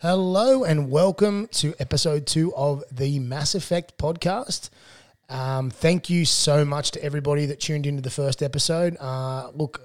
Hello 0.00 0.62
and 0.62 0.92
welcome 0.92 1.48
to 1.48 1.74
episode 1.80 2.24
two 2.24 2.54
of 2.54 2.84
the 2.92 3.18
Mass 3.18 3.56
Effect 3.56 3.98
podcast. 3.98 4.70
Um, 5.28 5.70
thank 5.70 6.08
you 6.08 6.24
so 6.24 6.64
much 6.64 6.92
to 6.92 7.02
everybody 7.02 7.46
that 7.46 7.58
tuned 7.58 7.84
into 7.84 8.00
the 8.00 8.08
first 8.08 8.40
episode. 8.40 8.96
Uh, 9.00 9.50
look, 9.54 9.82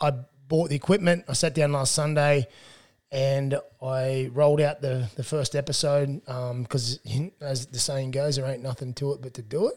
I 0.00 0.12
bought 0.46 0.68
the 0.68 0.76
equipment. 0.76 1.24
I 1.28 1.32
sat 1.32 1.56
down 1.56 1.72
last 1.72 1.96
Sunday 1.96 2.46
and 3.10 3.58
I 3.82 4.30
rolled 4.32 4.60
out 4.60 4.82
the, 4.82 5.08
the 5.16 5.24
first 5.24 5.56
episode 5.56 6.24
because, 6.24 7.00
as 7.40 7.66
the 7.66 7.80
saying 7.80 8.12
goes, 8.12 8.36
there 8.36 8.46
ain't 8.46 8.62
nothing 8.62 8.94
to 8.94 9.14
it 9.14 9.20
but 9.20 9.34
to 9.34 9.42
do 9.42 9.66
it. 9.66 9.74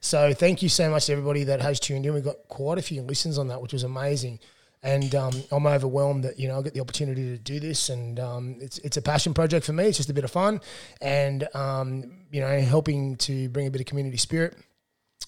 So 0.00 0.34
thank 0.34 0.62
you 0.62 0.68
so 0.68 0.90
much 0.90 1.06
to 1.06 1.12
everybody 1.12 1.44
that 1.44 1.60
has 1.60 1.78
tuned 1.78 2.06
in. 2.06 2.12
We 2.12 2.22
got 2.22 2.48
quite 2.48 2.78
a 2.78 2.82
few 2.82 3.02
listens 3.02 3.38
on 3.38 3.46
that, 3.48 3.62
which 3.62 3.72
was 3.72 3.84
amazing. 3.84 4.40
And 4.86 5.12
um, 5.16 5.32
I'm 5.50 5.66
overwhelmed 5.66 6.22
that 6.24 6.38
you 6.38 6.46
know 6.46 6.58
I 6.58 6.62
get 6.62 6.72
the 6.74 6.80
opportunity 6.80 7.24
to 7.36 7.38
do 7.38 7.58
this, 7.58 7.88
and 7.88 8.20
um, 8.20 8.56
it's 8.60 8.78
it's 8.78 8.96
a 8.96 9.02
passion 9.02 9.34
project 9.34 9.66
for 9.66 9.72
me. 9.72 9.84
It's 9.86 9.96
just 9.96 10.10
a 10.10 10.14
bit 10.14 10.22
of 10.22 10.30
fun, 10.30 10.60
and 11.00 11.48
um, 11.54 12.24
you 12.30 12.40
know 12.40 12.60
helping 12.60 13.16
to 13.16 13.48
bring 13.48 13.66
a 13.66 13.70
bit 13.70 13.80
of 13.80 13.86
community 13.88 14.16
spirit, 14.16 14.56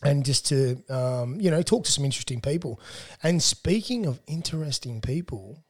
and 0.05 0.25
just 0.25 0.47
to 0.51 0.81
um, 0.89 1.41
you 1.41 1.51
know 1.51 1.61
talk 1.63 1.85
to 1.87 1.91
some 1.91 2.05
interesting 2.05 2.41
people. 2.41 2.81
And 3.25 3.43
speaking 3.43 4.07
of 4.07 4.21
interesting 4.29 5.01
people, 5.01 5.65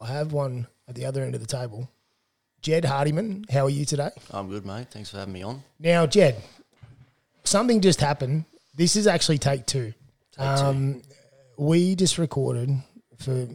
I 0.00 0.08
have 0.08 0.32
one 0.32 0.66
at 0.88 0.96
the 0.96 1.04
other 1.04 1.22
end 1.22 1.36
of 1.36 1.40
the 1.40 1.46
table, 1.46 1.88
Jed 2.62 2.84
Hardiman. 2.84 3.44
How 3.48 3.66
are 3.66 3.70
you 3.70 3.84
today? 3.84 4.10
I'm 4.32 4.48
good, 4.48 4.66
mate. 4.66 4.88
Thanks 4.90 5.10
for 5.10 5.18
having 5.18 5.34
me 5.34 5.44
on. 5.44 5.62
Now, 5.78 6.04
Jed, 6.06 6.42
something 7.44 7.80
just 7.80 8.00
happened. 8.00 8.44
This 8.74 8.96
is 8.96 9.06
actually 9.06 9.38
take 9.38 9.66
two. 9.66 9.92
Take 10.32 10.56
two. 10.56 10.64
um, 10.64 11.02
We 11.56 11.96
just 11.96 12.18
recorded 12.18 12.70
for 13.18 13.48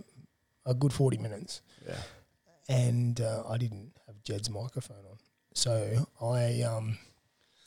a 0.66 0.74
good 0.74 0.94
40 0.94 1.18
minutes 1.18 1.62
Yeah. 1.88 1.96
and 2.70 3.20
uh, 3.22 3.44
I 3.50 3.58
didn't 3.58 3.92
have 4.08 4.22
Jed's 4.24 4.50
microphone 4.50 4.98
on. 5.10 5.18
So 5.54 6.08
I, 6.22 6.62
um, 6.62 6.98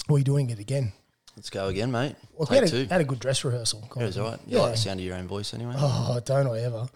we 0.08 0.22
doing 0.24 0.50
it 0.50 0.58
again. 0.58 0.92
Let's 1.36 1.50
go 1.50 1.68
again, 1.68 1.92
mate. 1.92 2.16
Well, 2.32 2.48
we 2.50 2.56
Take 2.56 2.64
had 2.64 2.64
a, 2.64 2.84
two. 2.84 2.88
had 2.88 3.00
a 3.02 3.04
good 3.04 3.18
dress 3.20 3.44
rehearsal. 3.44 3.86
Yeah, 3.94 4.04
it 4.04 4.06
was 4.06 4.16
all 4.18 4.30
right. 4.30 4.40
You 4.46 4.56
Yeah. 4.56 4.62
like 4.62 4.72
the 4.72 4.78
sound 4.78 5.00
of 5.00 5.04
your 5.06 5.16
own 5.16 5.28
voice 5.28 5.52
anyway? 5.52 5.74
Oh, 5.76 6.18
don't 6.24 6.46
I 6.46 6.60
ever. 6.60 6.88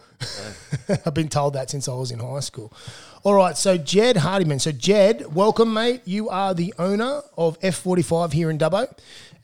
I've 1.05 1.13
been 1.13 1.29
told 1.29 1.53
that 1.53 1.69
since 1.69 1.87
I 1.87 1.93
was 1.93 2.09
in 2.09 2.17
high 2.17 2.39
school. 2.39 2.73
All 3.23 3.35
right, 3.35 3.55
so 3.55 3.77
Jed 3.77 4.17
Hardiman. 4.17 4.57
So, 4.57 4.71
Jed, 4.71 5.31
welcome, 5.35 5.71
mate. 5.71 6.01
You 6.05 6.29
are 6.29 6.55
the 6.55 6.73
owner 6.79 7.21
of 7.37 7.59
F45 7.59 8.33
here 8.33 8.49
in 8.49 8.57
Dubbo. 8.57 8.91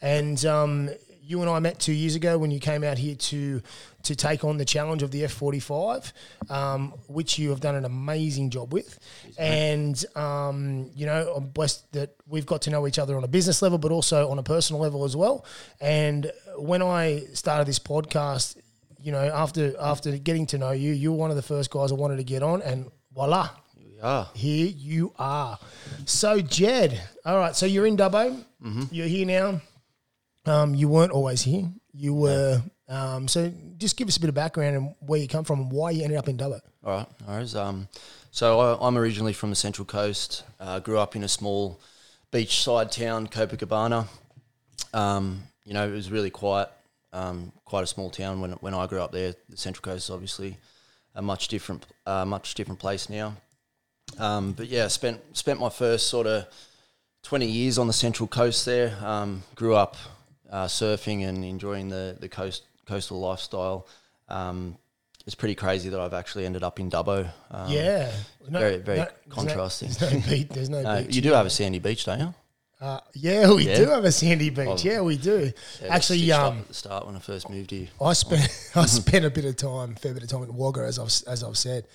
And 0.01 0.43
um, 0.47 0.89
you 1.21 1.41
and 1.41 1.49
I 1.49 1.59
met 1.59 1.77
two 1.79 1.93
years 1.93 2.15
ago 2.15 2.39
when 2.39 2.49
you 2.49 2.59
came 2.59 2.83
out 2.83 2.97
here 2.97 3.13
to 3.15 3.61
to 4.07 4.15
take 4.15 4.43
on 4.43 4.57
the 4.57 4.65
challenge 4.65 5.03
of 5.03 5.11
the 5.11 5.23
F45, 5.23 6.11
um, 6.49 6.93
which 7.07 7.39
you 7.39 7.49
have 7.51 7.59
done 7.61 7.75
an 7.75 7.85
amazing 7.85 8.49
job 8.49 8.73
with. 8.73 8.99
And, 9.37 10.03
um, 10.15 10.89
you 10.95 11.05
know, 11.05 11.33
I'm 11.35 11.47
blessed 11.47 11.91
that 11.93 12.15
we've 12.27 12.45
got 12.45 12.63
to 12.63 12.69
know 12.69 12.87
each 12.87 12.99
other 12.99 13.15
on 13.15 13.23
a 13.23 13.27
business 13.27 13.61
level, 13.61 13.77
but 13.77 13.91
also 13.91 14.29
on 14.29 14.39
a 14.39 14.43
personal 14.43 14.81
level 14.81 15.03
as 15.05 15.15
well. 15.15 15.45
And 15.79 16.31
when 16.57 16.81
I 16.81 17.23
started 17.33 17.67
this 17.67 17.79
podcast, 17.79 18.57
you 18.99 19.11
know, 19.11 19.23
after 19.23 19.75
after 19.79 20.17
getting 20.17 20.45
to 20.47 20.57
know 20.57 20.71
you, 20.71 20.91
you 20.91 21.11
were 21.11 21.17
one 21.17 21.29
of 21.29 21.35
the 21.35 21.41
first 21.43 21.69
guys 21.69 21.91
I 21.91 21.95
wanted 21.95 22.17
to 22.17 22.23
get 22.23 22.41
on, 22.43 22.61
and 22.63 22.89
voila, 23.13 23.49
Here 23.75 24.25
here 24.33 24.67
you 24.67 25.13
are. 25.19 25.59
So, 26.05 26.41
Jed, 26.41 26.99
all 27.23 27.37
right, 27.37 27.55
so 27.55 27.65
you're 27.65 27.85
in 27.85 27.95
Dubbo, 27.95 28.43
you're 28.91 29.07
here 29.07 29.25
now. 29.25 29.61
Um, 30.45 30.73
you 30.75 30.87
weren't 30.87 31.11
always 31.11 31.41
here. 31.41 31.69
You 31.97 32.13
were. 32.13 32.61
Um, 32.87 33.27
so, 33.27 33.51
just 33.77 33.97
give 33.97 34.07
us 34.07 34.17
a 34.17 34.19
bit 34.19 34.29
of 34.29 34.35
background 34.35 34.75
and 34.75 34.95
where 34.99 35.19
you 35.19 35.27
come 35.27 35.43
from 35.43 35.61
and 35.61 35.71
why 35.71 35.91
you 35.91 36.03
ended 36.03 36.17
up 36.17 36.29
in 36.29 36.37
Dubbo. 36.37 36.61
All 36.83 37.05
right. 37.27 37.55
Um, 37.55 37.87
so 38.31 38.59
I, 38.59 38.87
I'm 38.87 38.97
originally 38.97 39.33
from 39.33 39.49
the 39.49 39.55
Central 39.55 39.83
Coast. 39.83 40.43
Uh, 40.59 40.79
grew 40.79 40.99
up 40.99 41.15
in 41.15 41.23
a 41.23 41.27
small 41.27 41.81
beachside 42.31 42.91
town, 42.91 43.27
Copacabana. 43.27 44.07
Um, 44.93 45.43
you 45.65 45.73
know, 45.73 45.87
it 45.87 45.91
was 45.91 46.11
really 46.11 46.29
quiet. 46.29 46.69
Um, 47.13 47.51
quite 47.65 47.83
a 47.83 47.87
small 47.87 48.09
town 48.09 48.41
when 48.41 48.51
when 48.51 48.73
I 48.73 48.85
grew 48.85 49.01
up 49.01 49.11
there. 49.11 49.33
The 49.49 49.57
Central 49.57 49.81
Coast 49.81 50.05
is 50.05 50.09
obviously 50.11 50.57
a 51.15 51.21
much 51.21 51.47
different, 51.47 51.85
uh, 52.05 52.25
much 52.25 52.53
different 52.53 52.79
place 52.79 53.09
now. 53.09 53.35
Um, 54.19 54.51
but 54.51 54.67
yeah, 54.67 54.87
spent 54.87 55.19
spent 55.35 55.59
my 55.59 55.69
first 55.69 56.07
sort 56.07 56.27
of 56.27 56.45
twenty 57.23 57.47
years 57.47 57.77
on 57.77 57.87
the 57.87 57.93
Central 57.93 58.27
Coast 58.27 58.65
there. 58.65 58.95
Um, 59.03 59.41
grew 59.55 59.75
up 59.75 59.97
uh, 60.51 60.65
surfing 60.65 61.27
and 61.27 61.43
enjoying 61.43 61.89
the 61.89 62.17
the 62.19 62.29
coast 62.29 62.63
coastal 62.85 63.19
lifestyle. 63.19 63.87
Um, 64.29 64.77
it's 65.25 65.35
pretty 65.35 65.55
crazy 65.55 65.89
that 65.89 65.99
I've 65.99 66.13
actually 66.13 66.45
ended 66.45 66.63
up 66.63 66.79
in 66.79 66.89
Dubbo. 66.89 67.29
Um, 67.51 67.69
yeah, 67.69 68.11
No- 68.49 68.59
very- 68.59 68.77
very 68.77 68.99
no- 68.99 69.07
contrasting. 69.29 69.89
There's 69.91 70.13
no, 70.13 70.29
beat. 70.29 70.49
There's 70.49 70.69
no 70.69 70.77
uh, 70.85 71.01
beach. 71.01 71.15
you 71.15 71.21
do 71.21 71.33
have 71.33 71.45
a 71.45 71.49
sandy 71.49 71.79
beach, 71.79 72.05
don't 72.05 72.19
you? 72.19 72.33
Uh, 72.79 72.99
yeah, 73.15 73.51
we 73.51 73.67
Yeah. 73.67 73.75
do 73.77 73.85
have 73.89 74.05
a 74.05 74.11
sandy 74.11 74.51
beach. 74.51 74.85
Yeah, 74.85 75.01
we 75.01 75.17
do. 75.17 75.51
Yeah, 75.81 75.87
Actually, 75.93 76.31
um, 76.31 76.59
at 76.59 76.67
the 76.69 76.73
start 76.75 77.05
when 77.07 77.15
I 77.15 77.19
first 77.19 77.49
moved 77.49 77.71
here. 77.71 77.87
I 77.99 78.13
spent 78.13 78.47
I 78.75 78.85
spent 79.01 79.25
a 79.25 79.29
bit 79.31 79.45
of 79.45 79.55
time, 79.57 79.95
fair 79.95 80.13
bit 80.13 80.23
of 80.23 80.29
time 80.29 80.43
at 80.43 80.53
Wagga, 80.53 80.81
as 80.85 80.97
I've 80.99 81.11
as 81.29 81.43
I've 81.43 81.57
said, 81.57 81.87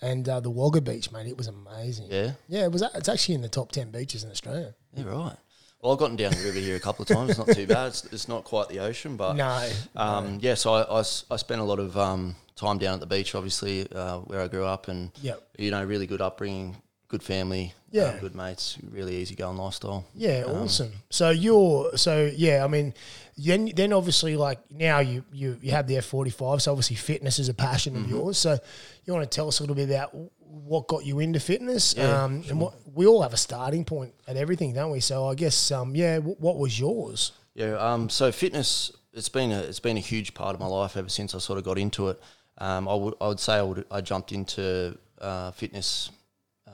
and 0.00 0.26
uh, 0.28 0.40
the 0.40 0.50
Wagga 0.50 0.80
beach, 0.80 1.12
mate, 1.12 1.26
it 1.28 1.36
was 1.36 1.46
amazing. 1.46 2.06
Yeah, 2.10 2.32
yeah, 2.48 2.64
it 2.64 2.72
was. 2.72 2.82
It's 2.94 3.08
actually 3.08 3.34
in 3.36 3.42
the 3.42 3.48
top 3.50 3.70
ten 3.70 3.90
beaches 3.92 4.24
in 4.24 4.30
Australia. 4.30 4.74
yeah, 4.96 5.04
right. 5.04 5.36
Well, 5.82 5.92
I've 5.92 5.98
gotten 5.98 6.16
down 6.16 6.32
the 6.32 6.44
river 6.44 6.58
here 6.58 6.76
a 6.76 6.80
couple 6.80 7.02
of 7.02 7.08
times. 7.08 7.30
It's 7.30 7.38
not 7.38 7.48
too 7.48 7.66
bad. 7.66 7.88
It's, 7.88 8.04
it's 8.12 8.28
not 8.28 8.44
quite 8.44 8.68
the 8.68 8.80
ocean, 8.80 9.16
but 9.16 9.34
No, 9.34 9.70
Um, 9.96 10.38
yeah, 10.42 10.54
so 10.54 10.74
I 10.74 10.98
I 11.30 11.36
spent 11.36 11.60
a 11.60 11.64
lot 11.64 11.78
of 11.78 11.96
um, 11.96 12.36
time 12.56 12.78
down 12.78 12.94
at 12.94 13.00
the 13.00 13.06
beach, 13.06 13.34
obviously, 13.34 13.90
uh, 13.92 14.18
where 14.18 14.40
I 14.42 14.48
grew 14.48 14.64
up, 14.64 14.88
and 14.88 15.10
Yep. 15.22 15.42
you 15.58 15.70
know, 15.70 15.82
really 15.84 16.06
good 16.06 16.20
upbringing, 16.20 16.76
good 17.08 17.22
family, 17.22 17.72
Yeah. 17.90 18.10
um, 18.10 18.18
good 18.20 18.34
mates, 18.34 18.76
really 18.90 19.16
easy 19.16 19.34
going 19.34 19.56
lifestyle. 19.56 20.04
yeah, 20.14 20.44
Um, 20.46 20.62
awesome. 20.64 20.92
So 21.08 21.30
you're 21.30 21.96
so 21.96 22.30
yeah. 22.36 22.62
I 22.62 22.68
mean, 22.68 22.92
then 23.38 23.72
then 23.74 23.94
obviously 23.94 24.36
like 24.36 24.58
now 24.70 24.98
you 24.98 25.24
you 25.32 25.56
you 25.62 25.70
have 25.70 25.86
the 25.86 25.96
F 25.96 26.04
forty 26.04 26.30
five. 26.30 26.60
So 26.60 26.72
obviously 26.72 26.96
fitness 26.96 27.38
is 27.38 27.48
a 27.48 27.54
passion 27.54 27.94
Mm-hmm. 27.94 28.04
of 28.04 28.10
yours. 28.10 28.36
So 28.38 28.58
you 29.06 29.14
want 29.14 29.24
to 29.30 29.34
tell 29.34 29.48
us 29.48 29.60
a 29.60 29.62
little 29.62 29.74
bit 29.76 29.88
about 29.88 30.14
what 30.50 30.86
got 30.88 31.04
you 31.06 31.18
into 31.20 31.40
fitness, 31.40 31.94
Yeah, 31.96 32.24
um, 32.24 32.42
and 32.48 32.60
what 32.60 32.74
we 32.94 33.06
all 33.06 33.22
have 33.22 33.32
a 33.32 33.36
starting 33.38 33.84
point 33.84 34.14
at 34.26 34.36
everything, 34.36 34.72
don't 34.72 34.90
we? 34.90 35.00
So 35.00 35.26
I 35.28 35.34
guess 35.34 35.70
um, 35.70 35.94
yeah, 35.94 36.16
w- 36.16 36.36
what 36.38 36.58
was 36.58 36.78
yours? 36.78 37.32
Yeah, 37.54 37.74
um, 37.78 38.08
so 38.08 38.30
fitness 38.32 38.92
it's 39.12 39.28
been 39.28 39.50
a 39.52 39.60
it's 39.60 39.80
been 39.80 39.96
a 39.96 40.00
huge 40.00 40.34
part 40.34 40.54
of 40.54 40.60
my 40.60 40.66
life 40.66 40.96
ever 40.96 41.08
since 41.08 41.34
I 41.34 41.38
sort 41.38 41.58
of 41.58 41.64
got 41.64 41.78
into 41.78 42.08
it. 42.08 42.20
Um, 42.58 42.88
I 42.88 42.94
would 42.94 43.14
I 43.20 43.28
would 43.28 43.40
say 43.40 43.54
I 43.54 43.62
would 43.62 43.84
I 43.90 44.00
jumped 44.00 44.32
into 44.32 44.96
uh, 45.20 45.50
fitness 45.52 46.10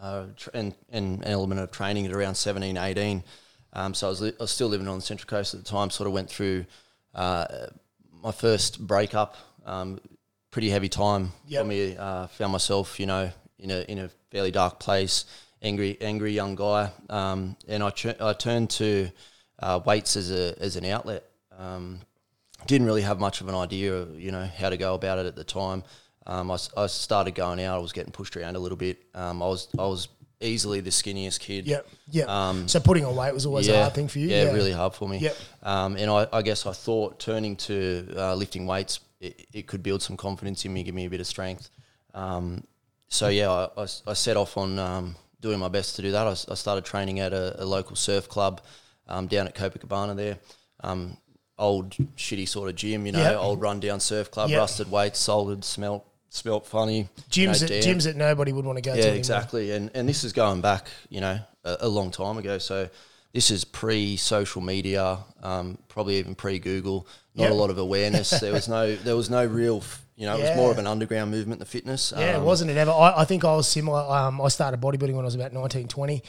uh, 0.02 0.26
tr- 0.36 0.50
and, 0.54 0.74
and 0.90 1.18
an 1.18 1.24
element 1.24 1.60
of 1.60 1.70
training 1.70 2.04
at 2.06 2.12
around 2.12 2.34
17, 2.34 2.76
18. 2.76 3.24
Um, 3.72 3.94
so 3.94 4.06
I 4.06 4.10
was, 4.10 4.20
li- 4.20 4.32
I 4.38 4.42
was 4.42 4.50
still 4.50 4.68
living 4.68 4.88
on 4.88 4.96
the 4.96 5.02
Central 5.02 5.26
Coast 5.26 5.54
at 5.54 5.64
the 5.64 5.68
time. 5.68 5.90
Sort 5.90 6.06
of 6.06 6.12
went 6.12 6.28
through 6.28 6.66
uh, 7.14 7.46
my 8.22 8.30
first 8.32 8.84
breakup, 8.86 9.36
um, 9.64 9.98
pretty 10.50 10.68
heavy 10.70 10.88
time 10.88 11.32
Yep. 11.46 11.62
for 11.62 11.66
me. 11.68 11.96
Uh, 11.96 12.26
found 12.28 12.52
myself, 12.52 13.00
you 13.00 13.06
know, 13.06 13.30
in 13.58 13.70
a 13.70 13.80
in 13.82 13.98
a 13.98 14.10
fairly 14.30 14.50
dark 14.50 14.78
place, 14.80 15.24
angry 15.62 15.96
angry 16.00 16.32
young 16.32 16.54
guy, 16.54 16.90
um, 17.10 17.56
and 17.68 17.82
I 17.82 17.90
ch- 17.90 18.20
I 18.20 18.32
turned 18.32 18.70
to 18.70 19.10
uh, 19.58 19.80
weights 19.84 20.16
as 20.16 20.30
a 20.30 20.54
as 20.60 20.76
an 20.76 20.84
outlet. 20.84 21.24
Um, 21.58 22.00
didn't 22.66 22.86
really 22.86 23.02
have 23.02 23.20
much 23.20 23.40
of 23.40 23.48
an 23.48 23.54
idea 23.54 23.94
of 23.94 24.18
you 24.18 24.32
know 24.32 24.48
how 24.58 24.70
to 24.70 24.76
go 24.76 24.94
about 24.94 25.18
it 25.18 25.26
at 25.26 25.36
the 25.36 25.44
time. 25.44 25.82
Um, 26.26 26.50
I, 26.50 26.58
I 26.76 26.86
started 26.86 27.34
going 27.34 27.60
out. 27.60 27.76
I 27.76 27.78
was 27.78 27.92
getting 27.92 28.12
pushed 28.12 28.36
around 28.36 28.56
a 28.56 28.58
little 28.58 28.76
bit. 28.78 28.98
Um, 29.14 29.42
I 29.42 29.46
was 29.46 29.68
I 29.78 29.86
was 29.86 30.08
easily 30.40 30.80
the 30.80 30.90
skinniest 30.90 31.40
kid. 31.40 31.66
Yep, 31.66 31.88
yep. 32.10 32.28
Um, 32.28 32.68
so 32.68 32.80
putting 32.80 33.04
on 33.04 33.16
weight 33.16 33.32
was 33.32 33.46
always 33.46 33.68
a 33.68 33.80
hard 33.80 33.94
thing 33.94 34.08
for 34.08 34.18
you. 34.18 34.28
Yeah, 34.28 34.52
really 34.52 34.72
hard 34.72 34.94
for 34.94 35.08
me. 35.08 35.18
Yep. 35.18 35.36
Um, 35.62 35.96
and 35.96 36.10
I, 36.10 36.26
I 36.32 36.42
guess 36.42 36.66
I 36.66 36.72
thought 36.72 37.18
turning 37.18 37.56
to 37.56 38.08
uh, 38.16 38.34
lifting 38.34 38.66
weights, 38.66 39.00
it, 39.20 39.46
it 39.52 39.66
could 39.66 39.82
build 39.82 40.02
some 40.02 40.16
confidence 40.16 40.64
in 40.64 40.72
me, 40.72 40.82
give 40.82 40.94
me 40.94 41.06
a 41.06 41.10
bit 41.10 41.20
of 41.20 41.26
strength. 41.26 41.70
Um, 42.14 42.64
so 43.08 43.28
yeah, 43.28 43.68
I 43.76 43.86
I 44.06 44.12
set 44.14 44.36
off 44.36 44.56
on 44.56 44.78
um, 44.78 45.16
doing 45.40 45.58
my 45.58 45.68
best 45.68 45.96
to 45.96 46.02
do 46.02 46.12
that. 46.12 46.26
I 46.26 46.54
started 46.54 46.84
training 46.84 47.20
at 47.20 47.32
a, 47.32 47.62
a 47.62 47.64
local 47.64 47.96
surf 47.96 48.28
club 48.28 48.60
um, 49.08 49.26
down 49.26 49.46
at 49.46 49.54
Copacabana 49.54 50.16
there. 50.16 50.38
Um, 50.82 51.16
old 51.58 51.90
shitty 52.16 52.46
sort 52.48 52.68
of 52.68 52.74
gym, 52.74 53.06
you 53.06 53.12
know, 53.12 53.20
Yep. 53.22 53.38
old 53.38 53.60
rundown 53.62 53.98
surf 54.00 54.30
club, 54.30 54.50
Yep. 54.50 54.58
rusted 54.58 54.90
weights, 54.90 55.18
soldered, 55.18 55.64
smelt 55.64 56.04
smelt 56.28 56.66
funny. 56.66 57.08
gyms 57.30 57.36
you 57.36 57.46
know, 57.46 57.52
that 57.54 57.70
gyms 57.70 58.04
that 58.04 58.16
nobody 58.16 58.52
would 58.52 58.64
want 58.66 58.76
to 58.76 58.82
go 58.82 58.94
to. 58.94 58.98
Yeah, 59.00 59.06
exactly. 59.14 59.70
And 59.70 59.90
and 59.94 60.08
this 60.08 60.22
is 60.24 60.32
going 60.32 60.60
back, 60.60 60.88
you 61.08 61.20
know, 61.20 61.38
a, 61.64 61.76
a 61.80 61.88
long 61.88 62.10
time 62.10 62.36
ago. 62.36 62.58
So 62.58 62.88
this 63.36 63.50
is 63.50 63.64
pre 63.64 64.16
social 64.16 64.62
media, 64.62 65.18
um, 65.42 65.76
probably 65.88 66.16
even 66.18 66.34
pre 66.34 66.58
Google. 66.58 67.06
Not 67.34 67.44
Yep. 67.44 67.52
a 67.52 67.54
lot 67.54 67.68
of 67.70 67.76
awareness. 67.78 68.30
there 68.30 68.52
was 68.52 68.66
no 68.66 68.96
there 69.06 69.14
was 69.14 69.28
no 69.28 69.44
real, 69.44 69.82
you 70.16 70.24
know, 70.26 70.38
it 70.38 70.40
was 70.48 70.56
more 70.56 70.70
of 70.70 70.78
an 70.78 70.86
underground 70.86 71.30
movement. 71.30 71.60
The 71.60 71.66
fitness. 71.66 72.14
Yeah, 72.16 72.36
um, 72.36 72.44
wasn't 72.44 72.70
it 72.70 72.78
ever? 72.78 72.90
I, 72.92 73.20
I 73.20 73.24
think 73.26 73.44
I 73.44 73.54
was 73.54 73.68
similar. 73.68 74.00
Um, 74.00 74.40
I 74.40 74.48
started 74.48 74.80
bodybuilding 74.80 75.12
when 75.12 75.24
I 75.26 75.30
was 75.32 75.34
about 75.34 75.52
19, 75.52 75.86
20, 75.86 76.22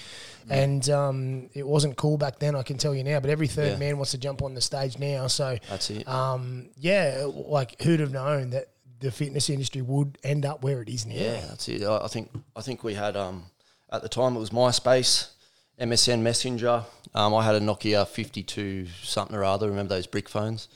and 0.50 0.90
um, 0.90 1.50
it 1.54 1.66
wasn't 1.66 1.96
cool 1.96 2.18
back 2.18 2.40
then. 2.40 2.56
I 2.58 2.64
can 2.64 2.78
tell 2.78 2.94
you 2.94 3.06
now. 3.06 3.22
But 3.22 3.30
every 3.30 3.48
third 3.48 3.72
Yeah. 3.74 3.78
man 3.78 3.96
wants 3.98 4.12
to 4.12 4.18
jump 4.18 4.42
on 4.42 4.54
the 4.54 4.60
stage 4.62 5.00
now. 5.00 5.28
So, 5.28 5.58
That's 5.70 5.90
it. 5.92 6.06
um, 6.10 6.70
yeah, 6.78 7.26
like 7.26 7.82
who'd 7.82 8.02
have 8.02 8.12
known 8.12 8.50
that 8.50 8.68
the 9.00 9.12
fitness 9.12 9.50
industry 9.50 9.82
would 9.82 10.18
end 10.26 10.46
up 10.46 10.62
where 10.62 10.82
it 10.82 10.90
is 10.90 11.06
now? 11.06 11.16
Yeah, 11.16 11.40
that's 11.48 11.70
it. 11.70 11.84
I 11.84 12.00
I 12.04 12.08
think 12.10 12.32
I 12.54 12.62
think 12.62 12.84
we 12.84 12.96
had 12.96 13.16
um, 13.16 13.46
at 13.94 14.02
the 14.02 14.10
time 14.10 14.36
it 14.36 14.40
was 14.40 14.50
MySpace, 14.50 15.30
MSN 15.80 16.20
Messenger. 16.22 16.84
Um, 17.18 17.34
I 17.34 17.44
had 17.44 17.56
a 17.56 17.60
Nokia 17.60 18.08
52 18.08 18.86
something 19.02 19.36
or 19.36 19.44
other. 19.44 19.68
Remember 19.70 19.96
those 19.96 20.06
brick 20.06 20.30
phones? 20.30 20.68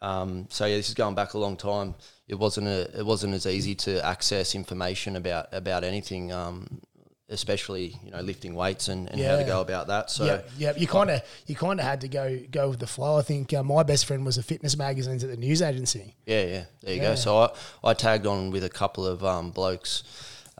Um, 0.00 0.46
so 0.48 0.64
yeah, 0.64 0.76
this 0.76 0.88
is 0.88 0.94
going 0.94 1.14
back 1.14 1.34
a 1.34 1.38
long 1.38 1.54
time. 1.56 1.94
It 2.28 2.36
wasn't 2.36 2.66
a, 2.66 2.98
it 2.98 3.04
wasn't 3.04 3.34
as 3.34 3.46
easy 3.46 3.74
to 3.74 4.02
access 4.04 4.54
information 4.54 5.16
about 5.16 5.48
about 5.52 5.84
anything, 5.84 6.32
um, 6.32 6.80
especially 7.28 7.98
you 8.02 8.10
know 8.10 8.20
lifting 8.22 8.54
weights 8.54 8.88
and, 8.88 9.10
and 9.10 9.20
how 9.20 9.36
to 9.36 9.44
go 9.44 9.60
about 9.60 9.88
that. 9.88 10.10
So 10.10 10.24
yeah, 10.24 10.40
yeah. 10.56 10.72
You 10.78 10.86
kind 10.86 11.10
of 11.10 11.20
you 11.46 11.54
kind 11.54 11.78
of 11.78 11.84
had 11.84 12.00
to 12.00 12.08
go 12.08 12.40
go 12.50 12.70
with 12.70 12.78
the 12.78 12.86
flow. 12.86 13.18
I 13.18 13.22
think 13.22 13.52
uh, 13.52 13.62
my 13.62 13.82
best 13.82 14.06
friend 14.06 14.24
was 14.24 14.38
a 14.38 14.42
fitness 14.42 14.78
magazines 14.78 15.22
at 15.24 15.28
the 15.30 15.36
news 15.36 15.60
agency. 15.60 16.16
Yeah, 16.24 16.42
yeah. 16.44 16.64
There 16.82 16.94
you 16.94 17.02
Yeah. 17.02 17.10
go. 17.10 17.14
So 17.16 17.36
I, 17.36 17.50
I 17.84 17.92
tagged 17.92 18.26
on 18.26 18.50
with 18.50 18.64
a 18.64 18.70
couple 18.70 19.06
of 19.06 19.22
um, 19.22 19.50
blokes 19.50 20.04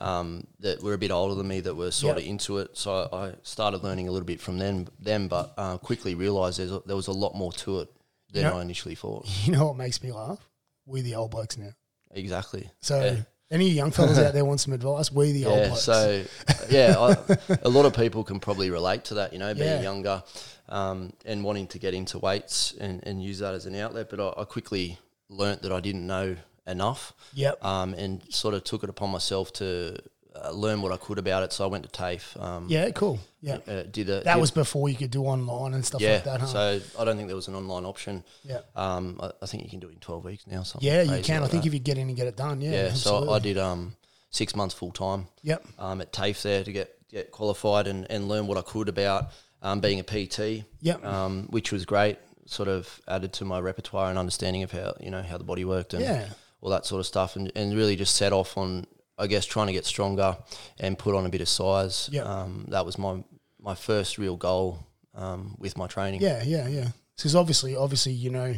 um, 0.02 0.46
that 0.58 0.82
were 0.82 0.94
a 0.94 0.98
bit 0.98 1.10
older 1.10 1.34
than 1.34 1.46
me 1.48 1.60
that 1.60 1.74
were 1.74 1.90
sort 1.90 2.16
Yep. 2.16 2.24
of 2.24 2.28
into 2.30 2.58
it. 2.58 2.76
So 2.76 3.08
I, 3.12 3.26
I 3.28 3.34
started 3.42 3.82
learning 3.84 4.08
a 4.08 4.10
little 4.10 4.26
bit 4.26 4.40
from 4.40 4.58
them, 4.58 4.88
them 4.98 5.28
but 5.28 5.54
uh, 5.56 5.78
quickly 5.78 6.14
realised 6.14 6.58
there 6.58 6.96
was 6.96 7.06
a 7.06 7.12
lot 7.12 7.34
more 7.34 7.52
to 7.52 7.80
it 7.80 7.88
than 8.32 8.42
Yeah. 8.42 8.54
I 8.56 8.62
initially 8.62 8.94
thought. 8.96 9.26
You 9.46 9.52
know 9.52 9.66
what 9.68 9.76
makes 9.76 10.02
me 10.02 10.10
laugh? 10.12 10.40
We 10.86 11.02
the 11.02 11.14
old 11.14 11.30
blokes 11.30 11.56
now. 11.56 11.70
Exactly. 12.10 12.68
So 12.80 13.00
Yeah. 13.04 13.16
any 13.50 13.68
young 13.70 13.90
fellas 13.92 14.18
out 14.18 14.32
there 14.34 14.44
want 14.50 14.60
some 14.60 14.72
advice? 14.74 15.12
We 15.12 15.32
the 15.32 15.46
old 15.46 15.58
Yeah, 15.60 15.66
blokes. 15.68 15.82
so 15.82 16.24
yeah, 16.68 16.96
I, 16.98 17.36
a 17.62 17.68
lot 17.68 17.86
of 17.86 17.94
people 17.94 18.24
can 18.24 18.40
probably 18.40 18.70
relate 18.70 19.04
to 19.04 19.14
that. 19.14 19.32
You 19.32 19.38
know, 19.38 19.54
being 19.54 19.66
Yeah. 19.66 19.82
younger 19.82 20.22
um, 20.68 21.12
and 21.24 21.44
wanting 21.44 21.68
to 21.68 21.78
get 21.78 21.94
into 21.94 22.18
weights 22.18 22.74
and, 22.80 23.06
and 23.06 23.22
use 23.22 23.38
that 23.38 23.54
as 23.54 23.66
an 23.66 23.76
outlet. 23.76 24.10
But 24.10 24.18
I, 24.20 24.40
I 24.42 24.44
quickly 24.44 24.98
learnt 25.28 25.62
that 25.62 25.70
I 25.72 25.80
didn't 25.80 26.06
know 26.06 26.36
enough. 26.66 27.12
Yep. 27.34 27.64
Um, 27.64 27.94
and 27.94 28.22
sort 28.32 28.54
of 28.54 28.64
took 28.64 28.84
it 28.84 28.90
upon 28.90 29.10
myself 29.10 29.52
to 29.54 29.98
uh, 30.34 30.50
learn 30.50 30.80
what 30.82 30.92
I 30.92 30.96
could 30.96 31.18
about 31.18 31.42
it. 31.42 31.52
So 31.52 31.64
I 31.64 31.66
went 31.66 31.84
to 31.84 31.90
TAFE. 31.90 32.36
Um, 32.40 32.66
yeah, 32.68 32.90
cool. 32.90 33.18
Yeah. 33.42 33.58
uh, 33.68 33.82
did 33.82 34.08
a 34.08 34.20
That 34.22 34.34
did- 34.34 34.40
was 34.40 34.50
before 34.50 34.88
you 34.88 34.96
could 34.96 35.10
do 35.10 35.24
online 35.24 35.74
and 35.74 35.84
stuff 35.84 36.00
yeah. 36.00 36.14
like 36.14 36.24
that, 36.24 36.40
huh? 36.40 36.46
So 36.46 36.80
I 36.98 37.04
don't 37.04 37.16
think 37.16 37.28
there 37.28 37.36
was 37.36 37.48
an 37.48 37.54
online 37.54 37.84
option. 37.84 38.24
yeah. 38.44 38.60
Um, 38.76 39.18
I, 39.22 39.30
I 39.42 39.46
think 39.46 39.64
you 39.64 39.68
can 39.70 39.80
do 39.80 39.88
it 39.88 39.92
in 39.94 39.98
twelve 39.98 40.24
weeks 40.24 40.46
now. 40.46 40.62
Something 40.62 40.86
Yeah, 40.88 41.02
you 41.02 41.22
can. 41.22 41.42
I 41.42 41.48
think 41.48 41.62
that. 41.64 41.68
if 41.68 41.74
you 41.74 41.80
get 41.80 41.98
in 41.98 42.08
and 42.08 42.16
get 42.16 42.26
it 42.28 42.36
done, 42.36 42.60
yeah. 42.60 42.70
yeah. 42.70 42.92
So 42.94 43.30
I 43.30 43.38
did 43.40 43.58
um 43.58 43.94
six 44.30 44.56
months 44.56 44.74
full 44.74 44.92
time. 44.92 45.26
Yep. 45.42 45.66
um, 45.78 46.00
at 46.00 46.12
TAFE 46.12 46.40
there 46.42 46.64
to 46.64 46.72
get, 46.72 46.96
get 47.10 47.30
qualified 47.30 47.86
and, 47.86 48.10
and 48.10 48.28
learn 48.28 48.46
what 48.46 48.56
I 48.56 48.62
could 48.62 48.88
about 48.88 49.26
um, 49.60 49.80
being 49.80 50.00
a 50.00 50.02
PT, 50.02 50.64
Yep. 50.80 51.04
um, 51.04 51.46
which 51.50 51.70
was 51.70 51.84
great. 51.84 52.16
Sort 52.46 52.68
of 52.68 53.00
added 53.06 53.34
to 53.34 53.44
my 53.44 53.60
repertoire 53.60 54.08
and 54.08 54.18
understanding 54.18 54.62
of 54.62 54.72
how 54.72 54.94
you 55.00 55.10
know 55.10 55.20
how 55.22 55.36
the 55.36 55.44
body 55.44 55.64
worked 55.66 55.92
and 55.94 56.02
Yeah. 56.02 56.28
All 56.62 56.70
that 56.70 56.86
sort 56.86 57.00
of 57.00 57.06
stuff, 57.06 57.36
and, 57.36 57.52
and 57.54 57.76
really 57.76 57.96
just 57.96 58.16
set 58.16 58.32
off 58.32 58.56
on 58.56 58.86
I 59.18 59.26
guess 59.26 59.44
trying 59.44 59.66
to 59.66 59.72
get 59.72 59.84
stronger 59.84 60.36
and 60.80 60.98
put 60.98 61.14
on 61.14 61.26
a 61.26 61.28
bit 61.28 61.42
of 61.42 61.48
size. 61.48 62.08
Yep. 62.10 62.26
Um, 62.26 62.64
that 62.68 62.86
was 62.86 62.98
my 62.98 63.22
my 63.60 63.74
first 63.74 64.18
real 64.18 64.36
goal 64.36 64.86
um, 65.14 65.54
with 65.58 65.76
my 65.76 65.86
training. 65.86 66.20
Yeah, 66.20 66.42
yeah, 66.44 66.66
yeah. 66.68 66.88
Because 67.16 67.36
obviously, 67.36 67.76
obviously, 67.76 68.12
you 68.12 68.30
know, 68.30 68.54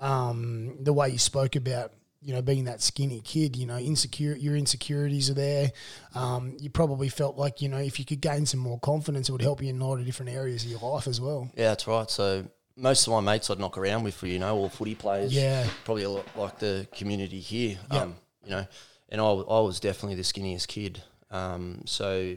um, 0.00 0.76
the 0.80 0.92
way 0.92 1.10
you 1.10 1.18
spoke 1.18 1.56
about, 1.56 1.92
you 2.20 2.34
know, 2.34 2.42
being 2.42 2.64
that 2.64 2.82
skinny 2.82 3.20
kid, 3.20 3.56
you 3.56 3.66
know, 3.66 3.78
insecure, 3.78 4.36
your 4.36 4.56
insecurities 4.56 5.30
are 5.30 5.34
there. 5.34 5.72
Um, 6.14 6.56
you 6.60 6.68
probably 6.68 7.08
felt 7.08 7.38
like, 7.38 7.62
you 7.62 7.68
know, 7.68 7.78
if 7.78 7.98
you 7.98 8.04
could 8.04 8.20
gain 8.20 8.44
some 8.44 8.60
more 8.60 8.78
confidence, 8.80 9.28
it 9.28 9.32
would 9.32 9.42
help 9.42 9.62
you 9.62 9.70
in 9.70 9.80
a 9.80 9.86
lot 9.86 9.98
of 9.98 10.04
different 10.04 10.32
areas 10.32 10.64
of 10.64 10.70
your 10.70 10.80
life 10.80 11.06
as 11.06 11.20
well. 11.20 11.50
Yeah, 11.56 11.68
that's 11.68 11.86
right. 11.86 12.10
So 12.10 12.46
most 12.76 13.06
of 13.06 13.12
my 13.12 13.20
mates 13.20 13.50
I'd 13.50 13.58
knock 13.58 13.76
around 13.78 14.02
with, 14.04 14.14
for 14.14 14.26
you 14.26 14.38
know, 14.38 14.56
all 14.56 14.68
footy 14.68 14.94
players. 14.94 15.32
Yeah. 15.34 15.66
Probably 15.84 16.04
a 16.04 16.10
lot 16.10 16.26
like 16.36 16.58
the 16.58 16.86
community 16.94 17.40
here. 17.40 17.78
Yeah. 17.90 18.02
Um, 18.02 18.16
you 18.44 18.50
know, 18.50 18.66
and 19.08 19.20
I 19.20 19.24
was 19.24 19.78
definitely 19.80 20.16
the 20.16 20.22
skinniest 20.22 20.68
kid. 20.68 21.02
Um, 21.30 21.82
so 21.86 22.34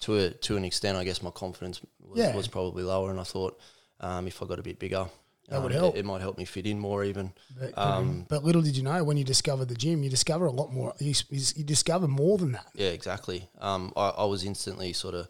to 0.00 0.16
a, 0.16 0.30
to 0.30 0.56
an 0.56 0.64
extent, 0.64 0.96
I 0.96 1.04
guess 1.04 1.22
my 1.22 1.30
confidence 1.30 1.80
was, 2.00 2.18
Yeah. 2.18 2.34
was 2.36 2.48
probably 2.48 2.82
lower, 2.82 3.10
and 3.10 3.18
I 3.20 3.24
thought 3.24 3.58
um, 4.00 4.26
if 4.26 4.42
I 4.42 4.46
got 4.46 4.58
a 4.58 4.62
bit 4.62 4.78
bigger, 4.78 5.06
That 5.48 5.62
would 5.62 5.72
um, 5.72 5.78
help. 5.78 5.94
It, 5.96 6.00
it 6.00 6.04
might 6.04 6.20
help 6.20 6.38
me 6.38 6.44
fit 6.44 6.66
in 6.66 6.78
more 6.78 7.04
even. 7.04 7.32
But, 7.58 7.76
Um, 7.76 8.26
but 8.28 8.44
little 8.44 8.62
did 8.62 8.76
you 8.76 8.82
know 8.82 9.02
when 9.04 9.16
you 9.16 9.24
discovered 9.24 9.68
the 9.68 9.74
gym, 9.74 10.02
you 10.02 10.10
discover 10.10 10.46
a 10.46 10.50
lot 10.52 10.72
more. 10.72 10.94
You, 10.98 11.14
you 11.30 11.64
discover 11.64 12.06
more 12.08 12.38
than 12.38 12.52
that. 12.52 12.66
Yeah, 12.74 12.88
exactly. 12.88 13.48
Um, 13.60 13.92
I, 13.96 14.08
I 14.10 14.24
was 14.24 14.44
instantly 14.44 14.92
sort 14.92 15.14
of 15.14 15.28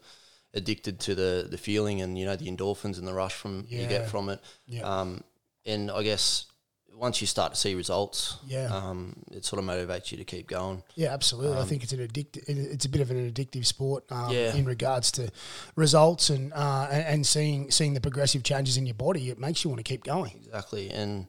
addicted 0.55 0.99
to 1.01 1.15
the 1.15 1.47
the 1.49 1.57
feeling 1.57 2.01
and 2.01 2.17
you 2.17 2.25
know 2.25 2.35
the 2.35 2.47
endorphins 2.47 2.97
and 2.97 3.07
the 3.07 3.13
rush 3.13 3.33
from 3.33 3.65
you 3.69 3.85
get 3.87 4.09
from 4.09 4.29
it. 4.29 4.39
Yeah. 4.67 4.81
Um, 4.83 5.21
and 5.65 5.91
I 5.91 6.01
guess 6.03 6.45
once 6.97 7.19
you 7.19 7.27
start 7.27 7.53
to 7.53 7.59
see 7.59 7.75
results, 7.75 8.37
Yeah. 8.47 8.73
um, 8.73 9.17
it 9.31 9.43
sort 9.43 9.59
of 9.61 9.65
motivates 9.67 10.11
you 10.11 10.17
to 10.17 10.23
keep 10.23 10.47
going. 10.47 10.81
Yeah, 10.95 11.13
absolutely. 11.13 11.57
I 11.57 11.65
think 11.65 11.83
it's 11.83 11.91
an 11.91 11.99
addict. 11.99 12.37
It's 12.47 12.85
a 12.85 12.89
bit 12.89 13.01
of 13.01 13.11
an 13.11 13.29
addictive 13.29 13.65
sport 13.65 14.05
um, 14.11 14.25
Um, 14.25 14.33
Yeah. 14.33 14.55
in 14.55 14.63
regards 14.63 15.11
to 15.13 15.29
results 15.75 16.29
and, 16.29 16.53
uh, 16.53 16.87
and 16.89 17.03
and 17.05 17.27
seeing 17.27 17.69
seeing 17.71 17.93
the 17.95 18.01
progressive 18.01 18.43
changes 18.43 18.77
in 18.77 18.85
your 18.85 18.95
body. 18.95 19.29
It 19.29 19.37
makes 19.39 19.63
you 19.63 19.69
want 19.69 19.79
to 19.79 19.83
keep 19.83 20.03
going. 20.05 20.39
Exactly. 20.45 20.89
And 20.89 21.27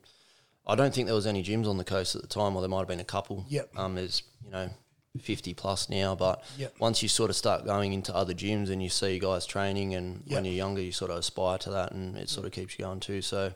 I 0.68 0.74
don't 0.76 0.94
think 0.94 1.06
there 1.06 1.14
was 1.16 1.26
any 1.26 1.42
gyms 1.42 1.66
on 1.66 1.78
the 1.78 1.84
coast 1.84 2.14
at 2.14 2.22
the 2.22 2.28
time, 2.28 2.54
or 2.54 2.62
there 2.62 2.68
might 2.68 2.78
have 2.80 2.88
been 2.88 3.00
a 3.00 3.04
couple. 3.04 3.44
Yep. 3.48 3.76
Um, 3.76 3.94
there's 3.96 4.22
you 4.44 4.50
know. 4.52 4.70
50 5.18 5.54
plus 5.54 5.88
now, 5.88 6.14
but 6.14 6.42
Yep. 6.58 6.74
once 6.80 7.02
you 7.02 7.08
sort 7.08 7.30
of 7.30 7.36
start 7.36 7.64
going 7.64 7.92
into 7.92 8.14
other 8.14 8.34
gyms 8.34 8.70
and 8.70 8.82
you 8.82 8.88
see 8.88 9.18
guys 9.18 9.46
training, 9.46 9.94
and 9.94 10.22
Yep. 10.26 10.34
when 10.36 10.44
you're 10.44 10.54
younger, 10.54 10.80
you 10.82 10.92
sort 10.92 11.10
of 11.10 11.18
aspire 11.18 11.58
to 11.58 11.70
that, 11.70 11.92
and 11.92 12.16
it 12.16 12.28
sort 12.28 12.46
of 12.46 12.52
keeps 12.52 12.78
you 12.78 12.84
going 12.84 13.00
too. 13.00 13.22
So, 13.22 13.52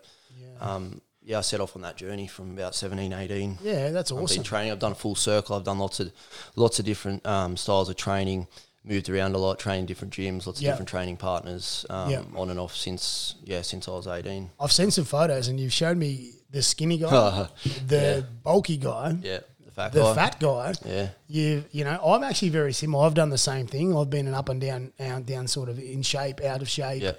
um, 0.60 1.00
yeah, 1.22 1.38
I 1.38 1.40
set 1.42 1.60
off 1.60 1.76
on 1.76 1.82
that 1.82 1.96
journey 1.96 2.26
from 2.26 2.52
about 2.52 2.74
17, 2.74 3.12
18. 3.12 3.58
Yeah, 3.62 3.90
that's 3.90 4.10
I've 4.10 4.18
awesome. 4.18 4.38
been 4.38 4.44
training. 4.44 4.72
I've 4.72 4.78
done 4.78 4.92
a 4.92 4.96
full 4.96 5.14
circle. 5.14 5.54
I've 5.56 5.64
done 5.64 5.78
lots 5.78 6.00
of 6.00 6.12
lots 6.56 6.78
of 6.78 6.84
different 6.84 7.24
um, 7.26 7.56
styles 7.56 7.88
of 7.88 7.96
training. 7.96 8.46
Moved 8.82 9.10
around 9.10 9.34
a 9.34 9.38
lot, 9.38 9.58
trained 9.58 9.88
different 9.88 10.14
gyms, 10.14 10.46
lots 10.46 10.58
of 10.58 10.64
different 10.64 10.88
training 10.88 11.18
partners, 11.18 11.84
um, 11.90 12.10
Yeah. 12.10 12.22
on 12.34 12.48
and 12.48 12.58
off 12.58 12.74
since 12.74 13.34
yeah 13.44 13.60
since 13.60 13.86
I 13.86 13.90
was 13.90 14.06
eighteen. 14.06 14.50
I've 14.58 14.72
seen 14.72 14.90
some 14.90 15.04
photos, 15.04 15.48
and 15.48 15.60
you've 15.60 15.74
shown 15.74 15.98
me 15.98 16.32
the 16.50 16.62
skinny 16.62 16.96
guy, 16.96 17.48
the 17.86 17.96
Yeah. 17.96 18.20
bulky 18.42 18.78
guy, 18.78 19.18
Yeah, 19.22 19.40
fat 19.84 19.92
the 19.92 20.02
guy. 20.02 20.14
fat 20.14 20.40
guy. 20.40 20.74
Yeah, 20.84 21.08
You, 21.28 21.64
you 21.72 21.84
know, 21.84 21.98
I'm 22.04 22.22
actually 22.24 22.50
very 22.50 22.72
similar. 22.72 23.06
I've 23.06 23.14
done 23.14 23.30
the 23.30 23.38
same 23.38 23.66
thing. 23.66 23.96
I've 23.96 24.10
been 24.10 24.26
an 24.26 24.34
up 24.34 24.48
and 24.48 24.60
down, 24.60 24.92
down, 24.98 25.22
down 25.24 25.46
sort 25.48 25.68
of 25.68 25.78
in 25.78 26.02
shape, 26.02 26.40
out 26.42 26.62
of 26.62 26.68
shape, 26.68 27.02
yeah, 27.02 27.12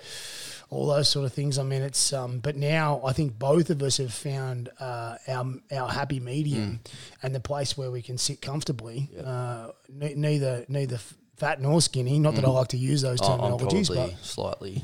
all 0.69 0.87
those 0.87 1.09
sort 1.09 1.25
of 1.25 1.33
things. 1.33 1.57
I 1.57 1.63
mean, 1.63 1.81
it's 1.81 2.13
um, 2.13 2.39
but 2.39 2.55
now 2.55 3.01
I 3.05 3.11
think 3.13 3.37
both 3.37 3.69
of 3.69 3.81
us 3.83 3.97
have 3.97 4.13
found 4.13 4.69
uh, 4.79 5.17
our 5.27 5.45
our 5.71 5.89
happy 5.89 6.19
medium 6.19 6.79
and 7.21 7.35
the 7.35 7.39
place 7.41 7.77
where 7.77 7.91
we 7.91 8.01
can 8.01 8.17
sit 8.17 8.41
comfortably. 8.41 9.09
Uh, 9.23 9.71
ne- 9.89 10.15
neither 10.15 10.65
neither 10.69 10.97
fat 11.35 11.59
nor 11.61 11.81
skinny. 11.81 12.19
Not 12.19 12.35
that 12.35 12.45
I 12.45 12.49
like 12.49 12.69
to 12.69 12.77
use 12.77 13.01
those 13.01 13.19
I'm 13.21 13.39
terminologies, 13.39 13.87
probably 13.87 14.11
but 14.15 14.25
slightly 14.25 14.83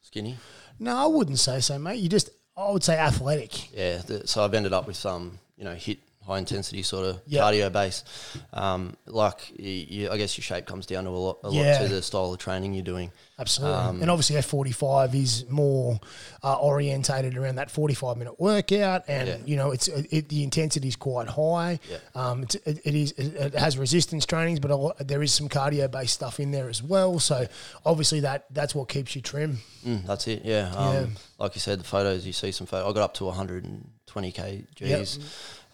skinny. 0.00 0.36
no, 0.78 0.96
I 0.96 1.06
wouldn't 1.06 1.38
say 1.38 1.60
so, 1.60 1.78
mate. 1.78 2.00
You 2.00 2.08
just 2.08 2.30
I 2.56 2.70
would 2.70 2.84
say 2.84 2.96
athletic. 2.98 3.74
Yeah, 3.74 4.00
so 4.24 4.44
I've 4.44 4.54
ended 4.54 4.72
up 4.72 4.86
with 4.86 4.96
some 4.96 5.38
you 5.56 5.64
know 5.64 5.74
hit 5.74 5.98
high 6.26 6.38
intensity 6.38 6.82
sort 6.82 7.06
of 7.06 7.20
Yeah. 7.26 7.42
cardio 7.42 7.72
base. 7.72 8.04
Um, 8.52 8.96
like 9.06 9.50
you, 9.58 9.68
you, 9.70 10.10
I 10.10 10.16
guess 10.18 10.36
your 10.38 10.42
shape 10.42 10.66
comes 10.66 10.86
down 10.86 11.04
to 11.04 11.10
a 11.10 11.12
lot, 11.12 11.38
a 11.44 11.50
Yeah. 11.50 11.72
lot 11.80 11.82
to 11.82 11.94
the 11.94 12.02
style 12.02 12.32
of 12.32 12.38
training 12.38 12.74
you're 12.74 12.84
doing. 12.84 13.10
Absolutely. 13.38 13.76
Um, 13.76 14.02
and 14.02 14.10
obviously, 14.10 14.36
F45 14.36 15.14
is 15.14 15.44
more 15.50 15.98
uh, 16.44 16.54
orientated 16.60 17.36
around 17.36 17.56
that 17.56 17.70
45 17.70 18.16
minute 18.16 18.38
workout. 18.38 19.02
And, 19.08 19.28
Yeah. 19.28 19.36
you 19.44 19.56
know, 19.56 19.72
it's 19.72 19.88
it, 19.88 20.28
the 20.28 20.44
intensity 20.44 20.86
is 20.88 20.96
quite 20.96 21.26
high. 21.28 21.80
Yeah. 21.90 21.96
Um, 22.14 22.44
it's, 22.44 22.54
it, 22.54 22.78
it, 22.84 22.94
is, 22.94 23.12
it, 23.12 23.34
it 23.34 23.54
has 23.54 23.76
resistance 23.76 24.24
trainings, 24.26 24.60
but 24.60 24.70
a 24.70 24.76
lot, 24.76 24.96
there 25.06 25.22
is 25.22 25.32
some 25.32 25.48
cardio 25.48 25.90
based 25.90 26.14
stuff 26.14 26.38
in 26.38 26.52
there 26.52 26.68
as 26.68 26.82
well. 26.82 27.18
So, 27.18 27.46
obviously, 27.84 28.20
that 28.20 28.46
that's 28.52 28.74
what 28.76 28.88
keeps 28.88 29.16
you 29.16 29.22
trim. 29.22 29.58
Mm, 29.84 30.06
that's 30.06 30.28
it. 30.28 30.42
Yeah. 30.44 30.72
Um, 30.76 30.94
Yeah. 30.94 31.06
Like 31.38 31.56
you 31.56 31.60
said, 31.60 31.80
the 31.80 31.84
photos 31.84 32.24
you 32.24 32.32
see 32.32 32.52
some 32.52 32.68
photos. 32.68 32.88
I 32.88 32.92
got 32.94 33.02
up 33.02 33.14
to 33.14 33.24
120 33.24 34.32
kgs. 34.32 35.18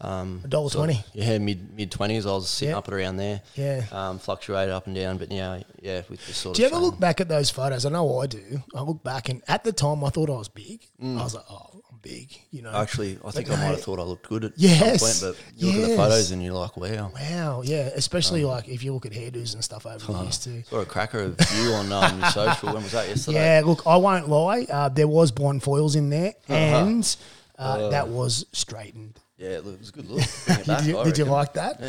Um, 0.01 0.43
$1.20. 0.47 0.71
so, 0.95 1.03
yeah, 1.13 1.39
mid 1.39 1.75
mid 1.75 1.91
20s. 1.91 2.25
I 2.25 2.31
was 2.33 2.49
sitting 2.49 2.71
Yeah. 2.73 2.79
up 2.79 2.87
at 2.89 2.95
around 2.95 3.17
there. 3.17 3.41
Yeah. 3.57 3.83
Um, 3.91 4.19
fluctuated 4.21 4.73
up 4.73 4.87
and 4.87 4.95
down, 4.95 5.19
but 5.19 5.33
yeah, 5.33 5.61
yeah, 5.83 6.03
with 6.09 6.25
this 6.27 6.37
sort 6.37 6.55
Do 6.57 6.63
you 6.63 6.69
ever 6.69 6.77
look 6.79 7.01
back 7.01 7.21
at 7.21 7.29
those 7.29 7.51
photos? 7.51 7.85
I 7.85 7.89
know 7.91 8.19
I 8.21 8.27
do. 8.29 8.63
I 8.77 8.83
look 8.83 9.03
back, 9.03 9.29
and 9.29 9.43
at 9.49 9.65
the 9.65 9.73
time, 9.73 10.05
I 10.05 10.11
thought 10.11 10.31
I 10.31 10.35
was 10.35 10.49
big. 10.49 10.87
I 11.03 11.15
was 11.25 11.35
like, 11.35 11.45
oh, 11.51 11.83
I'm 11.91 11.99
big, 12.01 12.39
you 12.53 12.63
know. 12.63 12.71
Actually, 12.73 13.19
I 13.25 13.33
think 13.33 13.49
I 13.51 13.57
might 13.57 13.63
have 13.71 13.83
thought 13.83 13.99
I 13.99 14.03
looked 14.05 14.29
good 14.29 14.45
at 14.45 14.53
Yes, 14.57 15.01
some 15.01 15.31
point, 15.31 15.37
but 15.37 15.61
you 15.61 15.67
look 15.73 15.83
at 15.85 15.89
the 15.91 15.97
photos 15.97 16.31
and 16.31 16.45
you're 16.45 16.55
like, 16.55 16.77
wow. 16.77 17.11
Wow, 17.13 17.63
yeah, 17.65 17.91
especially 17.97 18.45
Um, 18.45 18.51
like 18.51 18.69
if 18.69 18.85
you 18.85 18.95
look 18.95 19.05
at 19.05 19.11
hairdos 19.13 19.55
and 19.55 19.65
stuff 19.65 19.85
over 19.85 19.99
the 20.13 20.19
years 20.23 20.39
too. 20.39 20.63
Saw 20.71 20.79
a 20.81 20.87
cracker 20.87 21.19
of 21.23 21.37
you 21.61 21.73
on 21.73 21.91
um, 21.91 22.21
your 22.21 22.31
social. 22.31 22.73
When 22.73 22.85
was 22.85 22.93
that 22.93 23.09
yesterday? 23.09 23.57
Yeah, 23.59 23.63
look, 23.67 23.85
I 23.85 23.97
won't 23.97 24.29
lie. 24.29 24.65
Uh, 24.71 24.89
there 24.91 25.09
was 25.09 25.33
blonde 25.33 25.65
foils 25.65 25.97
in 25.97 26.09
there, 26.09 26.35
Uh-huh. 26.49 26.55
and 26.55 27.17
uh, 27.59 27.89
that 27.89 28.07
was 28.07 28.47
straightened. 28.53 29.19
Yeah, 29.39 29.51
it 29.51 29.65
was 29.65 29.89
a 29.91 29.93
good 29.93 30.07
look. 30.11 30.25
Bring 30.47 30.59
it 30.61 30.67
back, 30.67 30.79
Did 30.79 30.87
you, 30.89 31.05
did 31.05 31.19
you 31.19 31.25
like 31.25 31.53
that? 31.55 31.81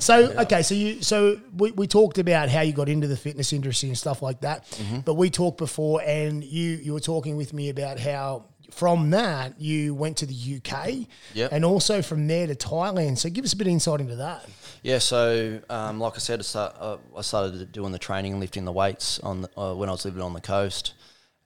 So 0.00 0.32
okay, 0.42 0.62
so 0.62 0.74
you 0.74 1.02
so 1.02 1.40
we, 1.56 1.70
we 1.70 1.86
talked 1.86 2.18
about 2.18 2.48
how 2.48 2.62
you 2.62 2.72
got 2.72 2.88
into 2.88 3.06
the 3.06 3.16
fitness 3.16 3.52
industry 3.52 3.88
and 3.88 3.96
stuff 3.96 4.22
like 4.22 4.40
that, 4.40 4.64
Mm-hmm. 4.70 5.00
but 5.00 5.14
we 5.14 5.30
talked 5.30 5.58
before, 5.58 6.02
and 6.02 6.42
you 6.42 6.70
you 6.82 6.92
were 6.92 7.00
talking 7.00 7.36
with 7.36 7.52
me 7.52 7.68
about 7.68 8.00
how 8.00 8.46
from 8.72 9.10
that, 9.10 9.60
you 9.60 9.94
went 9.94 10.16
to 10.16 10.26
the 10.26 10.34
UK, 10.56 11.06
Yep. 11.34 11.52
and 11.52 11.64
also 11.64 12.02
from 12.02 12.26
there 12.26 12.48
to 12.48 12.56
Thailand. 12.56 13.16
So 13.18 13.30
give 13.30 13.44
us 13.44 13.52
a 13.52 13.56
bit 13.56 13.68
of 13.68 13.72
insight 13.72 14.00
into 14.00 14.16
that. 14.16 14.44
Yeah, 14.82 14.98
so 14.98 15.60
um, 15.70 16.00
like 16.00 16.14
I 16.16 16.18
said, 16.18 16.40
I, 16.40 16.42
start, 16.42 16.74
uh, 16.80 16.96
I 17.16 17.22
started 17.22 17.70
doing 17.70 17.92
the 17.92 17.98
training 17.98 18.32
and 18.32 18.40
lifting 18.40 18.64
the 18.64 18.72
weights 18.72 19.20
on 19.20 19.42
the, 19.42 19.50
uh, 19.60 19.74
when 19.74 19.88
I 19.88 19.92
was 19.92 20.04
living 20.04 20.20
on 20.22 20.32
the 20.32 20.40
coast, 20.40 20.94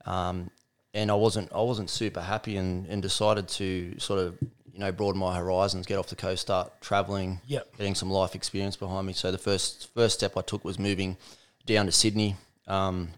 um, 0.07 0.51
and 0.95 1.11
I 1.11 1.15
wasn't 1.15 1.53
I 1.53 1.61
wasn't 1.61 1.91
super 1.91 2.21
happy 2.23 2.57
and, 2.57 2.87
and 2.87 3.03
decided 3.03 3.49
to 3.49 3.95
sort 3.99 4.19
of 4.21 4.39
you 4.81 4.87
know 4.87 4.93
broaden 4.93 5.21
my 5.21 5.37
horizons, 5.37 5.85
get 5.85 5.99
off 5.99 6.07
the 6.07 6.17
coast, 6.17 6.41
start 6.41 6.81
traveling, 6.81 7.41
Yep. 7.47 7.77
getting 7.77 7.95
some 7.95 8.11
life 8.11 8.35
experience 8.35 8.77
behind 8.77 9.07
me. 9.07 9.13
So 9.13 9.31
the 9.31 9.37
first 9.37 9.93
first 9.93 10.15
step 10.15 10.39
I 10.39 10.41
took 10.41 10.65
was 10.65 10.79
moving 10.79 11.19
down 11.67 11.85
to 11.85 11.93
Sydney. 11.93 12.37
Um, 12.67 13.11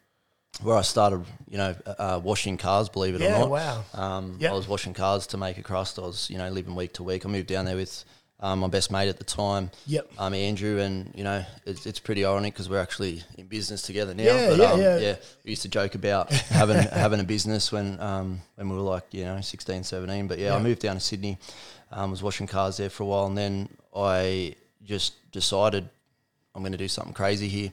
where 0.61 0.76
I 0.76 0.83
started, 0.83 1.25
you 1.49 1.57
know, 1.57 1.75
uh, 1.87 2.21
washing 2.23 2.57
cars. 2.59 2.88
Believe 2.88 3.14
it 3.14 3.21
Yeah, 3.21 3.37
or 3.37 3.38
not, 3.38 3.50
wow. 3.50 3.85
Um, 3.95 4.37
Yep. 4.40 4.50
I 4.50 4.54
was 4.54 4.66
washing 4.69 4.92
cars 4.92 5.26
to 5.28 5.37
make 5.37 5.57
a 5.57 5.62
crust. 5.62 5.99
I 5.99 6.02
was, 6.02 6.28
you 6.28 6.37
know, 6.37 6.50
living 6.50 6.75
week 6.75 6.92
to 6.95 7.04
week. 7.04 7.25
I 7.25 7.28
moved 7.28 7.47
down 7.47 7.64
there 7.64 7.76
with 7.76 8.04
um, 8.43 8.59
my 8.59 8.67
best 8.69 8.91
mate 8.91 9.09
at 9.09 9.17
the 9.19 9.25
time, 9.25 9.71
Yep. 9.87 10.11
um, 10.19 10.35
Andrew, 10.35 10.79
and 10.81 11.11
you 11.15 11.25
know, 11.25 11.45
it's, 11.65 11.87
it's 11.87 11.99
pretty 12.01 12.25
ironic 12.25 12.53
because 12.53 12.69
we're 12.69 12.81
actually 12.83 13.23
in 13.39 13.47
business 13.47 13.81
together 13.83 14.13
now. 14.15 14.25
Yeah, 14.25 14.49
but, 14.51 14.59
yeah, 14.59 14.73
um, 14.73 14.81
yeah. 14.81 15.17
We 15.45 15.51
used 15.53 15.63
to 15.63 15.69
joke 15.69 15.95
about 15.95 16.31
having 16.61 16.77
having 16.77 17.21
a 17.21 17.25
business 17.25 17.71
when 17.73 17.99
um, 18.01 18.41
when 18.57 18.69
we 18.69 18.75
were 18.77 18.83
like, 18.83 19.05
you 19.13 19.25
know, 19.25 19.41
16, 19.41 19.85
17. 19.85 20.27
But 20.27 20.39
yeah, 20.39 20.49
Yeah. 20.49 20.57
I 20.57 20.59
moved 20.59 20.81
down 20.83 20.97
to 20.97 21.01
Sydney, 21.01 21.39
um, 21.93 22.11
was 22.11 22.23
washing 22.23 22.47
cars 22.49 22.77
there 22.77 22.91
for 22.91 23.05
a 23.05 23.07
while, 23.07 23.27
and 23.27 23.39
then 23.39 23.69
I 23.97 24.57
just 24.85 25.15
decided 25.33 25.89
I'm 26.55 26.63
going 26.63 26.73
to 26.73 26.79
do 26.79 26.89
something 26.89 27.15
crazy 27.15 27.49
here. 27.49 27.73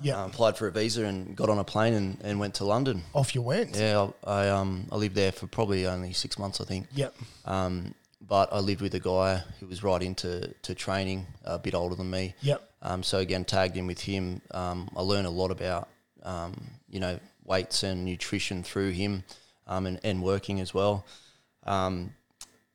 Yeah. 0.00 0.22
Uh, 0.22 0.26
applied 0.26 0.56
for 0.56 0.68
a 0.68 0.70
visa 0.72 1.04
and 1.04 1.34
got 1.36 1.48
on 1.50 1.58
a 1.58 1.64
plane 1.64 1.92
and, 1.94 2.18
and 2.22 2.38
went 2.38 2.54
to 2.54 2.64
London. 2.64 3.02
Off 3.14 3.34
you 3.34 3.42
went. 3.42 3.74
Yeah, 3.76 4.08
I, 4.24 4.32
I 4.44 4.48
um 4.50 4.86
I 4.92 4.96
lived 4.96 5.16
there 5.16 5.32
for 5.32 5.46
probably 5.48 5.86
only 5.86 6.12
six 6.12 6.38
months, 6.38 6.60
I 6.60 6.64
think. 6.64 6.86
Yep. 6.94 7.14
Um, 7.44 7.94
but 8.28 8.52
I 8.52 8.60
lived 8.60 8.82
with 8.82 8.94
a 8.94 9.00
guy 9.00 9.42
who 9.58 9.66
was 9.66 9.82
right 9.82 10.02
into 10.02 10.54
to 10.62 10.74
training, 10.74 11.26
a 11.44 11.58
bit 11.58 11.74
older 11.74 11.94
than 11.94 12.10
me. 12.10 12.34
Yep. 12.42 12.62
Um, 12.82 13.02
so 13.02 13.18
again, 13.18 13.44
tagged 13.44 13.76
in 13.76 13.86
with 13.86 14.00
him. 14.00 14.42
Um, 14.52 14.88
I 14.96 15.00
learned 15.00 15.26
a 15.26 15.30
lot 15.30 15.50
about 15.50 15.88
um, 16.22 16.54
you 16.88 17.00
know 17.00 17.18
weights 17.44 17.82
and 17.82 18.04
nutrition 18.04 18.62
through 18.62 18.90
him, 18.90 19.24
um, 19.66 19.86
and, 19.86 19.98
and 20.04 20.22
working 20.22 20.60
as 20.60 20.74
well. 20.74 21.06
Um, 21.64 22.14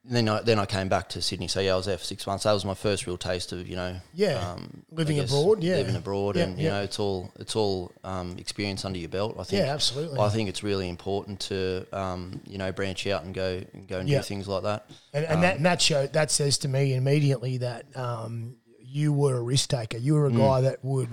then 0.05 0.27
I 0.27 0.41
then 0.41 0.60
I 0.60 0.65
came 0.65 0.89
back 0.89 1.10
to 1.10 1.22
Sydney. 1.22 1.48
So 1.48 1.60
yeah, 1.62 1.74
I 1.74 1.77
was 1.77 1.86
there 1.86 1.98
for 1.98 2.03
six 2.03 2.27
months. 2.27 2.43
That 2.43 2.51
was 2.51 2.65
my 2.65 2.74
first 2.74 3.07
real 3.07 3.17
taste 3.17 3.51
of 3.53 3.67
you 3.67 3.75
know 3.77 3.95
Yeah. 4.13 4.51
um, 4.51 4.83
Living 4.91 5.15
guess 5.17 5.29
abroad, 5.29 5.63
yeah. 5.63 5.75
living 5.77 5.95
abroad, 5.95 6.36
Yeah, 6.36 6.43
and 6.43 6.60
you 6.60 6.69
know 6.69 6.81
it's 6.81 7.00
all 7.00 7.31
it's 7.39 7.55
all 7.55 7.91
um, 8.03 8.36
experience 8.38 8.83
under 8.83 9.00
your 9.00 9.10
belt. 9.10 9.36
I 9.39 9.43
think 9.43 9.63
Yeah, 9.65 9.74
absolutely. 9.74 10.19
I 10.19 10.29
think 10.29 10.50
it's 10.50 10.62
really 10.63 10.89
important 10.89 11.39
to 11.41 11.86
um, 11.93 12.41
you 12.45 12.57
know 12.57 12.72
branch 12.74 13.07
out 13.07 13.24
and 13.24 13.33
go 13.33 13.62
and 13.74 13.88
go 13.88 14.00
and 14.00 14.10
Yeah. 14.10 14.17
do 14.19 14.24
things 14.24 14.48
like 14.48 14.63
that. 14.63 14.89
And, 15.13 15.25
and 15.25 15.41
that 15.43 15.55
and 15.57 15.65
that 15.65 15.81
show 15.81 16.05
that 16.07 16.31
says 16.31 16.57
to 16.60 16.67
me 16.67 16.93
immediately 16.95 17.57
that 17.60 17.86
um, 17.95 18.57
you 18.79 19.13
were 19.13 19.38
a 19.38 19.41
risk 19.41 19.69
taker. 19.69 19.98
You 19.98 20.13
Mm. 20.13 20.17
were 20.17 20.25
a 20.27 20.31
guy 20.31 20.62
that 20.62 20.83
would 20.83 21.10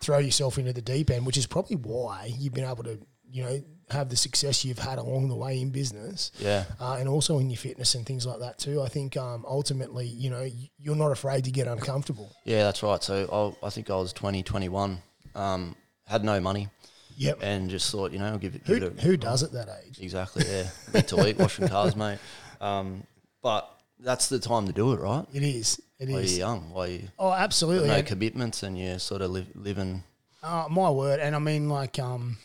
throw 0.00 0.18
yourself 0.18 0.58
into 0.58 0.72
the 0.72 0.82
deep 0.82 1.10
end, 1.10 1.24
which 1.26 1.36
is 1.36 1.46
probably 1.46 1.76
why 1.76 2.34
you've 2.38 2.52
been 2.54 2.64
able 2.64 2.82
to, 2.84 2.98
you 3.30 3.44
know, 3.44 3.62
have 3.92 4.08
the 4.08 4.16
success 4.16 4.64
you've 4.64 4.78
had 4.78 4.98
along 4.98 5.28
the 5.28 5.34
way 5.36 5.60
in 5.60 5.70
business. 5.70 6.32
Yeah, 6.38 6.64
Uh, 6.80 6.96
and 6.98 7.08
also 7.08 7.38
in 7.38 7.48
your 7.50 7.56
fitness 7.58 7.94
and 7.94 8.04
things 8.04 8.26
like 8.26 8.40
that 8.40 8.58
too. 8.58 8.82
I 8.82 8.88
think 8.88 9.16
um, 9.16 9.44
ultimately, 9.48 10.06
you 10.06 10.30
know, 10.30 10.48
you're 10.78 10.96
not 10.96 11.12
afraid 11.12 11.44
to 11.44 11.50
get 11.50 11.66
uncomfortable. 11.66 12.32
yeah, 12.44 12.64
that's 12.64 12.82
right. 12.82 13.02
So 13.02 13.54
I, 13.62 13.66
I 13.66 13.70
think 13.70 13.88
I 13.90 13.96
was 13.96 14.12
20, 14.12 14.42
21, 14.42 14.98
um, 15.34 15.76
had 16.06 16.24
no 16.24 16.40
money, 16.40 16.68
Yep. 17.16 17.38
and 17.42 17.70
just 17.70 17.90
thought 17.92 18.10
you 18.12 18.18
know 18.18 18.26
I'll 18.26 18.38
give 18.38 18.54
it, 18.54 18.62
Who, 18.66 18.74
give 18.80 18.82
it 18.84 18.98
a, 18.98 19.02
who 19.02 19.16
does 19.16 19.42
at 19.42 19.52
that 19.52 19.68
age? 19.86 19.98
exactly 20.00 20.44
yeah 20.48 20.64
week 20.94 21.06
to 21.08 21.16
week 21.16 21.38
washing 21.38 21.68
cars, 21.68 21.94
mate. 21.94 22.18
Um, 22.60 23.04
but 23.42 23.68
that's 24.00 24.28
the 24.28 24.38
time 24.38 24.66
to 24.66 24.72
do 24.72 24.92
it, 24.92 25.00
right? 25.00 25.24
It 25.32 25.42
is. 25.42 25.80
It 25.98 26.08
While 26.08 26.18
is. 26.18 26.32
you're 26.38 26.48
young, 26.48 26.70
while 26.72 26.88
you 26.88 27.08
Oh, 27.18 27.32
absolutely. 27.32 27.88
no 27.88 27.94
And- 27.96 28.06
commitments 28.06 28.62
and 28.62 28.76
you're 28.78 28.98
sort 28.98 29.22
of 29.22 29.30
live, 29.30 29.46
living. 29.54 30.02
Uh, 30.42 30.66
my 30.70 30.90
word, 30.90 31.20
and 31.20 31.36
I 31.36 31.38
mean, 31.38 31.68
like, 31.68 31.98
um, 32.00 32.38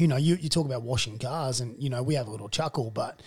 you 0.00 0.08
know, 0.08 0.16
you, 0.16 0.36
you 0.36 0.48
talk 0.48 0.66
about 0.66 0.82
washing 0.82 1.18
cars, 1.18 1.60
and 1.60 1.80
you 1.82 1.90
know, 1.90 2.02
we 2.02 2.14
have 2.14 2.28
a 2.28 2.30
little 2.30 2.48
chuckle, 2.48 2.90
but 2.90 3.20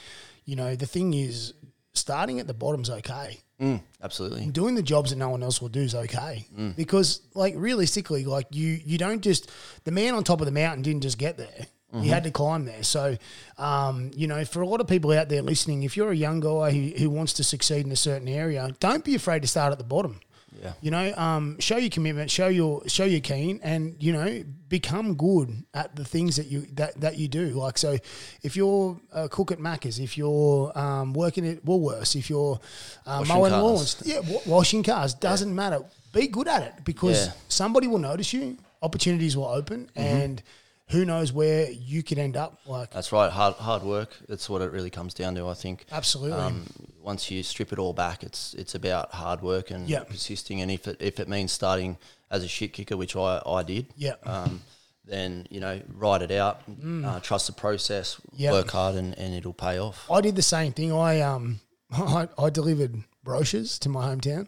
you 0.46 0.56
know, 0.56 0.76
the 0.76 0.86
thing 0.86 1.14
is, 1.14 1.54
starting 1.94 2.40
at 2.40 2.48
the 2.48 2.54
bottom's 2.54 2.90
okay. 2.90 3.40
Mm, 3.60 3.82
absolutely. 4.02 4.48
Doing 4.48 4.76
the 4.76 4.82
jobs 4.82 5.12
that 5.12 5.18
no 5.18 5.30
one 5.30 5.44
else 5.44 5.62
will 5.62 5.70
do 5.70 5.82
is 5.82 5.94
okay 5.94 6.48
because, 6.76 7.22
like, 7.36 7.54
realistically, 7.56 8.26
like 8.26 8.48
you 8.52 8.80
you 8.84 8.98
don't 8.98 9.22
just 9.22 9.52
the 9.84 9.92
man 9.92 10.16
on 10.16 10.24
top 10.24 10.40
of 10.42 10.46
the 10.46 10.52
mountain 10.52 10.82
didn't 10.82 11.04
just 11.04 11.18
get 11.18 11.38
there. 11.38 11.68
He 12.00 12.08
had 12.08 12.24
to 12.24 12.32
climb 12.32 12.64
there. 12.64 12.84
So, 12.84 13.18
um, 13.58 14.12
you 14.16 14.26
know, 14.26 14.46
for 14.46 14.62
a 14.62 14.66
lot 14.66 14.80
of 14.80 14.88
people 14.88 15.12
out 15.12 15.28
there 15.28 15.42
listening, 15.42 15.84
if 15.84 15.98
you're 15.98 16.12
a 16.12 16.16
young 16.16 16.40
guy 16.40 16.72
who, 16.72 16.98
who 16.98 17.10
wants 17.10 17.34
to 17.34 17.44
succeed 17.44 17.86
in 17.86 17.92
a 17.92 17.98
certain 17.98 18.30
area, 18.30 18.74
don't 18.80 19.04
be 19.04 19.14
afraid 19.14 19.42
to 19.42 19.48
start 19.50 19.74
at 19.74 19.78
the 19.78 19.84
bottom. 19.84 20.22
Yeah. 20.60 20.74
You 20.82 20.92
know, 20.92 21.14
um, 21.16 21.60
show 21.60 21.78
your 21.78 21.90
commitment, 21.90 22.30
show 22.30 22.48
your 22.48 22.88
show 22.88 23.06
your 23.06 23.22
keen, 23.22 23.60
and 23.64 23.96
you 24.00 24.12
know, 24.12 24.44
become 24.68 25.16
good 25.16 25.64
at 25.74 25.96
the 25.96 26.04
things 26.04 26.36
that 26.36 26.48
you 26.48 26.68
that, 26.74 27.00
that 27.00 27.18
you 27.18 27.28
do. 27.28 27.50
Like 27.52 27.78
so, 27.78 27.98
if 28.44 28.56
you're 28.58 29.00
a 29.14 29.30
cook 29.30 29.52
at 29.52 29.60
Macca's, 29.60 29.98
if 30.00 30.18
you're 30.18 30.78
um, 30.78 31.14
working 31.14 31.48
at 31.48 31.66
Woolworths, 31.66 32.16
if 32.16 32.30
you're 32.30 32.60
uh, 33.06 33.24
mowing 33.28 33.52
cars. 33.52 33.64
lawns, 33.64 34.04
yeah, 34.06 34.20
wa- 34.20 34.42
washing 34.46 34.84
cars 34.84 35.14
doesn't 35.14 35.54
matter. 35.56 35.80
Be 36.14 36.28
good 36.28 36.48
at 36.50 36.64
it 36.64 36.74
because 36.84 37.28
Yeah. 37.28 37.32
somebody 37.48 37.88
will 37.88 38.00
notice 38.00 38.34
you. 38.34 38.58
Opportunities 38.82 39.38
will 39.38 39.46
open, 39.46 39.90
Mm-hmm. 39.96 40.00
and 40.00 40.44
who 40.92 41.06
knows 41.06 41.32
where 41.34 41.70
you 41.72 42.04
could 42.04 42.18
end 42.20 42.36
up. 42.38 42.60
Like 42.66 42.92
That's 42.92 43.12
right. 43.12 43.32
Hard 43.32 43.56
hard 43.56 43.84
work. 43.84 44.10
That's 44.30 44.50
what 44.50 44.62
it 44.62 44.72
really 44.72 44.90
comes 44.90 45.14
down 45.14 45.36
to. 45.36 45.48
I 45.48 45.54
think. 45.54 45.86
absolutely, 45.92 46.40
Um, 46.40 46.66
once 47.02 47.32
you 47.32 47.44
strip 47.44 47.72
it 47.74 47.80
all 47.80 47.94
back, 47.94 48.24
it's 48.24 48.54
it's 48.56 48.76
about 48.76 49.12
hard 49.12 49.42
work 49.42 49.72
and 49.72 49.88
Yeah. 49.90 50.04
persisting. 50.04 50.62
And 50.62 50.70
if 50.72 50.88
it 50.88 50.98
if 51.00 51.20
it 51.20 51.28
means 51.28 51.52
starting 51.52 51.98
as 52.30 52.44
a 52.44 52.48
shit 52.48 52.74
kicker, 52.74 52.96
which 52.98 53.16
I, 53.16 53.42
I 53.46 53.64
did, 53.64 53.88
Yeah. 53.98 54.16
um, 54.24 54.62
then 55.06 55.48
you 55.50 55.60
know 55.60 55.82
ride 55.94 56.22
it 56.22 56.32
out, 56.32 56.62
uh, 57.06 57.20
trust 57.20 57.48
the 57.48 57.54
process, 57.54 58.16
Mm. 58.16 58.22
Yeah. 58.36 58.52
work 58.52 58.72
hard, 58.72 58.96
and, 58.96 59.18
and 59.18 59.34
it'll 59.34 59.54
pay 59.54 59.78
off. 59.80 60.10
I 60.12 60.22
did 60.22 60.36
the 60.36 60.42
same 60.44 60.72
thing. 60.74 60.92
I 60.94 61.22
um 61.22 61.60
I, 61.92 62.28
I 62.38 62.50
delivered 62.50 63.04
brochures 63.24 63.78
to 63.80 63.90
my 63.90 64.08
hometown. 64.16 64.48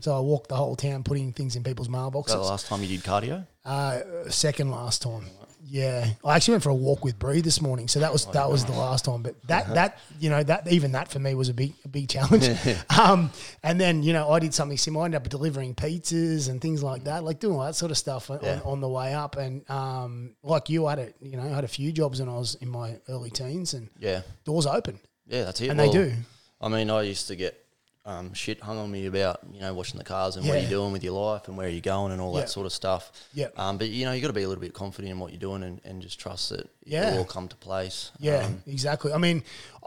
So 0.00 0.16
I 0.16 0.20
walked 0.20 0.50
the 0.50 0.54
whole 0.56 0.76
town 0.76 1.02
putting 1.02 1.32
things 1.32 1.56
in 1.56 1.64
people's 1.64 1.88
that 1.88 1.92
the 1.92 1.98
mailboxes. 1.98 2.48
last 2.48 2.66
time 2.68 2.80
you 2.82 2.86
did 2.88 3.02
cardio? 3.02 3.44
Uh, 3.64 4.00
second 4.30 4.70
last 4.70 5.02
time. 5.02 5.24
Yeah, 5.66 6.06
I 6.24 6.36
actually 6.36 6.52
went 6.52 6.62
for 6.64 6.68
a 6.70 6.74
walk 6.74 7.04
with 7.04 7.18
Bree 7.18 7.40
this 7.40 7.60
morning, 7.60 7.88
so 7.88 8.00
that 8.00 8.12
was 8.12 8.26
that 8.26 8.50
was 8.50 8.64
the 8.66 8.72
last 8.72 9.06
time. 9.06 9.22
But 9.22 9.40
that 9.48 9.74
that 9.74 9.98
you 10.20 10.28
know 10.28 10.42
that 10.42 10.70
even 10.70 10.92
that 10.92 11.08
for 11.10 11.18
me 11.18 11.34
was 11.34 11.48
a 11.48 11.54
big 11.54 11.72
a 11.84 11.88
big 11.88 12.08
challenge. 12.08 12.48
um, 12.98 13.30
and 13.62 13.80
then 13.80 14.02
you 14.02 14.12
know 14.12 14.30
I 14.30 14.40
did 14.40 14.52
something 14.52 14.76
similar. 14.76 15.04
I 15.04 15.06
ended 15.06 15.22
up 15.22 15.28
delivering 15.30 15.74
pizzas 15.74 16.50
and 16.50 16.60
things 16.60 16.82
like 16.82 17.04
that, 17.04 17.24
like 17.24 17.40
doing 17.40 17.56
all 17.56 17.64
that 17.64 17.76
sort 17.76 17.90
of 17.90 17.96
stuff 17.98 18.30
on, 18.30 18.40
Yeah. 18.42 18.60
on 18.64 18.80
the 18.80 18.88
way 18.88 19.14
up. 19.14 19.36
And 19.36 19.68
um, 19.70 20.36
like 20.42 20.68
you, 20.68 20.86
I 20.86 20.90
had 20.90 20.98
it. 20.98 21.16
You 21.22 21.38
know, 21.38 21.44
I 21.44 21.48
had 21.48 21.64
a 21.64 21.68
few 21.68 21.92
jobs 21.92 22.20
when 22.20 22.28
I 22.28 22.36
was 22.36 22.56
in 22.56 22.68
my 22.68 22.98
early 23.08 23.30
teens, 23.30 23.72
and 23.72 23.88
Yeah, 23.98 24.20
doors 24.44 24.66
open, 24.66 25.00
yeah, 25.26 25.44
that's 25.44 25.60
it. 25.62 25.70
and 25.70 25.78
they 25.80 25.90
do. 25.90 26.12
I 26.60 26.68
mean, 26.68 26.90
I 26.90 27.02
used 27.02 27.28
to 27.28 27.36
get 27.36 27.63
um, 28.06 28.34
shit 28.34 28.60
hung 28.60 28.76
on 28.78 28.90
me 28.90 29.06
about 29.06 29.40
you 29.52 29.60
know 29.60 29.72
washing 29.72 29.96
the 29.98 30.04
cars 30.04 30.36
and 30.36 30.46
what 30.46 30.54
Yeah. 30.54 30.60
you're 30.62 30.70
doing 30.70 30.92
with 30.92 31.02
your 31.02 31.14
life 31.18 31.48
and 31.48 31.56
where 31.56 31.68
you're 31.68 31.80
going 31.80 32.12
and 32.12 32.20
all 32.20 32.34
Yeah. 32.34 32.40
that 32.40 32.50
sort 32.50 32.66
of 32.66 32.72
stuff. 32.72 33.10
Yeah. 33.32 33.48
Um, 33.56 33.78
but 33.78 33.88
you 33.88 34.04
know 34.04 34.12
you 34.12 34.20
got 34.20 34.26
to 34.28 34.34
be 34.34 34.42
a 34.42 34.48
little 34.48 34.60
bit 34.60 34.74
confident 34.74 35.10
in 35.12 35.18
what 35.18 35.32
you're 35.32 35.40
doing 35.40 35.62
and, 35.62 35.80
and 35.84 36.02
just 36.02 36.18
trust 36.20 36.50
that 36.50 36.68
Yeah. 36.84 37.08
it'll 37.08 37.20
all 37.20 37.24
come 37.24 37.48
to 37.48 37.56
place. 37.56 38.10
Yeah, 38.18 38.44
Um, 38.44 38.62
exactly. 38.66 39.12
I 39.12 39.16
mean, 39.18 39.42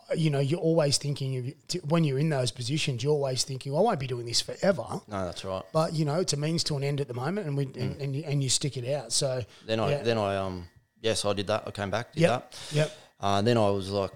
uh, 0.09 0.15
you 0.15 0.31
know, 0.31 0.39
you're 0.39 0.59
always 0.59 0.97
thinking 0.97 1.37
of 1.37 1.81
when 1.91 2.03
you're 2.05 2.17
in 2.17 2.29
those 2.29 2.49
positions, 2.49 3.03
you're 3.03 3.13
always 3.13 3.43
thinking, 3.43 3.75
"I 3.75 3.79
won't 3.81 3.99
be 3.99 4.07
doing 4.07 4.25
this 4.25 4.41
forever." 4.41 4.85
no, 5.07 5.25
that's 5.25 5.43
right. 5.45 5.63
But 5.71 5.93
you 5.93 6.03
know, 6.05 6.19
it's 6.19 6.33
a 6.33 6.37
means 6.37 6.63
to 6.65 6.75
an 6.77 6.83
end 6.83 6.99
at 7.01 7.07
the 7.07 7.13
moment, 7.13 7.45
and 7.47 7.55
we 7.55 7.65
and, 7.65 8.01
and, 8.01 8.15
you, 8.15 8.23
and 8.25 8.41
you 8.41 8.49
stick 8.49 8.77
it 8.77 8.91
out. 8.91 9.11
So 9.13 9.43
Then 9.67 9.79
I 9.79 10.01
then 10.01 10.17
I 10.17 10.37
um 10.37 10.67
yes 11.01 11.23
I 11.23 11.33
did 11.33 11.45
that. 11.47 11.63
I 11.67 11.71
came 11.71 11.91
back 11.91 12.13
did 12.13 12.21
Yep. 12.21 12.51
that. 12.51 12.75
Yep. 12.75 12.97
Uh, 13.19 13.41
then 13.41 13.57
I 13.57 13.69
was 13.69 13.89
like, 13.89 14.11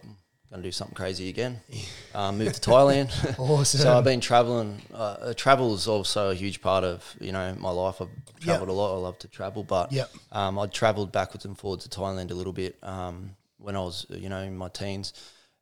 going 0.51 0.61
to 0.61 0.67
do 0.67 0.71
something 0.71 0.95
crazy 0.95 1.29
again. 1.29 1.59
Um, 2.13 2.39
moved 2.39 2.61
to 2.61 2.69
Thailand. 2.69 3.09
Awesome. 3.39 3.79
so 3.79 3.97
I've 3.97 4.03
been 4.03 4.19
traveling. 4.19 4.81
Uh, 4.93 4.97
uh, 4.97 5.33
travel 5.33 5.73
is 5.73 5.87
also 5.87 6.31
a 6.31 6.35
huge 6.35 6.61
part 6.61 6.83
of 6.83 7.15
you 7.21 7.31
know 7.31 7.55
my 7.57 7.69
life. 7.71 8.01
I've 8.01 8.09
traveled 8.41 8.67
a 8.67 8.73
lot. 8.73 8.93
I 8.93 8.97
love 8.99 9.17
to 9.19 9.29
travel, 9.29 9.63
but 9.63 9.93
Yep. 9.93 10.11
um, 10.33 10.59
I 10.59 10.67
travelled 10.67 11.13
backwards 11.13 11.45
and 11.45 11.57
forwards 11.57 11.87
to 11.87 11.89
Thailand 11.99 12.31
a 12.31 12.33
little 12.33 12.51
bit 12.51 12.77
um, 12.83 13.37
when 13.59 13.77
I 13.77 13.79
was 13.79 14.05
you 14.09 14.27
know 14.27 14.41
in 14.41 14.57
my 14.57 14.67
teens, 14.67 15.13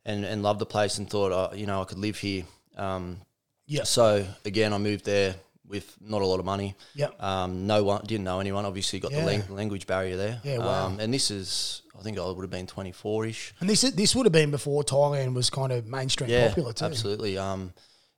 and 0.05 0.25
and 0.25 0.41
loved 0.41 0.57
the 0.59 0.65
place 0.65 0.97
and 0.97 1.07
thought 1.07 1.31
uh, 1.31 1.55
you 1.55 1.67
know 1.67 1.83
I 1.83 1.85
could 1.85 1.99
live 1.99 2.17
here. 2.17 2.45
Um, 2.75 3.17
Yep. 3.67 3.85
So 3.85 4.25
again, 4.45 4.73
I 4.73 4.79
moved 4.79 5.05
there 5.05 5.35
with 5.69 5.95
not 6.01 6.21
a 6.21 6.25
lot 6.25 6.39
of 6.39 6.45
money. 6.45 6.75
Yep. 6.95 7.21
Um, 7.23 7.67
no 7.67 7.83
one 7.83 8.03
didn't 8.05 8.25
know 8.25 8.39
anyone. 8.41 8.65
Obviously, 8.65 8.99
got 8.99 9.11
Yeah. 9.11 9.21
the 9.21 9.25
lang- 9.27 9.55
language 9.55 9.85
barrier 9.87 10.17
there. 10.17 10.41
Yeah, 10.43 10.57
wow. 10.57 10.87
Um, 10.87 10.99
and 10.99 11.13
this 11.13 11.29
is, 11.31 11.83
I 11.97 12.01
think 12.01 12.17
I 12.19 12.25
would 12.25 12.41
have 12.41 12.49
been 12.49 12.67
twenty 12.67 12.91
four 12.91 13.25
ish. 13.25 13.53
And 13.61 13.69
this 13.69 13.81
this 13.81 14.15
would 14.15 14.25
have 14.25 14.33
been 14.33 14.51
before 14.51 14.83
Thailand 14.83 15.33
was 15.35 15.49
kind 15.49 15.71
of 15.71 15.85
mainstream 15.85 16.29
Yeah, 16.29 16.47
popular 16.49 16.73
too. 16.73 16.85
absolutely. 16.85 17.37
Um, 17.37 17.73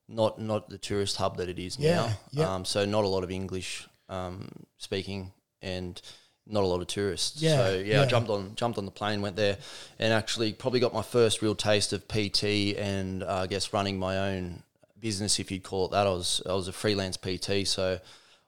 not 0.08 0.40
not 0.40 0.70
the 0.70 0.78
tourist 0.78 1.18
hub 1.18 1.38
that 1.38 1.50
it 1.50 1.60
is 1.60 1.78
Yeah, 1.78 1.96
now. 1.96 2.18
yeah. 2.32 2.56
Um, 2.56 2.66
so 2.66 2.86
not 2.86 3.04
a 3.04 3.08
lot 3.08 3.24
of 3.24 3.30
English 3.32 3.88
um, 4.10 4.50
speaking, 4.78 5.32
and 5.62 6.02
not 6.48 6.64
a 6.64 6.68
lot 6.68 6.82
of 6.82 6.88
tourists. 6.88 7.42
Yeah, 7.42 7.58
So 7.58 7.74
yeah, 7.76 7.84
yeah. 7.98 8.02
I 8.02 8.06
jumped 8.06 8.30
on 8.30 8.56
jumped 8.56 8.78
on 8.78 8.86
the 8.86 8.92
plane, 8.92 9.22
went 9.22 9.36
there, 9.36 9.58
and 10.00 10.12
actually 10.14 10.54
probably 10.54 10.80
got 10.80 10.94
my 10.94 11.02
first 11.04 11.42
real 11.42 11.56
taste 11.56 11.94
of 11.94 12.08
PT 12.08 12.76
and 12.78 13.24
uh, 13.24 13.42
I 13.44 13.48
guess 13.48 13.74
running 13.74 14.00
my 14.00 14.18
own 14.18 14.64
business, 15.02 15.40
if 15.40 15.52
you'd 15.52 15.64
call 15.64 15.86
it 15.86 15.92
that. 15.92 16.08
I 16.08 16.10
was 16.12 16.42
I 16.48 16.54
was 16.54 16.68
a 16.68 16.72
freelance 16.74 17.18
PT, 17.18 17.68
so 17.68 18.00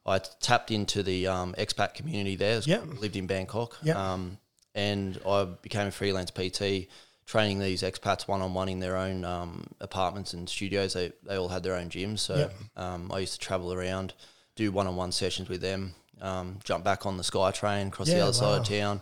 I 0.05 0.19
tapped 0.19 0.71
into 0.71 1.03
the 1.03 1.27
um, 1.27 1.55
expat 1.57 1.93
community 1.93 2.35
there. 2.35 2.59
Yep. 2.63 3.01
Lived 3.01 3.15
in 3.15 3.27
Bangkok. 3.27 3.77
Yep. 3.83 3.95
Um, 3.95 4.37
and 4.75 5.19
I 5.27 5.45
became 5.61 5.87
a 5.87 5.91
freelance 5.91 6.31
PT, 6.31 6.87
training 7.25 7.59
these 7.59 7.83
expats 7.83 8.27
one 8.27 8.41
on 8.41 8.53
one 8.53 8.69
in 8.69 8.79
their 8.79 8.97
own 8.97 9.23
um, 9.23 9.67
apartments 9.79 10.33
and 10.33 10.47
studios. 10.49 10.93
They 10.93 11.11
they 11.23 11.35
all 11.35 11.49
had 11.49 11.63
their 11.63 11.75
own 11.75 11.89
gyms, 11.89 12.19
so 12.19 12.35
Yep. 12.35 12.53
um, 12.77 13.11
I 13.11 13.19
used 13.19 13.33
to 13.33 13.39
travel 13.39 13.73
around, 13.73 14.13
do 14.55 14.71
one 14.71 14.87
on 14.87 14.95
one 14.95 15.11
sessions 15.11 15.47
with 15.49 15.61
them, 15.61 15.93
um, 16.21 16.59
jump 16.63 16.83
back 16.83 17.05
on 17.05 17.17
the 17.17 17.23
SkyTrain, 17.23 17.87
across 17.89 18.07
the 18.07 18.15
Yeah, 18.17 18.23
other 18.23 18.33
side 18.33 18.61
of 18.61 18.67
town. 18.67 19.01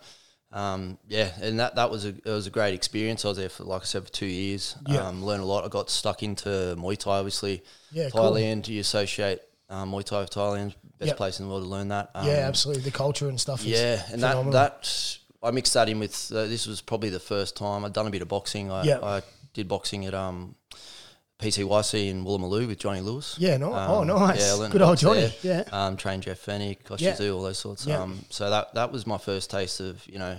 Um, 0.54 0.98
yeah, 1.08 1.32
and 1.42 1.60
that, 1.60 1.76
that 1.76 1.90
was 1.90 2.06
a 2.06 2.10
it 2.10 2.26
was 2.26 2.46
a 2.48 2.50
great 2.50 2.74
experience. 2.74 3.24
I 3.24 3.30
was 3.30 3.38
there 3.38 3.50
for 3.50 3.64
like 3.64 3.84
I 3.84 3.86
said 3.86 4.04
for 4.04 4.12
two 4.12 4.26
years. 4.26 4.76
Yeah. 4.88 5.08
Um, 5.08 5.24
learned 5.24 5.44
a 5.44 5.46
lot. 5.46 5.64
I 5.64 5.70
got 5.70 5.90
stuck 5.90 6.24
into 6.24 6.50
Muay 6.78 6.98
Thai, 6.98 7.18
obviously. 7.20 7.64
Yeah, 7.92 8.10
cool. 8.10 8.32
Thailand. 8.34 8.68
You 8.68 8.82
associate 8.82 9.40
um, 9.70 9.92
Muay 9.92 10.04
Thai 10.04 10.20
with 10.22 10.32
Thailand. 10.32 10.76
Best 11.00 11.08
Yep. 11.10 11.18
place 11.18 11.40
in 11.40 11.46
the 11.46 11.52
world 11.52 11.64
to 11.64 11.70
learn 11.70 11.88
that. 11.88 12.12
Um, 12.14 12.28
yeah, 12.28 12.48
absolutely. 12.48 12.84
The 12.84 12.92
culture 12.92 13.28
and 13.30 13.40
stuff. 13.40 13.62
Is 13.62 13.68
yeah, 13.68 14.02
and 14.12 14.22
phenomenal. 14.22 14.52
that 14.54 14.82
that 14.84 15.18
I 15.48 15.52
mixed 15.52 15.74
that 15.74 15.88
in 15.90 16.00
with. 16.00 16.32
Uh, 16.32 16.46
this 16.48 16.68
was 16.68 16.82
probably 16.82 17.10
the 17.10 17.20
first 17.20 17.56
time 17.56 17.86
I'd 17.86 17.94
done 17.94 18.08
a 18.08 18.12
bit 18.12 18.22
of 18.22 18.28
boxing. 18.28 18.70
I, 18.72 18.84
Yeah. 18.84 19.00
I 19.02 19.22
did 19.54 19.68
boxing 19.68 20.06
at 20.06 20.14
um, 20.14 20.56
PCYC 21.42 22.10
in 22.10 22.24
Woolloomooloo 22.24 22.68
with 22.68 22.78
Johnny 22.80 23.02
Lewis. 23.02 23.36
Yeah, 23.40 23.58
no, 23.58 23.74
oh, 23.74 24.02
Um, 24.02 24.08
nice. 24.08 24.52
I 24.52 24.54
learned 24.54 24.72
Good 24.72 24.82
old 24.82 24.98
Johnny. 24.98 25.22
there. 25.22 25.34
Yeah. 25.42 25.64
Um, 25.72 25.98
trained 25.98 26.24
Jeff 26.24 26.46
Fenech, 26.46 26.84
Kosh 26.84 27.02
Yeah. 27.02 27.18
All 27.32 27.42
those 27.42 27.58
sorts. 27.58 27.86
Yeah. 27.86 28.00
Um, 28.02 28.24
so 28.30 28.50
that 28.50 28.74
that 28.76 28.92
was 28.92 29.08
my 29.08 29.18
first 29.18 29.50
taste 29.50 29.80
of 29.80 30.08
you 30.08 30.20
know, 30.20 30.38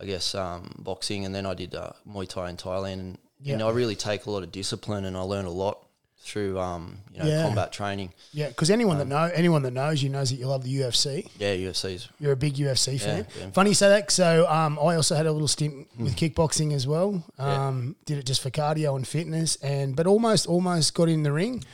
I 0.00 0.04
guess 0.04 0.34
um, 0.34 0.74
boxing, 0.78 1.24
and 1.24 1.34
then 1.34 1.46
I 1.46 1.54
did 1.54 1.74
uh, 1.74 1.92
Muay 2.08 2.28
Thai 2.28 2.50
in 2.50 2.56
Thailand, 2.56 2.92
and 2.94 3.18
you 3.40 3.56
know, 3.56 3.68
I 3.68 3.72
really 3.72 3.96
take 3.96 4.26
a 4.26 4.30
lot 4.30 4.42
of 4.42 4.52
discipline, 4.52 5.04
and 5.04 5.16
I 5.16 5.20
learned 5.22 5.48
a 5.48 5.52
lot 5.52 5.81
through 6.24 6.58
um, 6.58 6.98
you 7.12 7.18
know 7.20 7.26
Yeah. 7.28 7.42
combat 7.42 7.72
training. 7.72 8.12
Yeah, 8.32 8.48
because 8.48 8.70
anyone 8.70 9.00
Um, 9.00 9.08
that 9.08 9.14
know 9.14 9.30
anyone 9.34 9.62
that 9.62 9.72
knows 9.72 10.02
you 10.02 10.08
knows 10.08 10.30
that 10.30 10.36
you 10.36 10.46
love 10.46 10.62
the 10.64 10.70
UFC. 10.80 11.28
Yeah, 11.38 11.52
UFC's. 11.54 12.08
You're 12.20 12.32
a 12.32 12.36
big 12.36 12.54
UFC 12.54 12.96
fan. 13.00 13.26
yeah. 13.38 13.50
Funny 13.50 13.70
you 13.70 13.74
say 13.74 13.88
that. 13.88 14.10
So 14.10 14.46
um, 14.48 14.78
I 14.78 14.94
also 14.94 15.14
had 15.16 15.26
a 15.26 15.32
little 15.32 15.48
stint 15.48 15.88
with 15.98 16.14
kickboxing 16.16 16.72
as 16.72 16.86
well. 16.86 17.24
Yeah. 17.38 17.66
Um, 17.68 17.96
Did 18.06 18.18
it 18.18 18.26
just 18.26 18.40
for 18.40 18.50
cardio 18.50 18.94
and 18.96 19.06
fitness, 19.06 19.56
and 19.56 19.96
but 19.96 20.06
almost 20.06 20.46
almost 20.46 20.94
got 20.94 21.08
in 21.08 21.22
the 21.24 21.32
ring. 21.32 21.64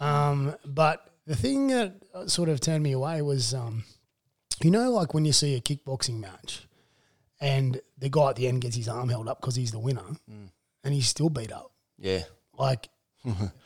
Um, 0.00 0.56
but 0.64 1.08
the 1.26 1.36
thing 1.36 1.68
that 1.68 1.94
sort 2.26 2.48
of 2.48 2.60
turned 2.60 2.82
me 2.82 2.92
away 2.92 3.22
was, 3.22 3.54
um, 3.54 3.84
you 4.62 4.70
know, 4.70 4.90
like 4.90 5.14
when 5.14 5.24
you 5.24 5.32
see 5.32 5.54
a 5.54 5.60
kickboxing 5.60 6.18
match, 6.20 6.66
and 7.40 7.80
the 7.98 8.08
guy 8.08 8.30
at 8.30 8.36
the 8.36 8.48
end 8.48 8.62
gets 8.62 8.76
his 8.76 8.88
arm 8.88 9.08
held 9.10 9.28
up 9.28 9.40
because 9.40 9.54
he's 9.56 9.70
the 9.72 9.78
winner, 9.78 10.04
and 10.28 10.94
he's 10.94 11.08
still 11.08 11.28
beat 11.30 11.52
up. 11.52 11.70
Yeah, 11.98 12.24
Like 12.58 12.88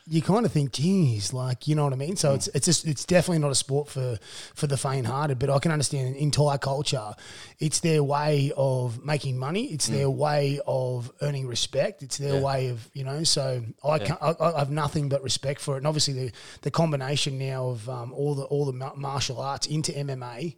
you 0.06 0.22
kind 0.22 0.44
of 0.46 0.52
think, 0.52 0.72
geez, 0.72 1.32
like 1.32 1.68
you 1.68 1.74
know 1.74 1.84
what 1.84 1.92
I 1.92 1.96
mean. 1.96 2.16
So 2.16 2.34
it's 2.34 2.48
it's 2.48 2.66
just 2.66 2.86
it's 2.86 3.04
definitely 3.04 3.38
not 3.40 3.50
a 3.50 3.54
sport 3.54 3.88
for 3.88 4.18
for 4.54 4.66
the 4.66 4.76
faint-hearted. 4.76 5.38
But 5.38 5.50
I 5.50 5.58
can 5.58 5.70
understand 5.72 6.16
in 6.16 6.30
Thai 6.30 6.56
culture, 6.58 7.14
it's 7.58 7.80
their 7.80 8.02
way 8.02 8.52
of 8.56 9.04
making 9.04 9.38
money. 9.38 9.66
It's 9.66 9.86
their 9.88 10.08
way 10.10 10.60
of 10.66 11.10
earning 11.22 11.46
respect. 11.46 12.02
It's 12.02 12.16
their 12.18 12.34
Yeah. 12.34 12.40
way 12.40 12.68
of 12.68 12.88
you 12.94 13.04
know. 13.04 13.22
So 13.24 13.62
I 13.84 13.98
can 13.98 14.16
I, 14.20 14.34
I 14.40 14.58
have 14.58 14.70
nothing 14.70 15.08
but 15.08 15.22
respect 15.22 15.60
for 15.60 15.74
it. 15.74 15.78
And 15.78 15.86
obviously 15.86 16.14
the 16.14 16.32
the 16.62 16.70
combination 16.70 17.38
now 17.38 17.68
of 17.68 17.88
um, 17.88 18.12
all 18.12 18.34
the 18.34 18.44
all 18.44 18.64
the 18.66 18.92
martial 18.96 19.40
arts 19.40 19.66
into 19.66 19.92
MMA. 19.92 20.56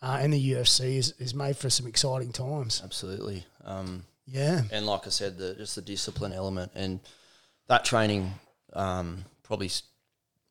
Uh, 0.00 0.18
and 0.20 0.32
the 0.32 0.52
UFC 0.52 0.96
is, 0.96 1.12
is 1.18 1.34
made 1.34 1.56
for 1.56 1.68
some 1.68 1.84
exciting 1.88 2.30
times. 2.30 2.80
absolutely. 2.84 3.44
Um, 3.64 4.04
Yeah. 4.26 4.62
and 4.70 4.86
like 4.86 5.06
I 5.08 5.10
said, 5.10 5.38
the 5.38 5.54
just 5.56 5.74
the 5.74 5.82
discipline 5.82 6.32
element 6.32 6.70
and 6.76 7.00
that 7.68 7.84
training, 7.84 8.32
um, 8.72 9.24
probably 9.42 9.70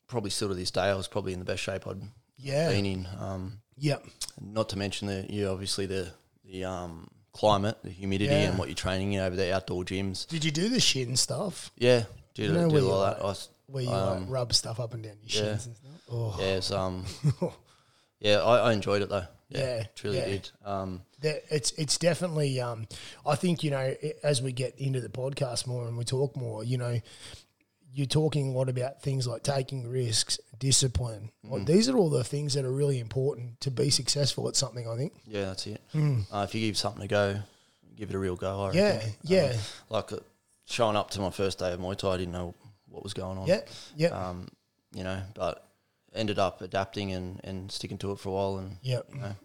probably 0.07 0.29
still 0.29 0.47
to 0.49 0.55
this 0.55 0.71
day, 0.71 0.83
I 0.83 0.95
was 0.95 1.07
probably 1.07 1.33
in 1.33 1.39
the 1.39 1.45
best 1.45 1.61
shape 1.61 1.85
I'd 1.85 2.01
Yeah. 2.37 2.69
been 2.69 2.85
in. 2.85 3.07
Um, 3.19 3.59
Yep. 3.77 4.05
not 4.41 4.69
to 4.69 4.77
mention 4.77 5.07
the 5.07 5.25
you 5.29 5.49
obviously 5.49 5.85
the 5.85 6.11
the 6.45 6.63
um, 6.63 7.09
climate, 7.33 7.77
the 7.83 7.89
humidity, 7.89 8.31
Yeah. 8.33 8.49
and 8.49 8.57
what 8.57 8.69
you're 8.69 8.75
training 8.75 9.13
in 9.13 9.19
over 9.19 9.35
the 9.35 9.53
outdoor 9.53 9.83
gyms. 9.83 10.25
Did 10.27 10.45
you 10.45 10.51
do 10.51 10.69
the 10.69 10.79
shin 10.79 11.15
stuff? 11.17 11.71
Yeah, 11.77 12.05
did, 12.33 12.45
You 12.47 12.53
know 12.53 12.59
where 12.61 12.69
did 12.69 12.83
you 12.83 12.91
all 12.91 12.99
like- 13.01 13.17
that. 13.17 13.23
I 13.23 13.27
was, 13.27 13.49
Where 13.69 13.83
you 13.83 13.91
Um, 13.91 14.21
like 14.21 14.29
rub 14.29 14.53
stuff 14.53 14.79
up 14.79 14.93
and 14.93 15.03
down 15.03 15.17
your 15.21 15.43
yeah. 15.43 15.51
shins 15.51 15.65
and 15.67 15.75
stuff? 15.75 15.91
Oh. 16.09 16.35
yeah, 16.39 16.45
it's, 16.55 16.71
um, 16.83 17.05
yeah, 18.19 18.37
I, 18.41 18.69
I 18.69 18.73
enjoyed 18.73 19.01
it 19.01 19.09
though. 19.09 19.25
Yeah, 19.49 19.59
Yeah, 19.77 19.83
truly 19.95 20.17
yeah. 20.17 20.25
did. 20.25 20.51
Um, 20.65 21.01
it's 21.21 21.71
it's 21.71 21.97
definitely 21.97 22.59
um, 22.59 22.87
I 23.25 23.35
think 23.35 23.63
you 23.63 23.71
know 23.71 23.93
as 24.23 24.41
we 24.41 24.51
get 24.51 24.75
into 24.77 24.99
the 25.01 25.09
podcast 25.09 25.65
more 25.67 25.87
and 25.87 25.97
we 25.97 26.03
talk 26.03 26.35
more 26.35 26.63
you 26.63 26.77
know 26.77 26.99
you're 27.93 28.05
talking 28.05 28.49
a 28.49 28.51
lot 28.51 28.69
about 28.69 29.01
things 29.01 29.25
like 29.25 29.41
taking 29.43 29.89
risks 29.89 30.39
discipline 30.59 31.31
Mm. 31.45 31.51
Like, 31.51 31.65
these 31.65 31.87
are 31.87 31.95
all 31.95 32.09
the 32.09 32.23
things 32.25 32.53
that 32.55 32.65
are 32.65 32.71
really 32.71 32.99
important 32.99 33.59
to 33.61 33.71
be 33.71 33.89
successful 33.89 34.47
at 34.49 34.55
something 34.55 34.87
I 34.87 34.97
think 34.97 35.13
yeah, 35.25 35.45
that's 35.45 35.65
it. 35.67 35.81
Uh, 35.95 36.45
if 36.47 36.53
you 36.53 36.61
give 36.67 36.77
something 36.77 37.03
a 37.03 37.07
go, 37.07 37.39
give 37.95 38.09
it 38.09 38.15
a 38.15 38.19
real 38.19 38.35
go. 38.35 38.63
I 38.65 38.71
yeah 38.73 38.93
reckon. 38.97 39.09
yeah 39.23 39.51
Um, 39.53 39.57
like 39.89 40.11
uh, 40.13 40.17
showing 40.65 40.95
up 40.97 41.09
to 41.11 41.21
my 41.21 41.29
first 41.29 41.59
day 41.59 41.71
of 41.73 41.79
Muay 41.79 41.95
Thai, 41.97 42.09
I 42.09 42.17
didn't 42.17 42.33
know 42.33 42.53
what 42.89 43.03
was 43.03 43.13
going 43.13 43.37
on. 43.37 43.47
yeah 43.47 43.61
yeah 43.95 44.09
Um, 44.09 44.47
you 44.93 45.03
know, 45.03 45.21
but 45.35 45.66
ended 46.17 46.39
up 46.39 46.61
adapting 46.61 47.11
and, 47.13 47.39
and 47.43 47.71
sticking 47.71 47.97
to 47.99 48.11
it 48.11 48.19
for 48.19 48.29
a 48.29 48.31
while, 48.33 48.57
and 48.57 48.77
yeah 48.81 48.99
you 49.13 49.19
know, 49.21 49.35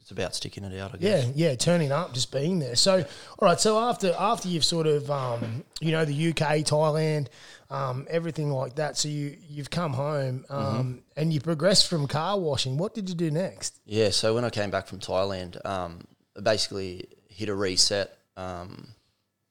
it's 0.00 0.10
about 0.10 0.34
sticking 0.34 0.64
it 0.64 0.78
out. 0.78 0.92
I 0.92 0.98
guess. 0.98 1.26
yeah, 1.28 1.48
yeah, 1.48 1.54
turning 1.56 1.90
up, 1.90 2.12
just 2.12 2.30
being 2.30 2.58
there. 2.58 2.76
So, 2.76 2.98
all 3.38 3.48
right. 3.48 3.58
So 3.58 3.78
after 3.78 4.14
after 4.18 4.48
you've 4.48 4.64
sort 4.64 4.86
of, 4.86 5.10
um, 5.10 5.64
you 5.80 5.92
know, 5.92 6.04
the 6.04 6.28
UK, 6.28 6.58
Thailand, 6.58 7.28
um, 7.70 8.06
everything 8.10 8.50
like 8.50 8.74
that. 8.74 8.98
So 8.98 9.08
you 9.08 9.34
you've 9.48 9.70
come 9.70 9.94
home 9.94 10.44
um, 10.50 10.64
Mm-hmm. 10.64 10.98
and 11.16 11.32
you 11.32 11.40
progressed 11.40 11.88
from 11.88 12.06
car 12.06 12.38
washing. 12.38 12.76
What 12.76 12.92
did 12.94 13.08
you 13.08 13.14
do 13.14 13.30
next? 13.30 13.80
Yeah, 13.86 14.10
so 14.10 14.34
when 14.34 14.44
I 14.44 14.50
came 14.50 14.70
back 14.70 14.86
from 14.88 14.98
Thailand, 14.98 15.64
um, 15.64 16.00
basically 16.42 17.08
hit 17.28 17.48
a 17.48 17.54
reset. 17.54 18.14
Um, 18.36 18.88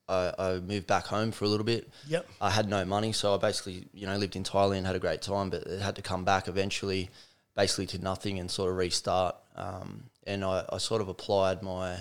I, 0.08 0.34
I 0.38 0.60
moved 0.60 0.88
back 0.88 1.06
home 1.08 1.32
for 1.32 1.46
a 1.46 1.48
little 1.48 1.66
bit. 1.66 1.90
Yep. 2.08 2.28
I 2.42 2.50
had 2.50 2.68
no 2.68 2.84
money, 2.86 3.12
so 3.14 3.34
I 3.34 3.38
basically, 3.38 3.86
you 3.94 4.06
know, 4.06 4.18
lived 4.18 4.36
in 4.36 4.44
Thailand, 4.44 4.86
had 4.86 4.96
a 4.96 5.00
great 5.00 5.22
time, 5.22 5.50
but 5.50 5.64
it 5.64 5.82
had 5.82 5.96
to 5.96 6.02
come 6.02 6.24
back 6.26 6.48
eventually, 6.48 7.10
basically 7.56 7.88
to 7.88 8.00
nothing 8.00 8.40
and 8.40 8.50
sort 8.52 8.70
of 8.72 8.78
restart. 8.78 9.36
Um, 9.56 10.04
and 10.26 10.44
I, 10.44 10.66
I 10.72 10.78
sort 10.78 11.02
of 11.02 11.08
applied 11.08 11.62
my 11.64 11.98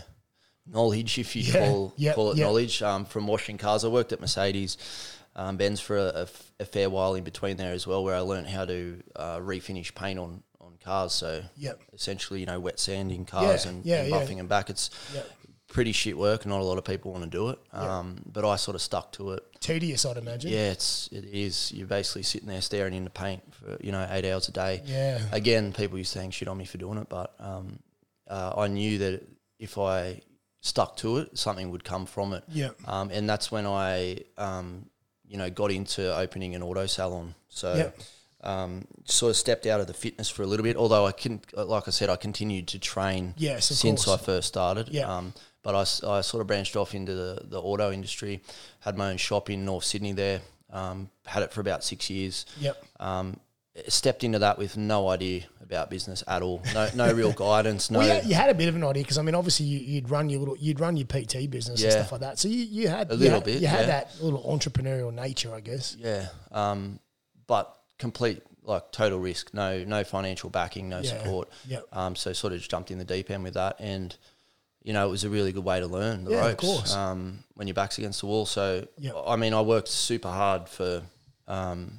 knowledge, 0.67 1.19
if 1.19 1.35
you 1.37 1.43
Yeah, 1.43 1.59
call 1.59 1.93
yep, 1.97 2.15
call 2.15 2.33
it 2.33 2.39
yep. 2.39 2.47
knowledge, 2.47 2.83
um, 2.83 3.05
from 3.05 3.27
washing 3.27 3.59
cars. 3.59 3.85
I 3.85 3.89
worked 3.89 4.13
at 4.13 4.21
Mercedes 4.21 4.77
um, 5.35 5.57
Benz 5.57 5.81
for 5.81 5.97
a, 5.97 6.05
a 6.15 6.23
f- 6.23 6.51
a 6.61 6.65
fair 6.65 6.91
while 6.91 7.15
in 7.15 7.25
between 7.25 7.57
there 7.57 7.73
as 7.73 7.87
well, 7.87 8.05
where 8.05 8.15
I 8.15 8.21
learned 8.21 8.47
how 8.49 8.65
to 8.67 9.03
uh, 9.17 9.39
refinish 9.39 9.95
paint 9.95 10.19
on 10.19 10.43
on 10.61 10.75
cars. 10.83 11.13
So 11.13 11.43
Yep. 11.57 11.81
essentially, 11.93 12.41
you 12.41 12.47
know, 12.47 12.61
wet 12.61 12.79
sanding 12.79 13.25
cars 13.25 13.65
Yeah, 13.65 13.71
and, 13.71 13.85
yeah, 13.85 14.01
and 14.03 14.11
yeah. 14.11 14.17
buffing 14.17 14.37
them 14.37 14.47
back. 14.47 14.71
It's 14.71 14.91
Yep. 15.15 15.31
Pretty 15.73 15.93
shit 15.93 16.17
work. 16.17 16.45
Not 16.47 16.61
a 16.61 16.65
lot 16.65 16.79
of 16.79 16.85
people 16.85 17.13
want 17.13 17.25
to 17.25 17.31
do 17.31 17.49
it, 17.49 17.59
um, 17.73 18.23
but 18.31 18.45
I 18.45 18.57
sort 18.57 18.75
of 18.75 18.83
stuck 18.83 19.11
to 19.13 19.33
it. 19.33 19.43
Tedious, 19.59 20.05
I'd 20.05 20.19
imagine. 20.19 20.53
Yeah, 20.53 20.71
it's 20.71 21.09
it 21.11 21.25
is. 21.25 21.73
You're 21.73 21.87
basically 21.87 22.23
sitting 22.23 22.49
there 22.49 22.61
staring 22.61 22.95
into 22.95 23.11
paint 23.11 23.43
for 23.55 23.79
you 23.81 23.91
know 23.91 24.07
eight 24.11 24.25
hours 24.31 24.49
a 24.49 24.53
day. 24.53 24.83
Yeah. 24.85 25.21
Again, 25.33 25.73
people 25.73 25.99
used 25.99 26.13
to 26.13 26.21
hang 26.21 26.31
shit 26.31 26.47
on 26.47 26.59
me 26.59 26.67
for 26.67 26.79
doing 26.79 26.99
it, 26.99 27.09
but 27.09 27.35
um, 27.41 27.79
uh, 28.29 28.53
I 28.57 28.69
knew 28.69 28.99
that 28.99 29.27
if 29.59 29.79
I 29.79 30.21
stuck 30.61 30.97
to 30.99 31.19
it, 31.19 31.37
something 31.37 31.71
would 31.71 31.85
come 31.85 32.07
from 32.07 32.35
it. 32.35 32.45
Yeah. 32.49 32.71
Um, 32.87 33.11
and 33.11 33.29
that's 33.29 33.51
when 33.51 33.67
I, 33.67 34.19
um, 34.37 34.87
you 35.27 35.39
know, 35.39 35.51
got 35.51 35.73
into 35.73 36.15
opening 36.15 36.55
an 36.55 36.63
auto 36.63 36.87
salon. 36.87 37.35
So. 37.49 37.75
Yep. 37.75 37.99
Um, 38.45 38.89
sort 39.05 39.31
of 39.31 39.37
stepped 39.37 39.67
out 39.67 39.79
of 39.79 39.87
the 39.87 39.95
fitness 39.95 40.29
for 40.29 40.43
a 40.43 40.47
little 40.47 40.65
bit, 40.65 40.77
although 40.77 41.07
I 41.07 41.13
can, 41.13 41.41
like 41.55 41.87
I 41.87 41.93
said, 41.93 42.11
I 42.11 42.17
continued 42.17 42.67
to 42.75 42.81
train 42.81 43.35
Yes, 43.37 43.67
since 43.67 44.07
course. 44.07 44.21
I 44.21 44.25
first 44.25 44.49
started. 44.49 44.89
Yeah. 44.89 45.07
Um, 45.17 45.33
but 45.63 45.75
I, 45.75 45.81
I 46.09 46.21
sort 46.23 46.41
of 46.41 46.47
branched 46.47 46.77
off 46.77 46.95
into 46.95 47.15
the, 47.15 47.41
the 47.45 47.61
auto 47.61 47.93
industry, 47.93 48.43
had 48.81 48.97
my 48.97 49.11
own 49.11 49.17
shop 49.17 49.51
in 49.51 49.65
North 49.65 49.85
Sydney 49.85 50.13
there, 50.13 50.41
um, 50.71 51.09
had 51.27 51.43
it 51.43 51.53
for 51.53 51.61
about 51.61 51.85
six 51.85 52.11
years. 52.11 52.47
Yep. 52.61 52.85
Um, 53.01 53.39
stepped 53.89 54.23
into 54.23 54.39
that 54.41 54.59
with 54.59 54.77
no 54.77 55.09
idea 55.09 55.45
about 55.63 55.89
business 55.89 56.23
at 56.29 56.43
all. 56.43 56.63
No, 56.75 56.89
no 56.95 57.13
real 57.15 57.33
guidance. 57.47 57.91
No, 57.91 58.01
Well, 58.01 58.09
yeah, 58.09 58.23
you 58.27 58.35
had 58.35 58.51
a 58.51 58.55
bit 58.55 58.69
of 58.69 58.77
an 58.77 58.85
idea 58.85 59.03
because 59.03 59.17
I 59.17 59.23
mean, 59.23 59.35
obviously, 59.35 59.65
you, 59.65 59.79
you'd 59.79 60.11
run 60.11 60.29
your 60.29 60.41
little, 60.41 60.57
you'd 60.59 60.79
run 60.81 60.97
your 60.97 61.07
PT 61.07 61.49
business 61.51 61.83
and 61.83 61.93
stuff 61.93 62.13
like 62.13 62.21
that. 62.21 62.39
So 62.39 62.49
you, 62.49 62.65
you 62.65 62.89
had 62.89 63.11
A 63.11 63.15
you 63.15 63.21
little 63.21 63.39
had- 63.39 63.45
bit, 63.45 63.61
You 63.63 63.69
had 63.69 63.81
yeah. 63.81 63.87
that 63.87 64.21
little 64.21 64.43
entrepreneurial 64.43 65.13
nature, 65.15 65.55
I 65.55 65.61
guess. 65.61 65.97
yeah. 65.99 66.27
Um, 66.51 66.99
but 67.47 67.75
complete 67.99 68.43
like 68.65 68.93
total 68.93 69.19
risk. 69.19 69.53
No, 69.55 69.83
no 69.85 70.05
financial 70.05 70.51
backing. 70.51 70.89
No 70.91 70.99
Yeah. 71.01 71.09
support. 71.19 71.49
Yep. 71.67 71.87
Um, 71.93 72.15
so 72.17 72.33
sort 72.35 72.53
of 72.53 72.59
just 72.59 72.71
jumped 72.71 72.91
in 72.91 72.99
the 72.99 73.05
deep 73.05 73.31
end 73.31 73.43
with 73.43 73.55
that, 73.55 73.77
and 73.81 74.15
you 74.83 74.93
know 74.93 75.07
it 75.07 75.11
was 75.11 75.25
a 75.25 75.29
really 75.31 75.53
good 75.53 75.65
way 75.65 75.81
to 75.81 75.87
learn 75.87 76.25
the 76.25 76.33
Yeah, 76.33 76.39
of 76.39 76.47
ropes. 76.47 76.61
course. 76.65 76.95
Um, 76.95 77.45
when 77.55 77.69
your 77.69 77.75
back's 77.75 77.99
against 77.99 78.21
the 78.21 78.27
wall. 78.27 78.47
So 78.47 78.87
Yep. 78.99 79.15
I 79.27 79.37
mean, 79.37 79.55
I 79.55 79.61
worked 79.61 79.89
super 79.89 80.29
hard 80.31 80.69
for, 80.69 81.03
um, 81.47 81.99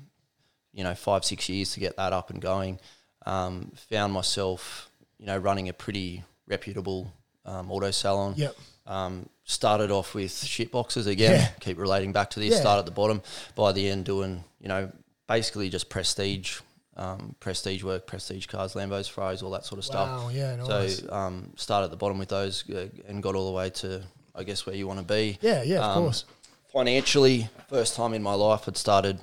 you 0.73 0.83
know, 0.83 0.93
five 0.95 1.23
six 1.23 1.47
years 1.49 1.71
to 1.73 1.79
get 1.79 1.95
that 1.97 2.11
up 2.13 2.29
and 2.29 2.41
going. 2.41 2.79
Um, 3.25 3.71
found 3.89 4.11
myself, 4.11 4.89
you 5.17 5.25
know, 5.25 5.37
running 5.37 5.69
a 5.69 5.73
pretty 5.73 6.23
reputable 6.47 7.11
um, 7.45 7.71
auto 7.71 7.91
salon. 7.91 8.33
Yep. 8.35 8.55
Um, 8.85 9.29
started 9.45 9.91
off 9.91 10.13
with 10.13 10.33
shit 10.43 10.71
boxes 10.71 11.07
again. 11.07 11.39
Yeah. 11.39 11.47
Keep 11.61 11.77
relating 11.77 12.11
back 12.11 12.31
to 12.31 12.39
this. 12.41 12.53
Yeah. 12.55 12.59
Start 12.59 12.79
at 12.79 12.85
the 12.85 12.91
bottom. 12.91 13.21
By 13.55 13.71
the 13.71 13.87
end, 13.89 14.03
doing 14.05 14.43
you 14.59 14.67
know 14.67 14.91
basically 15.27 15.69
just 15.69 15.87
prestige, 15.89 16.59
um, 16.97 17.35
prestige 17.39 17.83
work, 17.83 18.05
prestige 18.07 18.45
cars, 18.45 18.73
Lambos, 18.75 19.09
Ferraris, 19.09 19.41
all 19.41 19.51
that 19.51 19.65
sort 19.65 19.79
of 19.79 19.85
stuff. 19.85 20.07
Wow, 20.23 20.29
yeah, 20.29 20.55
nice. 20.55 20.99
So 20.99 21.11
um, 21.13 21.51
start 21.55 21.83
at 21.83 21.89
the 21.91 21.97
bottom 21.97 22.17
with 22.19 22.29
those 22.29 22.69
uh, 22.69 22.87
and 23.07 23.21
got 23.23 23.35
all 23.35 23.47
the 23.47 23.55
way 23.57 23.69
to 23.71 24.03
I 24.35 24.43
guess 24.43 24.65
where 24.65 24.75
you 24.75 24.87
want 24.87 24.99
to 24.99 25.05
be. 25.05 25.37
yeah, 25.41 25.61
yeah, 25.63 25.77
of 25.79 25.97
Um, 25.97 26.03
course. 26.03 26.25
Financially, 26.71 27.49
first 27.69 27.95
time 27.95 28.13
in 28.15 28.23
my 28.23 28.33
life, 28.33 28.67
I'd 28.67 28.77
started, 28.77 29.19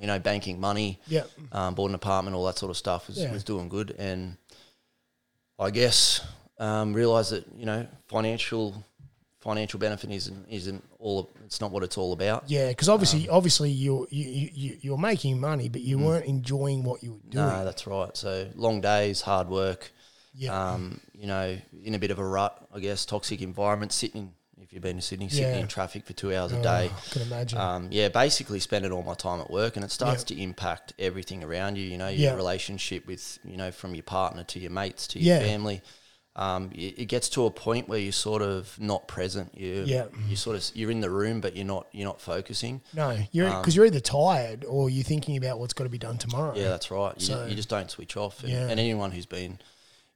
you 0.00 0.06
know, 0.06 0.18
banking 0.18 0.58
money, 0.58 0.98
Yep. 1.08 1.30
um, 1.52 1.74
bought 1.74 1.90
an 1.90 1.94
apartment, 1.94 2.34
all 2.34 2.46
that 2.46 2.56
sort 2.56 2.70
of 2.70 2.76
stuff 2.78 3.08
was, 3.08 3.18
Yeah. 3.20 3.30
was 3.30 3.44
doing 3.44 3.68
good. 3.68 3.94
And 3.98 4.38
I 5.58 5.70
guess 5.70 6.20
um, 6.58 6.92
realised 6.94 7.32
that 7.32 7.44
you 7.56 7.66
know 7.66 7.86
financial 8.08 8.84
financial 9.44 9.78
benefit 9.78 10.10
isn't 10.10 10.46
isn't 10.48 10.82
all. 10.98 11.30
It's 11.44 11.60
not 11.60 11.70
what 11.70 11.82
it's 11.84 11.96
all 11.98 12.12
about. 12.12 12.44
Yeah, 12.48 12.68
because 12.68 12.88
obviously, 12.88 13.28
obviously 13.28 13.70
you're 13.70 14.06
you, 14.10 14.24
you 14.24 14.50
you- 14.54 14.78
you're 14.80 14.98
making 14.98 15.38
money, 15.38 15.68
but 15.68 15.82
you 15.82 15.98
weren't 15.98 16.24
enjoying 16.26 16.82
what 16.82 17.02
you 17.04 17.12
were 17.12 17.30
doing. 17.30 17.46
No, 17.46 17.64
that's 17.64 17.86
right. 17.86 18.16
So 18.16 18.48
long 18.56 18.80
days, 18.80 19.20
hard 19.20 19.48
work. 19.48 19.92
yeah, 20.36 20.72
Um, 20.72 21.00
you 21.14 21.26
know, 21.28 21.56
in 21.84 21.94
a 21.94 21.98
bit 21.98 22.10
of 22.10 22.18
a 22.18 22.24
rut, 22.26 22.52
I 22.74 22.80
guess, 22.80 23.04
toxic 23.06 23.40
environment, 23.42 23.92
sitting. 23.92 24.32
If 24.60 24.72
you've 24.72 24.82
been 24.82 24.96
to 24.96 25.02
Sydney, 25.02 25.28
sitting 25.28 25.54
Yeah. 25.56 25.60
in 25.60 25.68
traffic 25.68 26.06
for 26.06 26.14
two 26.14 26.34
hours 26.34 26.50
a 26.52 26.58
Oh, 26.58 26.62
day. 26.62 26.90
I 26.90 27.08
can 27.10 27.22
imagine. 27.22 27.58
Um, 27.58 27.88
yeah, 27.90 28.08
basically 28.08 28.58
spending 28.60 28.90
all 28.92 29.02
my 29.02 29.14
time 29.14 29.40
at 29.40 29.50
work, 29.50 29.76
and 29.76 29.84
it 29.84 29.90
starts 29.90 30.24
to 30.24 30.42
impact 30.42 30.94
everything 30.98 31.44
around 31.44 31.76
you. 31.76 31.84
You 31.84 31.98
know, 31.98 32.08
your 32.08 32.34
relationship 32.34 33.06
with 33.06 33.38
you 33.44 33.56
know 33.58 33.70
from 33.70 33.94
your 33.94 34.04
partner 34.04 34.42
to 34.44 34.58
your 34.58 34.70
mates 34.70 35.06
to 35.08 35.18
your 35.20 35.36
Yeah. 35.36 35.42
family. 35.44 35.82
Um, 36.36 36.70
it, 36.74 36.98
it 36.98 37.04
gets 37.06 37.28
to 37.30 37.46
a 37.46 37.50
point 37.50 37.88
where 37.88 37.98
you're 38.00 38.10
sort 38.12 38.42
of 38.42 38.76
not 38.80 39.06
present. 39.06 39.56
You 39.56 39.84
Yeah. 39.86 40.06
you 40.28 40.34
sort 40.34 40.56
of 40.56 40.68
you're 40.74 40.90
in 40.90 41.00
the 41.00 41.10
room, 41.10 41.40
but 41.40 41.54
you're 41.54 41.64
not 41.64 41.86
you're 41.92 42.06
not 42.08 42.20
focusing. 42.20 42.80
no, 42.92 43.16
you're 43.30 43.48
um, 43.48 43.60
because 43.62 43.76
you're 43.76 43.86
either 43.86 44.00
tired 44.00 44.64
or 44.64 44.90
you're 44.90 45.04
thinking 45.04 45.36
about 45.36 45.60
what's 45.60 45.72
got 45.74 45.84
to 45.84 45.90
be 45.90 45.98
done 45.98 46.18
tomorrow. 46.18 46.52
Yeah, 46.56 46.70
that's 46.70 46.90
right. 46.90 47.14
You, 47.18 47.26
So- 47.26 47.46
you 47.46 47.54
just 47.54 47.68
don't 47.68 47.90
switch 47.90 48.16
off, 48.16 48.42
and, 48.42 48.50
Yeah. 48.52 48.68
and 48.68 48.80
anyone 48.80 49.12
who's 49.12 49.26
been 49.26 49.60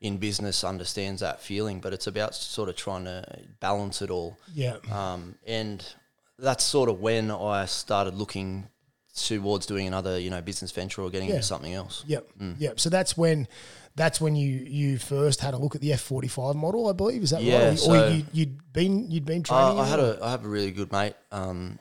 in 0.00 0.16
business 0.16 0.64
understands 0.64 1.20
that 1.20 1.40
feeling. 1.40 1.78
But 1.80 1.92
it's 1.92 2.06
about 2.08 2.34
sort 2.34 2.68
of 2.68 2.74
trying 2.76 3.04
to 3.04 3.24
balance 3.60 4.02
it 4.02 4.10
all. 4.10 4.38
yeah, 4.54 4.76
Um, 4.90 5.36
and 5.46 5.84
that's 6.38 6.64
sort 6.64 6.88
of 6.88 7.00
when 7.00 7.30
I 7.30 7.66
started 7.66 8.14
looking 8.14 8.68
towards 9.16 9.66
doing 9.66 9.86
another, 9.88 10.18
you 10.18 10.30
know, 10.30 10.40
business 10.40 10.70
venture 10.70 11.02
or 11.02 11.10
getting 11.10 11.28
Yeah. 11.28 11.36
into 11.36 11.46
something 11.46 11.74
else. 11.74 12.04
yep, 12.06 12.28
Mm. 12.40 12.56
yep. 12.58 12.78
So 12.80 12.88
that's 12.90 13.16
when. 13.16 13.46
That's 13.98 14.20
when 14.20 14.34
you, 14.36 14.48
you 14.48 14.96
first 14.96 15.40
had 15.40 15.52
a 15.52 15.58
look 15.58 15.74
at 15.74 15.80
the 15.82 15.92
F 15.92 16.00
forty 16.00 16.28
five 16.28 16.54
model, 16.56 16.88
I 16.88 16.92
believe. 16.92 17.22
Is 17.22 17.30
that 17.30 17.42
Yeah, 17.42 17.58
right? 17.68 17.72
Or, 17.74 17.76
so- 17.76 18.06
or 18.06 18.10
you, 18.14 18.24
you'd 18.32 18.72
been 18.72 19.10
you'd 19.10 19.26
been 19.26 19.42
training. 19.42 19.78
Uh, 19.78 19.82
I 19.82 19.86
had 19.86 20.00
a 20.00 20.18
I 20.22 20.30
have 20.30 20.44
a 20.44 20.48
really 20.48 20.70
good 20.70 20.90
mate. 20.92 21.14
Um, 21.32 21.78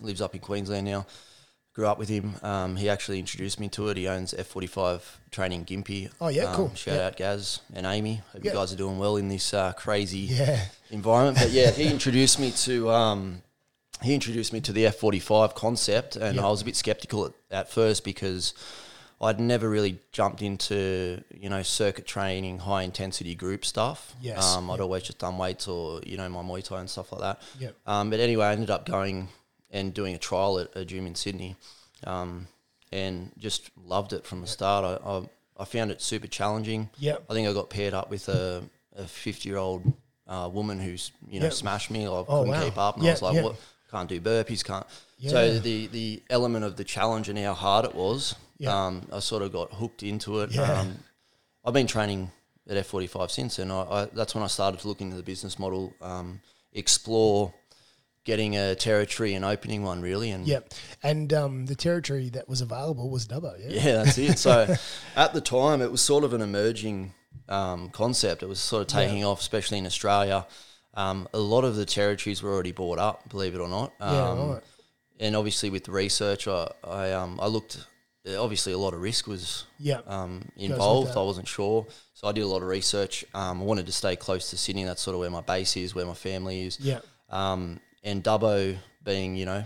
lives 0.00 0.20
up 0.20 0.34
in 0.34 0.40
Queensland 0.40 0.86
now. 0.86 1.06
Grew 1.74 1.86
up 1.86 1.98
with 1.98 2.08
him. 2.08 2.34
Um, 2.42 2.74
he 2.74 2.88
actually 2.88 3.20
introduced 3.20 3.60
me 3.60 3.68
to 3.68 3.88
it. 3.90 3.96
He 3.96 4.08
owns 4.08 4.34
F 4.34 4.46
forty 4.48 4.66
five 4.66 5.20
training 5.30 5.64
Gympie. 5.64 6.10
Oh, 6.20 6.26
yeah, 6.28 6.44
um, 6.44 6.56
cool. 6.56 6.74
Shout 6.74 6.94
Yeah. 6.96 7.06
out 7.06 7.16
Gaz 7.16 7.60
and 7.72 7.86
Amy. 7.86 8.22
Hope 8.32 8.42
Yeah. 8.44 8.50
you 8.52 8.56
guys 8.58 8.72
are 8.72 8.76
doing 8.76 8.98
well 8.98 9.16
in 9.16 9.28
this 9.28 9.54
uh, 9.54 9.72
crazy 9.74 10.18
yeah, 10.20 10.64
environment. 10.90 11.38
But 11.38 11.50
yeah, 11.52 11.70
he 11.70 11.88
introduced 11.88 12.40
me 12.40 12.50
to 12.50 12.90
um, 12.90 13.42
he 14.02 14.12
introduced 14.14 14.52
me 14.52 14.60
to 14.62 14.72
the 14.72 14.86
F 14.86 14.96
forty 14.96 15.20
five 15.20 15.54
concept, 15.54 16.16
and. 16.16 16.40
I 16.40 16.48
was 16.48 16.62
a 16.62 16.64
bit 16.64 16.74
skeptical 16.76 17.26
at, 17.26 17.32
at 17.50 17.70
first 17.70 18.02
because 18.04 18.54
I'd 19.20 19.40
never 19.40 19.68
really 19.68 19.98
jumped 20.12 20.42
into 20.42 21.22
you 21.34 21.48
know 21.48 21.62
circuit 21.62 22.06
training, 22.06 22.58
high 22.60 22.82
intensity 22.82 23.34
group 23.34 23.64
stuff. 23.64 24.14
Yes, 24.20 24.54
um, 24.56 24.70
I'd 24.70 24.76
yeah. 24.76 24.82
always 24.82 25.02
just 25.02 25.18
done 25.18 25.38
weights 25.38 25.66
or 25.68 26.00
you 26.06 26.16
know 26.16 26.28
my 26.28 26.42
Muay 26.42 26.62
Thai 26.62 26.80
and 26.80 26.90
stuff 26.90 27.10
like 27.12 27.20
that. 27.22 27.42
Yep. 27.58 27.74
Um, 27.86 28.10
but 28.10 28.20
anyway, 28.20 28.46
I 28.46 28.52
ended 28.52 28.70
up 28.70 28.86
going 28.86 29.28
and 29.70 29.92
doing 29.92 30.14
a 30.14 30.18
trial 30.18 30.58
at 30.60 30.74
a 30.76 30.84
gym 30.84 31.06
in 31.06 31.14
Sydney, 31.14 31.56
um, 32.04 32.46
and 32.92 33.32
just 33.38 33.70
loved 33.84 34.12
it 34.12 34.24
from 34.24 34.40
the 34.40 34.46
start. 34.46 34.84
I, 35.04 35.08
I 35.10 35.28
I 35.60 35.64
found 35.64 35.90
it 35.90 36.00
super 36.00 36.28
challenging. 36.28 36.88
Yep. 36.98 37.24
I 37.28 37.32
think 37.34 37.48
I 37.48 37.52
got 37.52 37.70
paired 37.70 37.94
up 37.94 38.10
with 38.10 38.28
a 38.28 38.62
a 38.96 39.04
fifty 39.06 39.48
year 39.48 39.58
old 39.58 39.92
uh, 40.28 40.48
woman 40.52 40.78
who's 40.78 41.10
you 41.28 41.40
know 41.40 41.46
Yep. 41.46 41.52
smashed 41.54 41.90
me. 41.90 42.04
I 42.06 42.08
Oh, 42.10 42.24
couldn't 42.24 42.48
wow. 42.48 42.64
keep 42.64 42.78
up, 42.78 42.94
and 42.96 43.04
Yeah, 43.04 43.10
I 43.10 43.14
was 43.14 43.22
like, 43.22 43.34
yeah. 43.34 43.42
what? 43.42 43.56
Can't 43.90 44.08
do 44.08 44.20
burpees. 44.20 44.62
Can't. 44.64 44.86
Yeah. 45.18 45.30
So 45.30 45.58
the 45.58 45.86
the 45.88 46.22
element 46.30 46.64
of 46.64 46.76
the 46.76 46.84
challenge 46.84 47.28
and 47.28 47.38
how 47.38 47.54
hard 47.54 47.84
it 47.84 47.94
was, 47.94 48.34
Yeah. 48.58 48.86
um, 48.86 49.06
I 49.12 49.20
sort 49.20 49.42
of 49.42 49.52
got 49.52 49.72
hooked 49.72 50.02
into 50.02 50.40
it. 50.40 50.50
Yeah. 50.52 50.80
Um, 50.80 50.98
I've 51.64 51.74
been 51.74 51.86
training 51.86 52.30
at 52.68 52.76
F 52.76 52.86
forty 52.86 53.06
five 53.06 53.30
since, 53.30 53.58
and 53.58 53.70
I, 53.72 53.80
I, 53.82 54.04
that's 54.12 54.34
when 54.34 54.44
I 54.44 54.48
started 54.48 54.80
to 54.80 54.88
look 54.88 55.00
into 55.00 55.16
the 55.16 55.22
business 55.22 55.58
model, 55.58 55.94
um, 56.02 56.40
explore 56.72 57.52
getting 58.24 58.56
a 58.56 58.74
territory 58.74 59.32
and 59.34 59.44
opening 59.44 59.82
one 59.82 60.02
really, 60.02 60.30
and 60.30 60.46
Yep. 60.46 60.74
And 61.02 61.32
um, 61.32 61.66
the 61.66 61.74
territory 61.74 62.28
that 62.30 62.48
was 62.48 62.60
available 62.60 63.10
was 63.10 63.26
Dubbo. 63.26 63.54
Yeah. 63.58 63.70
yeah, 63.70 64.04
that's 64.04 64.18
it. 64.18 64.38
So 64.38 64.74
at 65.16 65.32
the 65.32 65.40
time, 65.40 65.80
it 65.80 65.90
was 65.90 66.00
sort 66.02 66.24
of 66.24 66.34
an 66.34 66.42
emerging 66.42 67.14
um, 67.48 67.88
concept. 67.90 68.42
It 68.42 68.48
was 68.48 68.60
sort 68.60 68.82
of 68.82 68.88
taking 68.88 69.24
off, 69.24 69.40
especially 69.40 69.78
in 69.78 69.86
Australia. 69.86 70.46
Um, 70.94 71.28
a 71.32 71.38
lot 71.38 71.64
of 71.64 71.76
the 71.76 71.86
territories 71.86 72.42
were 72.42 72.52
already 72.52 72.72
bought 72.72 72.98
up, 72.98 73.28
believe 73.30 73.54
it 73.54 73.60
or 73.60 73.68
not. 73.68 73.94
Um, 74.00 74.14
Yeah, 74.14 74.52
right. 74.54 74.62
And 75.20 75.34
obviously, 75.36 75.70
with 75.70 75.84
the 75.84 75.92
research, 75.92 76.46
I 76.48 76.70
I, 76.84 77.12
um, 77.12 77.38
I 77.40 77.46
looked. 77.46 77.86
Obviously, 78.26 78.72
a 78.72 78.78
lot 78.78 78.92
of 78.94 79.00
risk 79.00 79.26
was 79.26 79.64
Yeah. 79.78 80.00
um, 80.06 80.44
involved. 80.56 81.16
I 81.16 81.22
wasn't 81.22 81.48
sure, 81.48 81.86
so 82.14 82.28
I 82.28 82.32
did 82.32 82.42
a 82.42 82.46
lot 82.46 82.62
of 82.62 82.68
research. 82.68 83.24
Um, 83.32 83.62
I 83.62 83.64
wanted 83.64 83.86
to 83.86 83.92
stay 83.92 84.16
close 84.16 84.50
to 84.50 84.58
Sydney. 84.58 84.84
That's 84.84 85.00
sort 85.00 85.14
of 85.14 85.20
where 85.20 85.30
my 85.30 85.40
base 85.40 85.76
is, 85.76 85.94
where 85.94 86.04
my 86.04 86.14
family 86.14 86.62
is. 86.66 86.78
Yeah. 86.78 87.00
Um, 87.30 87.80
and 88.04 88.22
Dubbo 88.22 88.76
being, 89.02 89.34
you 89.36 89.46
know, 89.46 89.64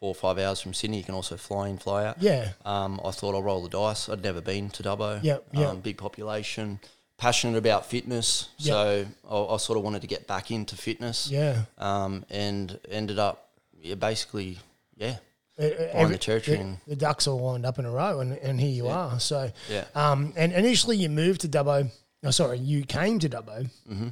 four 0.00 0.08
or 0.08 0.14
five 0.14 0.38
hours 0.38 0.60
from 0.60 0.74
Sydney, 0.74 0.98
you 0.98 1.04
can 1.04 1.14
also 1.14 1.36
fly 1.38 1.68
in, 1.68 1.78
fly 1.78 2.04
out. 2.04 2.20
Yeah. 2.20 2.52
Um, 2.66 3.00
I 3.04 3.10
thought 3.10 3.34
I'll 3.34 3.42
roll 3.42 3.62
the 3.62 3.70
dice. 3.70 4.08
I'd 4.10 4.22
never 4.22 4.40
been 4.42 4.68
to 4.70 4.82
Dubbo. 4.82 5.22
Yep, 5.22 5.46
yep. 5.52 5.68
Um, 5.68 5.80
big 5.80 5.96
population, 5.96 6.80
passionate 7.16 7.56
about 7.56 7.86
fitness. 7.86 8.48
Yep. 8.58 8.72
So 8.74 9.06
I, 9.30 9.54
I 9.54 9.56
sort 9.56 9.78
of 9.78 9.84
wanted 9.84 10.02
to 10.02 10.08
get 10.08 10.26
back 10.26 10.50
into 10.50 10.76
fitness. 10.76 11.30
Yeah. 11.30 11.62
Um, 11.78 12.26
and 12.28 12.78
ended 12.90 13.18
up, 13.18 13.48
yeah, 13.80 13.94
basically, 13.94 14.58
yeah, 14.96 15.16
Uh, 15.58 15.68
Buying 15.92 16.08
the 16.10 16.18
territory 16.18 16.56
the, 16.58 16.76
the 16.88 16.96
ducks 16.96 17.26
all 17.28 17.38
lined 17.40 17.64
up 17.64 17.78
in 17.78 17.84
a 17.84 17.90
row, 17.90 18.20
and, 18.20 18.32
and 18.38 18.60
here 18.60 18.70
you 18.70 18.88
are. 18.88 19.20
So, 19.20 19.50
yeah. 19.70 19.84
um, 19.94 20.32
and 20.36 20.52
initially 20.52 20.96
you 20.96 21.08
moved 21.08 21.42
to 21.42 21.48
Dubbo. 21.48 21.90
No, 22.22 22.30
sorry, 22.30 22.58
you 22.58 22.84
came 22.84 23.18
to 23.20 23.28
Dubbo 23.28 23.70
Mm-hmm. 23.90 24.08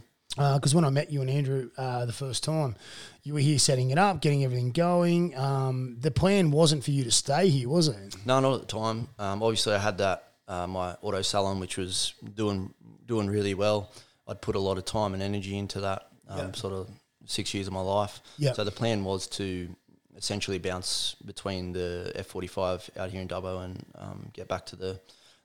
because 0.55 0.75
when 0.75 0.85
I 0.85 0.91
met 0.91 1.11
you 1.11 1.21
and 1.21 1.29
Andrew 1.31 1.71
uh, 1.77 2.05
the 2.07 2.13
first 2.13 2.45
time, 2.45 2.77
you 3.25 3.35
were 3.35 3.41
here 3.41 3.59
setting 3.59 3.91
it 3.91 3.99
up, 3.99 4.21
getting 4.21 4.45
everything 4.45 4.71
going. 4.71 5.37
Um, 5.37 5.97
the 5.99 6.11
plan 6.11 6.51
wasn't 6.53 6.85
for 6.85 6.91
you 6.93 7.03
to 7.05 7.11
stay 7.11 7.49
here, 7.49 7.69
was 7.69 7.89
it? 7.89 8.17
No, 8.25 8.39
not 8.41 8.55
at 8.55 8.61
the 8.61 8.67
time. 8.67 9.09
Um, 9.19 9.43
obviously, 9.43 9.75
I 9.75 9.79
had 9.79 9.99
that 9.99 10.29
uh, 10.47 10.67
my 10.67 10.95
auto 11.03 11.23
salon, 11.23 11.59
which 11.59 11.77
was 11.77 12.15
doing 12.35 12.73
doing 13.07 13.29
really 13.29 13.55
well. 13.55 13.91
I'd 14.29 14.41
put 14.41 14.55
a 14.55 14.61
lot 14.61 14.79
of 14.79 14.85
time 14.85 15.13
and 15.15 15.23
energy 15.23 15.59
into 15.59 15.81
that. 15.81 16.07
Um, 16.29 16.39
Yeah. 16.39 16.53
Sort 16.53 16.73
of 16.75 16.89
six 17.27 17.53
years 17.55 17.67
of 17.67 17.73
my 17.73 17.81
life. 17.81 18.21
Yeah. 18.39 18.53
So 18.53 18.63
the 18.65 18.71
plan 18.71 19.05
was 19.05 19.27
to 19.29 19.69
essentially 20.17 20.59
bounce 20.59 21.17
between 21.25 21.73
the 21.73 22.13
F 22.15 22.27
forty 22.27 22.47
five 22.47 22.89
out 22.97 23.11
here 23.11 23.21
in 23.21 23.29
Dubbo 23.29 23.65
and 23.65 23.85
um, 23.95 24.29
get 24.33 24.49
back 24.49 24.67
to 24.67 24.77
the 24.77 25.01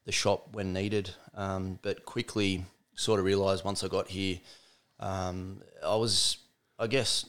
the 0.06 0.12
shop 0.12 0.50
when 0.54 0.74
needed. 0.74 1.10
Um, 1.36 1.80
but 1.82 2.06
quickly 2.06 2.64
sort 2.96 3.20
of 3.20 3.26
realised 3.26 3.64
once 3.66 3.84
I 3.84 3.88
got 3.88 4.08
here, 4.08 4.40
um, 5.00 5.62
I 5.86 5.96
was, 5.96 6.38
I 6.80 6.88
guess, 6.88 7.26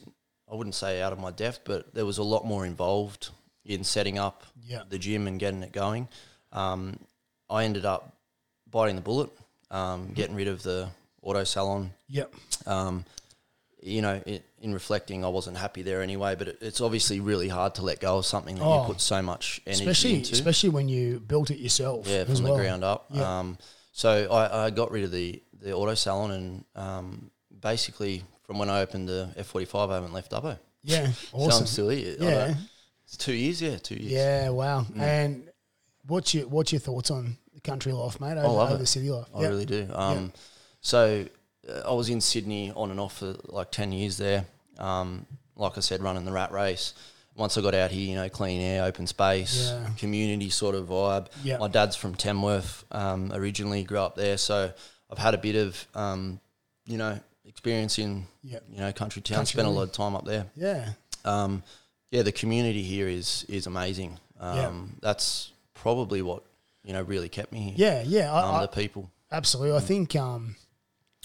I 0.51 0.55
wouldn't 0.55 0.75
say 0.75 1.01
out 1.01 1.13
of 1.13 1.19
my 1.19 1.31
depth, 1.31 1.59
but 1.65 1.93
there 1.93 2.05
was 2.05 2.17
a 2.17 2.23
lot 2.23 2.45
more 2.45 2.65
involved 2.65 3.29
in 3.65 3.83
setting 3.83 4.17
up 4.17 4.43
Yeah. 4.63 4.81
the 4.89 4.97
gym 4.97 5.27
and 5.27 5.39
getting 5.39 5.61
it 5.61 5.71
going. 5.71 6.07
Um, 6.51 6.97
I 7.49 7.65
ended 7.65 7.85
up 7.85 8.15
biting 8.71 8.95
the 8.95 9.01
bullet, 9.01 9.29
um, 9.69 10.13
getting 10.13 10.35
rid 10.35 10.47
of 10.47 10.63
the 10.63 10.89
auto 11.21 11.43
salon. 11.43 11.91
Yep. 12.07 12.33
You 13.81 14.01
know, 14.01 14.21
it, 14.25 14.43
in 14.61 14.73
reflecting, 14.73 15.23
I 15.23 15.29
wasn't 15.29 15.57
happy 15.57 15.81
there 15.83 16.01
anyway. 16.01 16.35
But 16.35 16.49
it, 16.49 16.57
it's 16.61 16.81
obviously 16.81 17.19
really 17.19 17.47
hard 17.47 17.75
to 17.75 17.81
let 17.81 17.99
go 18.01 18.17
of 18.17 18.25
something 18.25 18.55
that 18.55 18.63
Oh. 18.63 18.81
you 18.81 18.87
put 18.87 19.01
so 19.01 19.21
much 19.21 19.61
energy 19.65 19.83
Especially, 19.83 20.15
into. 20.15 20.33
especially 20.33 20.69
when 20.69 20.89
you 20.89 21.19
built 21.19 21.49
it 21.51 21.59
yourself. 21.59 22.07
Yeah, 22.07 22.25
from 22.25 22.43
well. 22.43 22.55
the 22.57 22.61
ground 22.63 22.83
up. 22.83 23.05
Yeah. 23.09 23.39
Um, 23.39 23.57
so 23.91 24.27
I, 24.31 24.65
I 24.65 24.69
got 24.69 24.91
rid 24.91 25.03
of 25.05 25.11
the, 25.11 25.41
the 25.61 25.73
auto 25.73 25.93
salon 25.95 26.31
and 26.31 26.65
um, 26.75 27.31
basically 27.61 28.23
from 28.43 28.59
when 28.59 28.69
I 28.69 28.81
opened 28.81 29.07
the 29.07 29.29
F45, 29.37 29.89
I 29.91 29.95
haven't 29.95 30.13
left 30.13 30.31
Dubbo. 30.31 30.57
Yeah. 30.83 31.11
So 31.31 31.37
Awesome. 31.37 31.61
I'm 31.63 31.67
still 31.67 31.89
here. 31.89 32.15
Yeah. 32.19 32.53
It's 33.05 33.17
two 33.17 33.33
years, 33.33 33.61
yeah, 33.61 33.77
two 33.77 33.95
years. 33.95 34.11
Yeah. 34.11 34.49
Wow. 34.49 34.81
Mm. 34.93 34.99
And 35.01 35.49
what's 36.07 36.33
your 36.33 36.47
what's 36.47 36.71
your 36.71 36.79
thoughts 36.79 37.09
on 37.11 37.37
the 37.53 37.61
country 37.61 37.91
life, 37.91 38.19
mate? 38.21 38.37
Over, 38.37 38.47
love 38.47 38.71
over 38.73 38.83
it. 38.83 38.87
city 38.87 39.09
life. 39.09 39.27
I 39.33 39.41
Yep. 39.41 39.49
really 39.49 39.65
do. 39.65 39.87
Um, 39.93 40.31
So 40.81 41.25
I 41.85 41.91
was 41.93 42.09
in 42.09 42.21
Sydney 42.21 42.71
on 42.75 42.91
and 42.91 42.99
off 42.99 43.17
for 43.17 43.35
like 43.45 43.71
10 43.71 43.91
years 43.91 44.17
there. 44.17 44.45
Um, 44.77 45.25
like 45.55 45.77
I 45.77 45.81
said, 45.81 46.01
running 46.01 46.25
the 46.25 46.31
rat 46.31 46.51
race. 46.51 46.93
Once 47.35 47.57
I 47.57 47.61
got 47.61 47.73
out 47.75 47.91
here, 47.91 48.09
you 48.09 48.15
know, 48.15 48.27
clean 48.29 48.61
air, 48.61 48.83
open 48.85 49.07
space, 49.07 49.69
Yeah. 49.69 49.87
community 49.97 50.49
sort 50.49 50.75
of 50.75 50.87
vibe. 50.87 51.27
Yeah. 51.43 51.57
My 51.57 51.67
dad's 51.67 51.95
from 51.95 52.15
Tamworth 52.15 52.83
um, 52.91 53.31
originally, 53.33 53.83
grew 53.83 53.99
up 53.99 54.15
there. 54.15 54.37
So 54.37 54.71
I've 55.09 55.17
had 55.17 55.33
a 55.33 55.37
bit 55.37 55.55
of, 55.55 55.87
um, 55.95 56.39
you 56.85 56.97
know, 56.97 57.19
experience 57.45 57.97
in 57.99 58.25
Yep. 58.43 58.63
you 58.71 58.77
know 58.79 58.91
country 58.93 59.21
town. 59.21 59.37
Country 59.37 59.53
Spent 59.53 59.67
a 59.67 59.71
lot 59.71 59.83
of 59.83 59.91
time 59.91 60.15
up 60.15 60.25
there. 60.25 60.45
Yeah. 60.55 60.89
Um, 61.25 61.63
yeah, 62.11 62.21
the 62.23 62.31
community 62.31 62.83
here 62.83 63.07
is 63.07 63.45
is 63.49 63.67
amazing. 63.67 64.17
Um, 64.39 64.55
Yeah. 64.57 64.71
That's 65.01 65.51
probably 65.73 66.21
what 66.21 66.43
you 66.83 66.93
know 66.93 67.01
really 67.01 67.27
kept 67.29 67.51
me 67.51 67.59
here. 67.59 67.73
Yeah. 67.75 68.03
Yeah. 68.05 68.33
I, 68.33 68.41
um, 68.43 68.55
I- 68.55 68.61
the 68.61 68.67
people. 68.69 69.09
Absolutely. 69.31 69.77
I 69.77 69.81
think 69.81 70.15
um, 70.15 70.55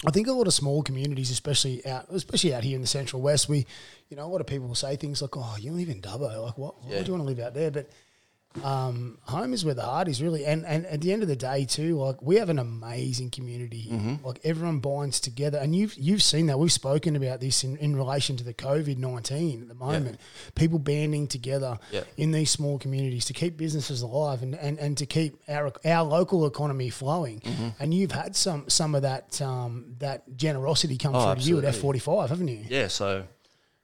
I 0.05 0.11
think 0.11 0.27
a 0.27 0.33
lot 0.33 0.47
of 0.47 0.53
small 0.53 0.83
communities, 0.83 1.31
especially 1.31 1.85
out 1.85 2.05
especially 2.09 2.53
out 2.53 2.63
here 2.63 2.75
in 2.75 2.81
the 2.81 2.87
Central 2.87 3.21
West, 3.21 3.47
we 3.47 3.65
you 4.09 4.17
know, 4.17 4.25
a 4.25 4.27
lot 4.31 4.41
of 4.41 4.47
people 4.47 4.67
will 4.67 4.75
say 4.75 4.95
things 4.95 5.21
like, 5.21 5.35
Oh, 5.37 5.55
you 5.59 5.71
live 5.71 5.89
in 5.89 6.01
Dubbo, 6.01 6.43
like 6.45 6.57
what 6.57 6.83
why 6.83 6.91
Yeah. 6.95 6.99
do 7.03 7.05
you 7.07 7.13
want 7.17 7.21
to 7.23 7.27
live 7.33 7.39
out 7.39 7.53
there? 7.53 7.71
But 7.71 7.89
um, 8.63 9.17
home 9.23 9.53
is 9.53 9.65
where 9.65 9.73
the 9.73 9.81
heart 9.83 10.07
is 10.07 10.21
really 10.21 10.45
and, 10.45 10.65
and 10.65 10.85
at 10.85 11.01
the 11.01 11.11
end 11.11 11.21
of 11.23 11.27
the 11.27 11.35
day 11.35 11.65
too, 11.65 11.97
like 11.97 12.21
we 12.21 12.37
have 12.37 12.49
an 12.49 12.59
amazing 12.59 13.29
community 13.29 13.79
here. 13.79 13.97
Mm-hmm. 13.99 14.25
Like 14.25 14.39
everyone 14.43 14.79
binds 14.79 15.19
together 15.19 15.57
and 15.57 15.75
you've 15.75 15.95
you've 15.95 16.23
seen 16.23 16.45
that. 16.47 16.57
We've 16.57 16.71
spoken 16.71 17.15
about 17.15 17.39
this 17.39 17.63
in, 17.63 17.77
in 17.77 17.95
relation 17.95 18.37
to 18.37 18.43
the 18.43 18.53
COVID 18.53 18.97
nineteen 18.97 19.61
at 19.63 19.67
the 19.67 19.75
moment. 19.75 20.19
People 20.55 20.79
banding 20.79 21.27
together 21.27 21.77
Yeah. 21.91 22.03
in 22.17 22.31
these 22.31 22.49
small 22.51 22.79
communities 22.79 23.25
to 23.25 23.33
keep 23.33 23.57
businesses 23.57 24.01
alive 24.01 24.41
and, 24.41 24.55
and, 24.55 24.79
and 24.79 24.97
to 24.97 25.05
keep 25.05 25.37
our 25.49 25.71
our 25.83 26.03
local 26.03 26.45
economy 26.45 26.89
flowing. 26.89 27.39
Mm-hmm. 27.41 27.67
And 27.79 27.93
you've 27.93 28.11
had 28.11 28.35
some 28.35 28.69
some 28.69 28.95
of 28.95 29.01
that 29.01 29.41
um, 29.41 29.95
that 29.99 30.37
generosity 30.37 30.97
come 30.97 31.15
Oh, 31.15 31.33
through 31.33 31.43
to 31.43 31.49
you 31.49 31.57
at 31.59 31.65
F 31.65 31.77
forty 31.77 31.99
five, 31.99 32.29
haven't 32.29 32.47
you? 32.47 32.63
Yeah, 32.69 32.87
so 32.87 33.25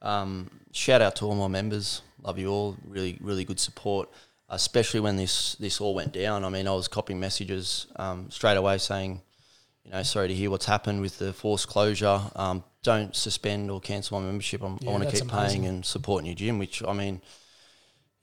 um, 0.01 0.49
shout 0.71 1.01
out 1.01 1.15
to 1.17 1.25
all 1.25 1.36
my 1.36 1.47
members. 1.47 2.01
Love 2.23 2.38
you 2.38 2.49
all. 2.49 2.77
Really, 2.88 3.17
really 3.21 3.43
good 3.45 3.60
support, 3.60 4.10
especially 4.51 4.99
when 4.99 5.15
this 5.17 5.55
this 5.55 5.81
all 5.81 5.95
went 5.95 6.11
down. 6.13 6.43
I 6.45 6.49
mean, 6.49 6.67
I 6.67 6.71
was 6.73 6.87
copying 6.87 7.19
messages 7.19 7.87
um, 7.95 8.29
straight 8.29 8.57
away 8.57 8.77
saying, 8.77 9.21
you 9.83 9.91
know, 9.91 10.03
sorry 10.03 10.27
to 10.27 10.33
hear 10.35 10.49
what's 10.51 10.65
happened 10.65 11.01
with 11.01 11.17
the 11.17 11.33
forced 11.33 11.67
closure. 11.67 12.21
Um, 12.35 12.63
don't 12.83 13.15
suspend 13.15 13.69
or 13.71 13.79
cancel 13.79 14.19
my 14.19 14.25
membership. 14.25 14.61
I'm, 14.63 14.77
Yeah, 14.81 14.89
I 14.89 14.91
want 14.93 15.03
to 15.05 15.11
keep 15.11 15.31
amazing. 15.31 15.61
paying 15.61 15.65
and 15.65 15.85
supporting 15.85 16.25
your 16.27 16.35
gym. 16.35 16.59
Which 16.59 16.83
I 16.83 16.93
mean, 16.93 17.21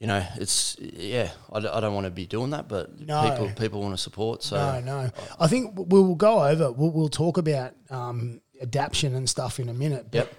you 0.01 0.07
know, 0.07 0.25
it's 0.37 0.77
yeah. 0.81 1.31
I, 1.53 1.61
d- 1.61 1.69
I 1.69 1.81
don't 1.81 1.95
want 1.95 2.05
to 2.07 2.11
be 2.11 2.27
doing 2.27 2.51
that, 2.51 2.69
but 2.69 2.99
No. 3.01 3.23
people 3.31 3.51
people 3.57 3.81
want 3.83 3.95
to 3.95 4.03
support. 4.03 4.43
So 4.43 4.57
No, 4.57 4.81
no. 4.81 5.11
I 5.41 5.47
think 5.49 5.75
we'll 5.77 6.15
go 6.15 6.45
over. 6.45 6.71
We'll, 6.73 6.91
we'll 6.91 7.09
talk 7.09 7.39
about 7.39 7.75
um, 7.91 8.41
adaption 8.61 9.15
and 9.15 9.29
stuff 9.29 9.59
in 9.61 9.69
a 9.69 9.75
minute. 9.75 10.07
But 10.11 10.19
Yep. 10.19 10.35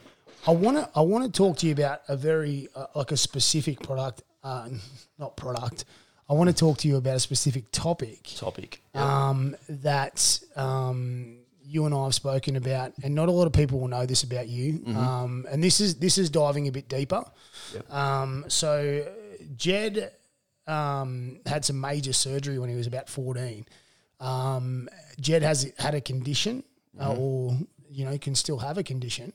I 0.47 0.51
want 0.51 0.77
to. 0.77 0.89
I 0.95 1.01
want 1.01 1.25
to 1.25 1.31
talk 1.37 1.57
to 1.57 1.65
you 1.67 1.73
about 1.73 2.01
a 2.07 2.15
very 2.15 2.69
uh, 2.75 2.85
like 2.95 3.11
a 3.11 3.17
specific 3.17 3.81
product, 3.81 4.21
uh, 4.43 4.69
not 5.17 5.35
product. 5.37 5.85
I 6.29 6.33
want 6.33 6.49
to 6.49 6.55
talk 6.55 6.77
to 6.79 6.87
you 6.87 6.97
about 6.97 7.15
a 7.15 7.19
specific 7.19 7.71
topic 7.71 8.21
topic. 8.35 8.81
um, 8.93 9.55
that 9.67 10.39
um, 10.55 11.39
you 11.63 11.85
and 11.85 11.95
I 11.95 12.03
have 12.03 12.13
spoken 12.13 12.55
about, 12.55 12.93
and 13.03 13.15
not 13.15 13.29
a 13.29 13.31
lot 13.31 13.47
of 13.47 13.53
people 13.53 13.79
will 13.79 13.87
know 13.87 14.05
this 14.05 14.23
about 14.23 14.47
you. 14.47 14.83
Um, 14.87 15.47
and 15.49 15.63
this 15.63 15.81
is 15.81 15.95
this 15.95 16.17
is 16.17 16.29
diving 16.29 16.67
a 16.67 16.71
bit 16.71 16.87
deeper. 16.87 17.23
Yep. 17.73 17.91
Um, 17.93 18.45
so 18.47 19.07
Jed 19.55 20.11
um, 20.67 21.39
had 21.47 21.65
some 21.65 21.81
major 21.81 22.13
surgery 22.13 22.59
when 22.59 22.69
he 22.69 22.75
was 22.75 22.85
about 22.87 23.09
fourteen. 23.09 23.65
Um, 24.19 24.87
Jed 25.19 25.41
has 25.41 25.71
had 25.79 25.95
a 25.95 26.01
condition, 26.01 26.63
uh, 26.99 27.15
or 27.15 27.57
you 27.89 28.05
know, 28.05 28.17
can 28.19 28.35
still 28.35 28.59
have 28.59 28.77
a 28.77 28.83
condition. 28.83 29.33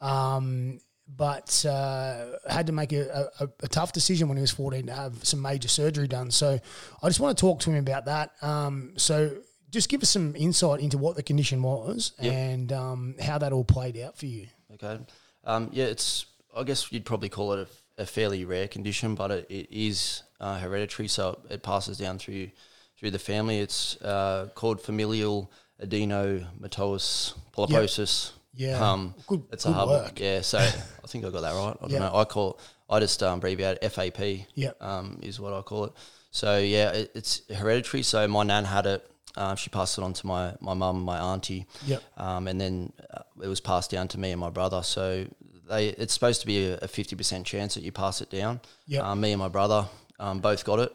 Um, 0.00 0.80
but 1.06 1.64
uh, 1.66 2.26
had 2.48 2.66
to 2.66 2.72
make 2.72 2.92
a, 2.92 3.30
a, 3.40 3.48
a 3.60 3.68
tough 3.68 3.92
decision 3.92 4.28
when 4.28 4.36
he 4.36 4.40
was 4.40 4.50
14 4.50 4.86
to 4.86 4.92
have 4.92 5.24
some 5.24 5.40
major 5.42 5.68
surgery 5.68 6.08
done. 6.08 6.30
So 6.30 6.58
I 7.02 7.08
just 7.08 7.20
want 7.20 7.36
to 7.36 7.40
talk 7.40 7.60
to 7.60 7.70
him 7.70 7.76
about 7.78 8.06
that. 8.06 8.32
Um, 8.42 8.94
so 8.96 9.36
just 9.70 9.88
give 9.88 10.02
us 10.02 10.10
some 10.10 10.34
insight 10.36 10.80
into 10.80 10.96
what 10.98 11.16
the 11.16 11.22
condition 11.22 11.62
was 11.62 12.12
Yep. 12.20 12.32
and 12.32 12.72
um, 12.72 13.14
how 13.20 13.38
that 13.38 13.52
all 13.52 13.64
played 13.64 13.98
out 13.98 14.16
for 14.16 14.26
you. 14.26 14.46
Okay. 14.74 14.98
Um, 15.44 15.68
yeah, 15.72 15.86
it's. 15.86 16.26
I 16.56 16.62
guess 16.62 16.90
you'd 16.92 17.04
probably 17.04 17.28
call 17.28 17.52
it 17.54 17.68
a, 17.98 18.02
a 18.02 18.06
fairly 18.06 18.44
rare 18.44 18.68
condition, 18.68 19.14
but 19.16 19.30
it, 19.32 19.46
it 19.50 19.68
is 19.70 20.22
uh, 20.40 20.58
hereditary, 20.58 21.08
so 21.08 21.40
it 21.50 21.62
passes 21.64 21.98
down 21.98 22.18
through 22.18 22.50
through 22.96 23.10
the 23.10 23.18
family. 23.18 23.58
It's 23.58 24.00
uh, 24.00 24.48
called 24.54 24.80
familial 24.80 25.50
adenomatosis 25.82 27.34
polyposis. 27.52 28.32
Yeah. 28.56 28.78
Um, 28.92 29.14
Good- 29.26 29.44
it's 29.52 29.64
good 29.64 29.70
a 29.70 29.72
hard 29.74 29.88
work. 29.88 30.20
Yeah, 30.20 30.40
so 30.42 30.58
I 31.04 31.06
think 31.06 31.24
I 31.24 31.30
got 31.30 31.42
that 31.42 31.54
right. 31.54 31.76
I 31.76 31.80
don't 31.82 31.90
Yeah. 31.90 31.98
know. 32.00 32.14
I 32.16 32.24
call. 32.24 32.58
I 32.88 33.00
just 33.00 33.22
um, 33.22 33.38
abbreviate 33.38 33.82
FAP. 33.82 34.46
Yep. 34.54 34.82
Um, 34.82 35.18
is 35.22 35.40
what 35.40 35.52
I 35.52 35.62
call 35.62 35.84
it. 35.86 35.92
So 36.30 36.58
yeah, 36.58 36.90
it, 36.92 37.12
it's 37.14 37.42
hereditary. 37.52 38.02
So 38.02 38.26
my 38.28 38.42
nan 38.42 38.64
had 38.64 38.86
it. 38.86 39.10
Uh, 39.36 39.56
she 39.56 39.68
passed 39.70 39.98
it 39.98 40.04
on 40.04 40.12
to 40.12 40.26
my 40.26 40.54
my 40.60 40.74
mum, 40.74 41.02
my 41.02 41.18
auntie 41.18 41.66
Yep. 41.86 42.02
um, 42.18 42.46
and 42.46 42.60
then 42.60 42.92
uh, 43.12 43.22
it 43.42 43.48
was 43.48 43.60
passed 43.60 43.90
down 43.90 44.06
to 44.08 44.18
me 44.20 44.30
and 44.30 44.38
my 44.40 44.50
brother. 44.50 44.82
So 44.84 45.26
they 45.68 45.88
it's 45.88 46.14
supposed 46.14 46.40
to 46.42 46.46
be 46.46 46.70
a 46.70 46.86
fifty 46.86 47.16
percent 47.16 47.44
chance 47.46 47.74
that 47.74 47.82
you 47.82 47.90
pass 47.90 48.20
it 48.20 48.30
down. 48.30 48.60
Yep. 48.86 49.02
Um, 49.02 49.20
me 49.20 49.32
and 49.32 49.40
my 49.40 49.48
brother 49.48 49.86
um, 50.20 50.38
both 50.38 50.64
got 50.64 50.78
it, 50.78 50.94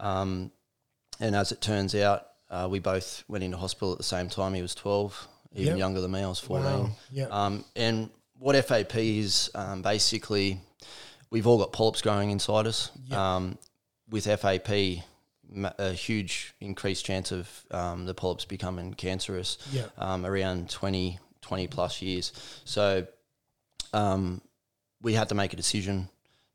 um, 0.00 0.50
and 1.20 1.36
as 1.36 1.52
it 1.52 1.60
turns 1.60 1.94
out, 1.94 2.26
uh, 2.50 2.66
we 2.68 2.80
both 2.80 3.22
went 3.28 3.44
into 3.44 3.56
hospital 3.56 3.92
at 3.92 3.98
the 3.98 4.04
same 4.04 4.28
time. 4.28 4.54
He 4.54 4.62
was 4.62 4.74
twelve, 4.74 5.28
even 5.56 5.68
Yep. 5.72 5.78
younger 5.78 6.00
than 6.00 6.10
me. 6.12 6.20
I 6.22 6.28
was 6.28 6.38
fourteen. 6.38 6.64
Wow. 6.84 6.90
Yep. 7.12 7.32
Um, 7.32 7.64
and 7.74 8.10
what 8.38 8.56
FAP 8.64 8.96
is 8.96 9.50
um, 9.54 9.82
basically, 9.82 10.60
we've 11.30 11.46
all 11.46 11.58
got 11.58 11.72
polyps 11.72 12.02
growing 12.02 12.30
inside 12.30 12.66
us. 12.66 12.90
Yep. 13.08 13.18
Um, 13.18 13.58
with 14.08 14.26
FAP, 14.26 14.70
a 15.78 15.92
huge 15.92 16.54
increased 16.60 17.04
chance 17.04 17.32
of 17.32 17.48
um, 17.70 18.04
the 18.06 18.14
polyps 18.14 18.44
becoming 18.44 18.94
cancerous 18.94 19.58
um, 19.98 20.24
around 20.26 20.68
20, 20.70 21.18
20 21.40 21.66
plus 21.68 22.02
years. 22.02 22.32
So 22.64 23.06
um, 23.92 24.40
we 25.02 25.14
had 25.14 25.28
to 25.30 25.34
make 25.34 25.52
a 25.52 25.56
decision 25.56 26.08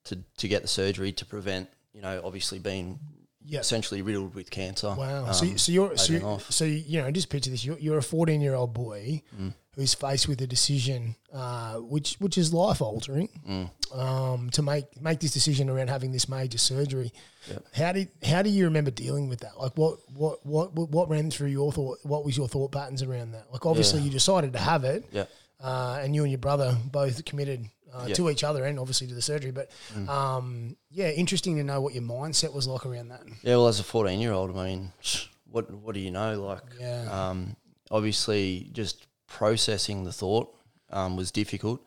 to, 0.06 0.20
to 0.38 0.48
get 0.48 0.62
the 0.62 0.68
surgery 0.68 1.12
to 1.14 1.26
prevent, 1.26 1.70
you 1.94 2.02
know, 2.02 2.22
obviously 2.24 2.60
being 2.60 3.00
Yep. 3.46 3.62
essentially 3.62 4.02
riddled 4.02 4.36
with 4.36 4.50
cancer. 4.52 4.94
Wow. 4.98 5.32
so, 5.32 5.46
um, 5.46 5.58
so 5.58 5.72
you're 5.72 5.98
so, 5.98 6.14
later 6.14 6.26
you 6.26 6.30
off. 6.32 6.52
so 6.52 6.64
you 6.66 7.02
know 7.02 7.12
just 7.12 7.30
picture 7.30 7.50
this. 7.50 7.66
You're, 7.66 7.80
you're 7.80 7.98
a 7.98 8.04
14 8.04 8.40
year 8.42 8.54
old 8.56 8.74
boy 8.74 9.22
Mm. 9.40 9.54
who's 9.76 9.94
faced 9.94 10.28
with 10.28 10.42
a 10.42 10.48
decision, 10.48 11.16
uh, 11.34 11.76
which 11.78 12.16
which 12.20 12.38
is 12.38 12.54
life 12.54 12.82
altering, 12.82 13.30
Mm. 13.48 13.70
um, 13.98 14.50
to 14.52 14.62
make 14.62 14.86
make 15.02 15.20
this 15.20 15.32
decision 15.32 15.70
around 15.70 15.90
having 15.90 16.12
this 16.12 16.30
major 16.30 16.58
surgery. 16.58 17.12
Yep. 17.50 17.66
How 17.74 17.92
did 17.94 18.10
how 18.24 18.42
do 18.44 18.50
you 18.50 18.66
remember 18.66 18.92
dealing 18.92 19.28
with 19.28 19.40
that? 19.42 19.58
Like 19.60 19.76
what 19.78 19.98
what 20.14 20.46
what 20.46 20.74
what 20.76 20.90
what 20.90 21.10
ran 21.10 21.32
through 21.32 21.50
your 21.50 21.72
thought? 21.72 22.00
What 22.04 22.24
was 22.24 22.38
your 22.38 22.48
thought 22.48 22.72
patterns 22.72 23.02
around 23.02 23.32
that? 23.32 23.52
Like 23.52 23.66
obviously 23.66 24.00
Yeah. 24.00 24.06
you 24.06 24.12
decided 24.12 24.54
to 24.54 24.60
have 24.60 24.84
it, 24.84 25.04
Yeah. 25.12 25.26
uh, 25.60 26.00
and 26.02 26.14
you 26.16 26.22
and 26.24 26.32
your 26.32 26.38
brother 26.40 26.78
both 26.92 27.26
committed 27.26 27.66
uh, 27.94 28.06
Yeah. 28.08 28.16
to 28.16 28.30
each 28.30 28.44
other 28.44 28.66
and 28.66 28.80
obviously 28.80 29.08
to 29.08 29.14
the 29.14 29.22
surgery. 29.22 29.52
But 29.52 29.70
Mm. 29.94 30.10
um, 30.10 30.78
yeah, 30.90 31.10
interesting 31.10 31.56
to 31.58 31.64
know 31.64 31.82
what 31.82 31.94
your 31.94 32.04
mindset 32.04 32.54
was 32.54 32.68
like 32.68 32.86
around 32.86 33.10
that. 33.10 33.22
Yeah, 33.44 33.56
well, 33.58 33.68
as 33.68 33.80
a 33.80 33.84
14 33.84 34.20
year 34.20 34.32
old, 34.34 34.56
I 34.58 34.66
mean, 34.66 34.92
what 35.52 35.70
what 35.72 35.94
do 35.94 36.00
you 36.00 36.12
know? 36.12 36.42
Like, 36.42 36.64
Yeah. 36.80 37.30
um, 37.30 37.56
obviously, 37.90 38.70
just 38.72 39.08
processing 39.28 40.04
the 40.04 40.14
thought 40.14 40.54
um, 40.90 41.16
was 41.16 41.32
difficult. 41.32 41.86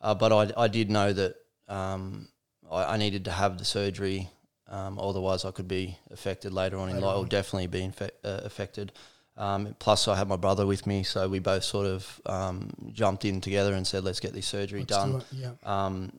Uh, 0.00 0.14
but 0.14 0.32
I, 0.32 0.64
I 0.64 0.68
did 0.68 0.90
know 0.90 1.12
that 1.12 1.36
um, 1.68 2.28
I, 2.70 2.94
I 2.94 2.96
needed 2.96 3.24
to 3.26 3.30
have 3.30 3.56
the 3.58 3.64
surgery, 3.64 4.28
um, 4.68 4.98
otherwise, 4.98 5.44
I 5.44 5.50
could 5.52 5.68
be 5.68 5.96
affected 6.10 6.52
later 6.52 6.76
on 6.78 6.88
in 6.90 7.00
life, 7.00 7.16
or 7.16 7.26
definitely 7.26 7.66
be 7.68 7.92
uh, 8.00 8.08
affected. 8.44 8.92
Um, 9.42 9.74
plus, 9.78 10.06
I 10.08 10.16
had 10.16 10.28
my 10.28 10.36
brother 10.36 10.66
with 10.66 10.86
me, 10.86 11.02
so 11.02 11.28
we 11.28 11.38
both 11.40 11.64
sort 11.64 11.86
of 11.86 12.20
um, 12.26 12.70
jumped 12.92 13.24
in 13.24 13.40
together 13.40 13.74
and 13.74 13.84
said, 13.86 14.04
let's 14.04 14.20
get 14.20 14.32
this 14.32 14.46
surgery 14.46 14.80
Let's 14.80 14.92
done. 14.96 15.18
do. 15.18 15.24
Yeah. 15.32 15.50
Um, 15.64 16.12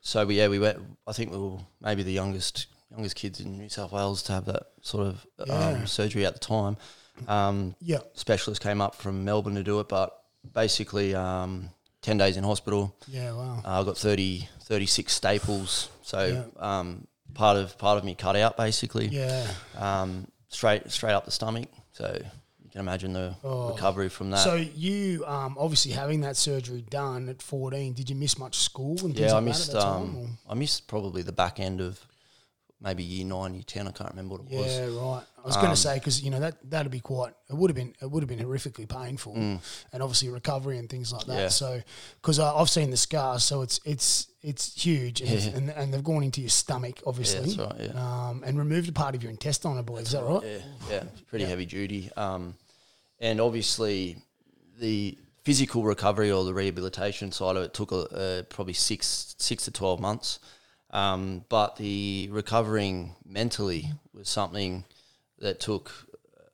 so 0.00 0.26
we, 0.26 0.36
yeah, 0.38 0.48
we 0.48 0.58
went. 0.58 0.78
I 1.06 1.12
think 1.12 1.30
we 1.30 1.38
were 1.38 1.58
maybe 1.80 2.02
the 2.02 2.12
youngest 2.12 2.66
youngest 2.90 3.16
kids 3.16 3.40
in 3.40 3.58
New 3.58 3.68
South 3.68 3.92
Wales 3.92 4.22
to 4.24 4.32
have 4.32 4.44
that 4.46 4.64
sort 4.82 5.06
of 5.06 5.26
Yeah. 5.46 5.54
um, 5.68 5.86
surgery 5.86 6.26
at 6.26 6.32
the 6.34 6.40
time. 6.40 6.76
Um, 7.28 7.74
Yeah. 7.80 7.98
specialist 8.14 8.60
came 8.60 8.80
up 8.80 8.94
from 8.96 9.24
Melbourne 9.24 9.54
to 9.54 9.62
do 9.62 9.78
it, 9.80 9.88
but 9.88 10.22
basically 10.52 11.14
um, 11.14 11.70
ten 12.02 12.18
days 12.18 12.36
in 12.36 12.44
hospital. 12.44 12.94
Yeah. 13.08 13.32
Wow. 13.32 13.62
Uh, 13.64 13.80
I 13.80 13.84
got 13.84 13.96
30, 13.96 14.48
36 14.62 15.12
staples. 15.12 15.88
So 16.02 16.26
Yeah. 16.26 16.78
um, 16.78 17.06
part 17.34 17.56
of 17.56 17.78
part 17.78 17.98
of 17.98 18.04
me 18.04 18.14
cut 18.14 18.36
out 18.36 18.56
basically. 18.56 19.06
Yeah. 19.08 19.46
Um, 19.76 20.26
straight 20.48 20.90
straight 20.90 21.14
up 21.14 21.24
the 21.24 21.30
stomach. 21.30 21.68
So 21.92 22.20
can 22.74 22.80
imagine 22.80 23.12
the 23.12 23.36
Oh. 23.44 23.68
recovery 23.70 24.08
from 24.08 24.30
that. 24.30 24.38
So 24.42 24.56
you 24.56 25.24
um, 25.26 25.56
obviously 25.58 25.92
having 25.92 26.22
that 26.22 26.36
surgery 26.36 26.82
done 26.90 27.28
at 27.28 27.40
14, 27.40 27.92
did 27.94 28.10
you 28.10 28.16
miss 28.16 28.36
much 28.36 28.56
school 28.56 28.98
and 29.04 29.16
yeah, 29.16 29.28
I 29.30 29.34
like 29.34 29.44
missed 29.44 29.74
um, 29.76 30.36
I 30.48 30.54
missed 30.54 30.88
probably 30.88 31.22
the 31.22 31.30
back 31.32 31.60
end 31.60 31.80
of 31.80 32.00
maybe 32.80 33.04
year 33.04 33.24
nine, 33.24 33.54
year 33.54 33.62
ten. 33.64 33.86
I 33.86 33.92
can't 33.92 34.10
remember 34.10 34.34
what 34.34 34.50
it 34.50 34.54
or? 34.56 34.58
was. 34.62 34.76
Yeah, 34.76 34.84
right. 34.86 35.22
I 35.42 35.46
was 35.46 35.54
going 35.56 35.66
to 35.66 35.70
Um, 35.72 35.76
say 35.76 35.94
because 35.94 36.20
you 36.22 36.30
know 36.30 36.40
that 36.40 36.56
that'd 36.68 36.90
be 36.90 36.98
quite. 37.00 37.32
It 37.48 37.54
would 37.54 37.70
have 37.70 37.76
been. 37.76 37.94
It 38.02 38.10
would 38.10 38.22
have 38.24 38.28
been 38.28 38.40
horrifically 38.44 38.88
painful, 38.88 39.34
Mm. 39.34 39.60
and 39.92 40.02
obviously 40.02 40.28
recovery 40.30 40.78
and 40.78 40.88
things 40.90 41.12
like 41.12 41.26
that. 41.26 41.38
Yeah. 41.38 41.48
So 41.48 41.80
because 42.20 42.40
I've 42.40 42.68
seen 42.70 42.90
the 42.90 42.96
scars, 42.96 43.44
so 43.44 43.62
it's 43.62 43.78
it's 43.84 44.26
it's 44.42 44.74
huge, 44.84 45.20
and, 45.20 45.30
it's, 45.30 45.46
and, 45.46 45.70
and 45.70 45.94
they've 45.94 46.02
gone 46.04 46.22
into 46.24 46.40
your 46.40 46.50
stomach, 46.50 46.96
Yeah, 46.96 47.02
obviously, 47.06 47.40
that's 47.54 47.56
right. 47.58 47.80
Yeah. 47.94 48.28
um, 48.28 48.42
and 48.44 48.58
removed 48.58 48.88
a 48.88 48.92
part 48.92 49.14
of 49.14 49.22
your 49.22 49.30
intestine, 49.30 49.78
I 49.78 49.82
believe. 49.82 50.06
Is 50.06 50.12
that 50.12 50.24
right? 50.24 50.42
Yeah, 50.42 50.58
yeah, 50.90 51.04
it's 51.12 51.20
pretty 51.22 51.44
Yeah. 51.44 51.50
heavy 51.50 51.66
duty. 51.66 52.10
Um, 52.16 52.54
and 53.24 53.40
obviously, 53.40 54.18
the 54.78 55.16
physical 55.44 55.82
recovery 55.82 56.30
or 56.30 56.44
the 56.44 56.54
rehabilitation 56.54 57.32
side 57.32 57.56
of 57.56 57.62
it 57.62 57.74
took 57.74 57.90
a, 57.90 57.96
uh, 57.96 58.42
probably 58.44 58.74
six 58.74 59.34
six 59.38 59.64
to 59.64 59.70
twelve 59.70 59.98
months. 59.98 60.38
Um, 60.90 61.44
but 61.48 61.76
the 61.76 62.28
recovering 62.30 63.16
mentally 63.24 63.90
was 64.12 64.28
something 64.28 64.84
that 65.38 65.58
took, 65.58 65.90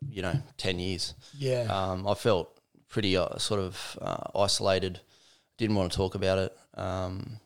you 0.09 0.22
know, 0.22 0.35
ten 0.56 0.78
years. 0.78 1.14
Yeah. 1.37 1.62
Um, 1.68 2.06
I 2.06 2.14
felt 2.14 2.56
pretty 2.88 3.16
uh, 3.16 3.37
sort 3.38 3.61
of 3.61 3.98
uh, 4.00 4.38
isolated. 4.38 5.00
Didn't 5.59 5.76
want 5.76 5.90
to 5.92 5.96
talk 5.96 6.14
about 6.14 6.38
it. 6.38 6.56
Um, 6.74 7.40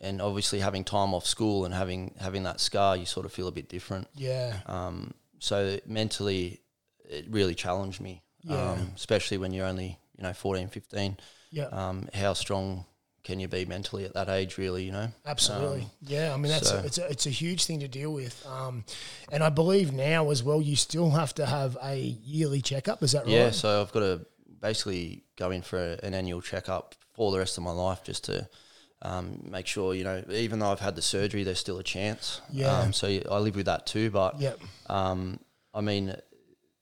and 0.00 0.22
obviously, 0.22 0.60
having 0.60 0.84
time 0.84 1.12
off 1.14 1.26
school 1.26 1.64
and 1.64 1.74
having 1.74 2.14
having 2.20 2.44
that 2.44 2.60
scar, 2.60 2.96
you 2.96 3.06
sort 3.06 3.26
of 3.26 3.32
feel 3.32 3.48
a 3.48 3.52
bit 3.52 3.68
different. 3.68 4.06
yeah. 4.14 4.60
Um, 4.66 5.14
so 5.40 5.78
mentally, 5.84 6.60
it 7.08 7.26
really 7.28 7.54
challenged 7.54 8.00
me, 8.00 8.22
Yeah. 8.48 8.70
um, 8.72 8.92
especially 8.96 9.38
when 9.38 9.52
you're 9.52 9.66
only 9.66 9.98
you 10.16 10.22
know 10.24 10.32
14, 10.32 10.68
15. 10.68 11.16
Yeah. 11.50 11.64
Um, 11.66 12.08
how 12.14 12.32
strong 12.34 12.84
can 13.24 13.40
you 13.40 13.48
be 13.48 13.64
mentally 13.66 14.04
at 14.04 14.14
that 14.14 14.28
age? 14.28 14.56
Really, 14.58 14.84
you 14.84 14.92
know. 14.92 15.08
Absolutely, 15.26 15.82
Um, 15.82 15.90
yeah. 16.06 16.32
I 16.32 16.36
mean, 16.36 16.50
that's 16.50 16.68
so- 16.70 16.82
it's 16.84 16.98
a, 16.98 17.06
it's 17.08 17.26
a 17.26 17.30
huge 17.30 17.64
thing 17.66 17.80
to 17.80 17.88
deal 17.88 18.12
with, 18.12 18.44
um, 18.46 18.84
and 19.30 19.42
I 19.44 19.48
believe 19.50 19.92
now 19.92 20.30
as 20.30 20.42
well, 20.42 20.60
you 20.62 20.76
still 20.76 21.10
have 21.10 21.34
to 21.34 21.46
have 21.46 21.76
a 21.82 21.96
yearly 21.98 22.62
checkup. 22.62 23.02
Is 23.02 23.12
that 23.12 23.24
right? 23.24 23.32
Yeah, 23.34 23.50
so 23.50 23.80
I've 23.82 23.92
got 23.92 24.00
to 24.00 24.26
basically 24.60 25.24
go 25.36 25.50
in 25.50 25.62
for 25.62 25.78
an 26.02 26.14
annual 26.14 26.40
checkup 26.40 26.94
for 27.14 27.30
the 27.32 27.38
rest 27.38 27.58
of 27.58 27.64
my 27.64 27.70
life 27.70 28.02
just 28.02 28.24
to 28.24 28.48
um, 29.02 29.40
make 29.48 29.66
sure, 29.68 29.94
you 29.94 30.02
know, 30.04 30.22
even 30.30 30.58
though 30.58 30.72
I've 30.72 30.80
had 30.80 30.96
the 30.96 31.02
surgery, 31.02 31.44
there's 31.44 31.60
still 31.60 31.78
a 31.78 31.84
chance. 31.84 32.40
Yeah. 32.50 32.76
Um, 32.80 32.92
so 32.92 33.06
I 33.30 33.38
live 33.38 33.54
with 33.54 33.66
that 33.66 33.86
too. 33.86 34.10
But, 34.10 34.40
Yep. 34.40 34.58
um, 34.88 35.38
I 35.72 35.80
mean, 35.80 36.16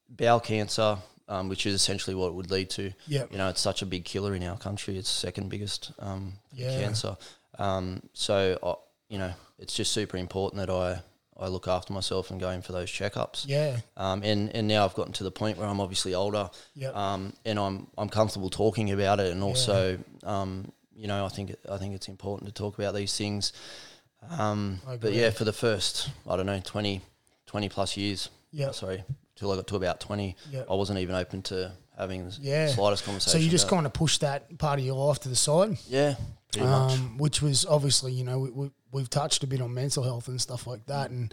bowel 0.09 0.41
cancer, 0.41 0.97
um, 1.29 1.49
which 1.49 1.67
is 1.67 1.75
essentially 1.75 2.15
what 2.15 2.29
it 2.29 2.35
would 2.35 2.51
lead 2.51 2.71
to, 2.71 2.93
Yep. 3.09 3.33
you 3.33 3.39
know, 3.39 3.49
it's 3.49 3.61
such 3.61 3.83
a 3.83 3.87
big 3.87 4.05
killer 4.05 4.35
in 4.35 4.43
our 4.43 4.57
country. 4.57 4.97
It's 4.97 5.09
second 5.09 5.49
biggest 5.49 5.93
um, 5.99 6.35
Yeah. 6.53 6.71
cancer. 6.79 7.17
Um, 7.59 8.03
so, 8.12 8.59
I, 8.62 8.75
you 9.09 9.19
know, 9.19 9.33
it's 9.59 9.75
just 9.75 9.93
super 9.93 10.17
important 10.17 10.61
that 10.67 10.71
I, 10.73 11.01
I 11.39 11.49
look 11.49 11.69
after 11.69 11.93
myself 11.93 12.31
and 12.31 12.41
go 12.41 12.51
in 12.51 12.62
for 12.62 12.73
those 12.73 12.91
checkups. 12.91 13.45
Yeah. 13.47 13.79
Um, 13.97 14.23
and, 14.23 14.55
and 14.55 14.67
now 14.69 14.85
I've 14.85 14.95
gotten 14.95 15.12
to 15.15 15.25
the 15.25 15.31
point 15.31 15.59
where 15.59 15.67
I'm 15.67 15.81
obviously 15.81 16.15
older, 16.15 16.51
Yep. 16.75 16.95
um, 16.97 17.33
and 17.45 17.59
I'm 17.59 17.87
I'm 17.99 18.09
comfortable 18.09 18.49
talking 18.51 18.91
about 18.93 19.21
it, 19.21 19.33
and 19.33 19.43
also, 19.43 19.99
um, 20.25 20.71
you 20.95 21.07
know, 21.09 21.27
I 21.27 21.29
think 21.29 21.55
I 21.71 21.77
think 21.77 21.95
it's 21.95 22.09
important 22.09 22.49
to 22.49 22.55
talk 22.55 22.79
about 22.79 22.95
these 22.95 23.17
things. 23.17 23.53
Um, 24.39 24.81
but 25.01 25.12
yeah, 25.12 25.31
for 25.31 25.45
the 25.45 25.53
first 25.53 26.11
I 26.29 26.37
don't 26.37 26.47
know 26.47 26.61
20, 26.65 27.01
20 27.47 27.69
plus 27.69 27.97
years, 27.97 28.29
Yep. 28.53 28.75
sorry, 28.75 29.05
till 29.37 29.53
I 29.53 29.57
got 29.57 29.66
to 29.68 29.77
about 29.77 30.01
twenty, 30.01 30.35
Yep. 30.51 30.66
I 30.70 30.75
wasn't 30.75 30.99
even 30.99 31.14
open 31.14 31.42
to 31.42 31.72
having 31.96 32.29
the 32.29 32.37
Yeah. 32.40 32.68
slightest 32.68 33.05
conversation. 33.05 33.38
So 33.38 33.44
you 33.44 33.51
just 33.51 33.68
kind 33.68 33.87
of 33.87 33.92
push 33.92 34.18
that 34.18 34.59
part 34.59 34.79
of 34.79 34.85
your 34.85 34.96
life 35.07 35.20
to 35.20 35.29
the 35.29 35.37
side, 35.37 35.79
yeah, 35.88 36.16
um, 36.61 37.16
which 37.18 37.40
was 37.42 37.64
obviously, 37.64 38.12
you 38.12 38.25
know, 38.25 38.38
we, 38.40 38.51
we, 38.51 38.70
we've 38.92 39.11
touched 39.11 39.42
a 39.44 39.46
bit 39.46 39.61
on 39.61 39.72
mental 39.72 40.03
health 40.03 40.29
and 40.29 40.40
stuff 40.40 40.66
like 40.66 40.85
that, 40.87 41.11
and 41.11 41.33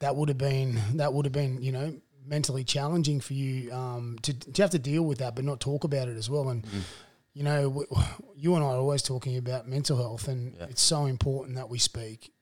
that 0.00 0.14
would 0.16 0.28
have 0.28 0.38
been 0.38 0.78
that 0.94 1.12
would 1.12 1.24
have 1.24 1.32
been, 1.32 1.62
you 1.62 1.72
know, 1.72 1.94
mentally 2.26 2.64
challenging 2.64 3.20
for 3.20 3.32
you 3.34 3.72
um, 3.72 4.18
to 4.22 4.32
to 4.34 4.62
have 4.62 4.70
to 4.70 4.78
deal 4.78 5.02
with 5.04 5.18
that, 5.18 5.34
but 5.34 5.44
not 5.44 5.60
talk 5.60 5.84
about 5.84 6.08
it 6.08 6.16
as 6.16 6.28
well. 6.28 6.48
And 6.50 6.62
Mm. 6.64 6.82
you 7.34 7.44
know, 7.44 7.62
w- 7.70 7.86
you 8.36 8.54
and 8.56 8.64
I 8.64 8.68
are 8.68 8.76
always 8.76 9.02
talking 9.02 9.36
about 9.38 9.66
mental 9.68 9.96
health, 9.96 10.28
and 10.28 10.54
Yeah. 10.58 10.66
it's 10.68 10.82
so 10.82 11.06
important 11.06 11.56
that 11.56 11.68
we 11.70 11.78
speak 11.78 12.32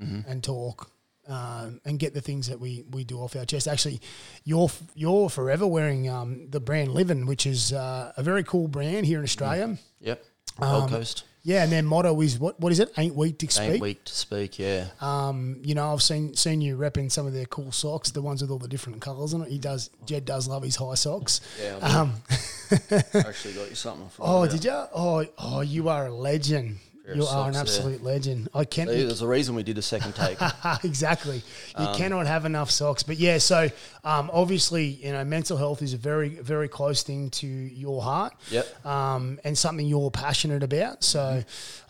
Mhm. 0.00 0.24
and 0.26 0.42
talk. 0.44 0.91
Um, 1.28 1.80
and 1.84 2.00
get 2.00 2.14
the 2.14 2.20
things 2.20 2.48
that 2.48 2.58
we, 2.58 2.82
we 2.90 3.04
do 3.04 3.20
off 3.20 3.36
our 3.36 3.44
chest. 3.44 3.68
Actually, 3.68 4.00
you're 4.42 4.68
you're 4.96 5.28
forever 5.30 5.66
wearing 5.68 6.08
um, 6.08 6.48
the 6.50 6.58
brand 6.58 6.92
Livin, 6.92 7.26
which 7.26 7.46
is 7.46 7.72
uh, 7.72 8.12
a 8.16 8.22
very 8.24 8.42
cool 8.42 8.66
brand 8.66 9.06
here 9.06 9.18
in 9.18 9.24
Australia. 9.24 9.78
Yep, 10.00 10.24
Um, 10.58 10.80
Gold 10.80 10.90
Coast 10.90 11.24
Yeah, 11.44 11.62
and 11.62 11.70
their 11.70 11.84
motto 11.84 12.20
is 12.22 12.40
what 12.40 12.58
what 12.58 12.72
is 12.72 12.80
it? 12.80 12.90
Ain't 12.98 13.14
weak 13.14 13.38
to 13.38 13.48
speak. 13.48 13.70
ain't 13.70 13.80
weak 13.82 14.04
to 14.04 14.12
speak. 14.12 14.58
Yeah, 14.58 14.86
Um, 15.00 15.60
you 15.62 15.76
know, 15.76 15.92
I've 15.92 16.02
seen 16.02 16.34
seen 16.34 16.60
you 16.60 16.76
repping 16.76 17.08
some 17.10 17.24
of 17.28 17.32
their 17.32 17.46
cool 17.46 17.70
socks, 17.70 18.10
the 18.10 18.20
ones 18.20 18.42
with 18.42 18.50
all 18.50 18.58
the 18.58 18.66
different 18.66 19.00
colours 19.00 19.32
on 19.32 19.42
it. 19.42 19.48
He 19.48 19.58
does. 19.58 19.90
Jed 20.04 20.24
does 20.24 20.48
love 20.48 20.64
his 20.64 20.74
high 20.74 20.94
socks. 20.96 21.40
yeah. 21.62 21.78
I 21.80 21.98
Um, 22.00 22.14
actually 23.14 23.54
got 23.54 23.70
you 23.70 23.76
something. 23.76 24.08
for 24.08 24.22
oh, 24.26 24.46
did 24.48 24.64
you? 24.64 24.72
Oh, 24.92 25.24
oh, 25.38 25.60
you 25.60 25.88
are 25.88 26.06
a 26.08 26.14
legend. 26.14 26.78
You 27.04 27.24
are 27.26 27.48
an 27.48 27.54
socks 27.54 27.54
there. 27.54 27.60
absolute 27.86 28.04
legend. 28.04 28.48
I 28.54 28.64
can't. 28.64 28.88
There's 28.88 29.22
a 29.22 29.26
reason 29.26 29.54
we 29.54 29.62
did 29.62 29.76
a 29.78 29.82
second 29.82 30.14
take. 30.14 30.38
exactly. 30.84 31.42
You 31.78 31.86
Um, 31.86 31.96
cannot 31.96 32.26
have 32.26 32.44
enough 32.44 32.70
socks. 32.70 33.02
But 33.02 33.16
yeah, 33.18 33.38
so 33.38 33.68
um, 34.04 34.30
obviously, 34.32 34.84
you 34.86 35.12
know, 35.12 35.24
mental 35.24 35.56
health 35.56 35.82
is 35.82 35.94
a 35.94 35.96
very, 35.96 36.28
very 36.30 36.68
close 36.68 37.02
thing 37.02 37.30
to 37.30 37.46
your 37.46 38.02
heart. 38.02 38.34
Yep. 38.50 38.86
Um, 38.86 39.40
and 39.44 39.58
something 39.58 39.86
you're 39.86 40.10
passionate 40.12 40.62
about. 40.62 41.02
So, 41.02 41.42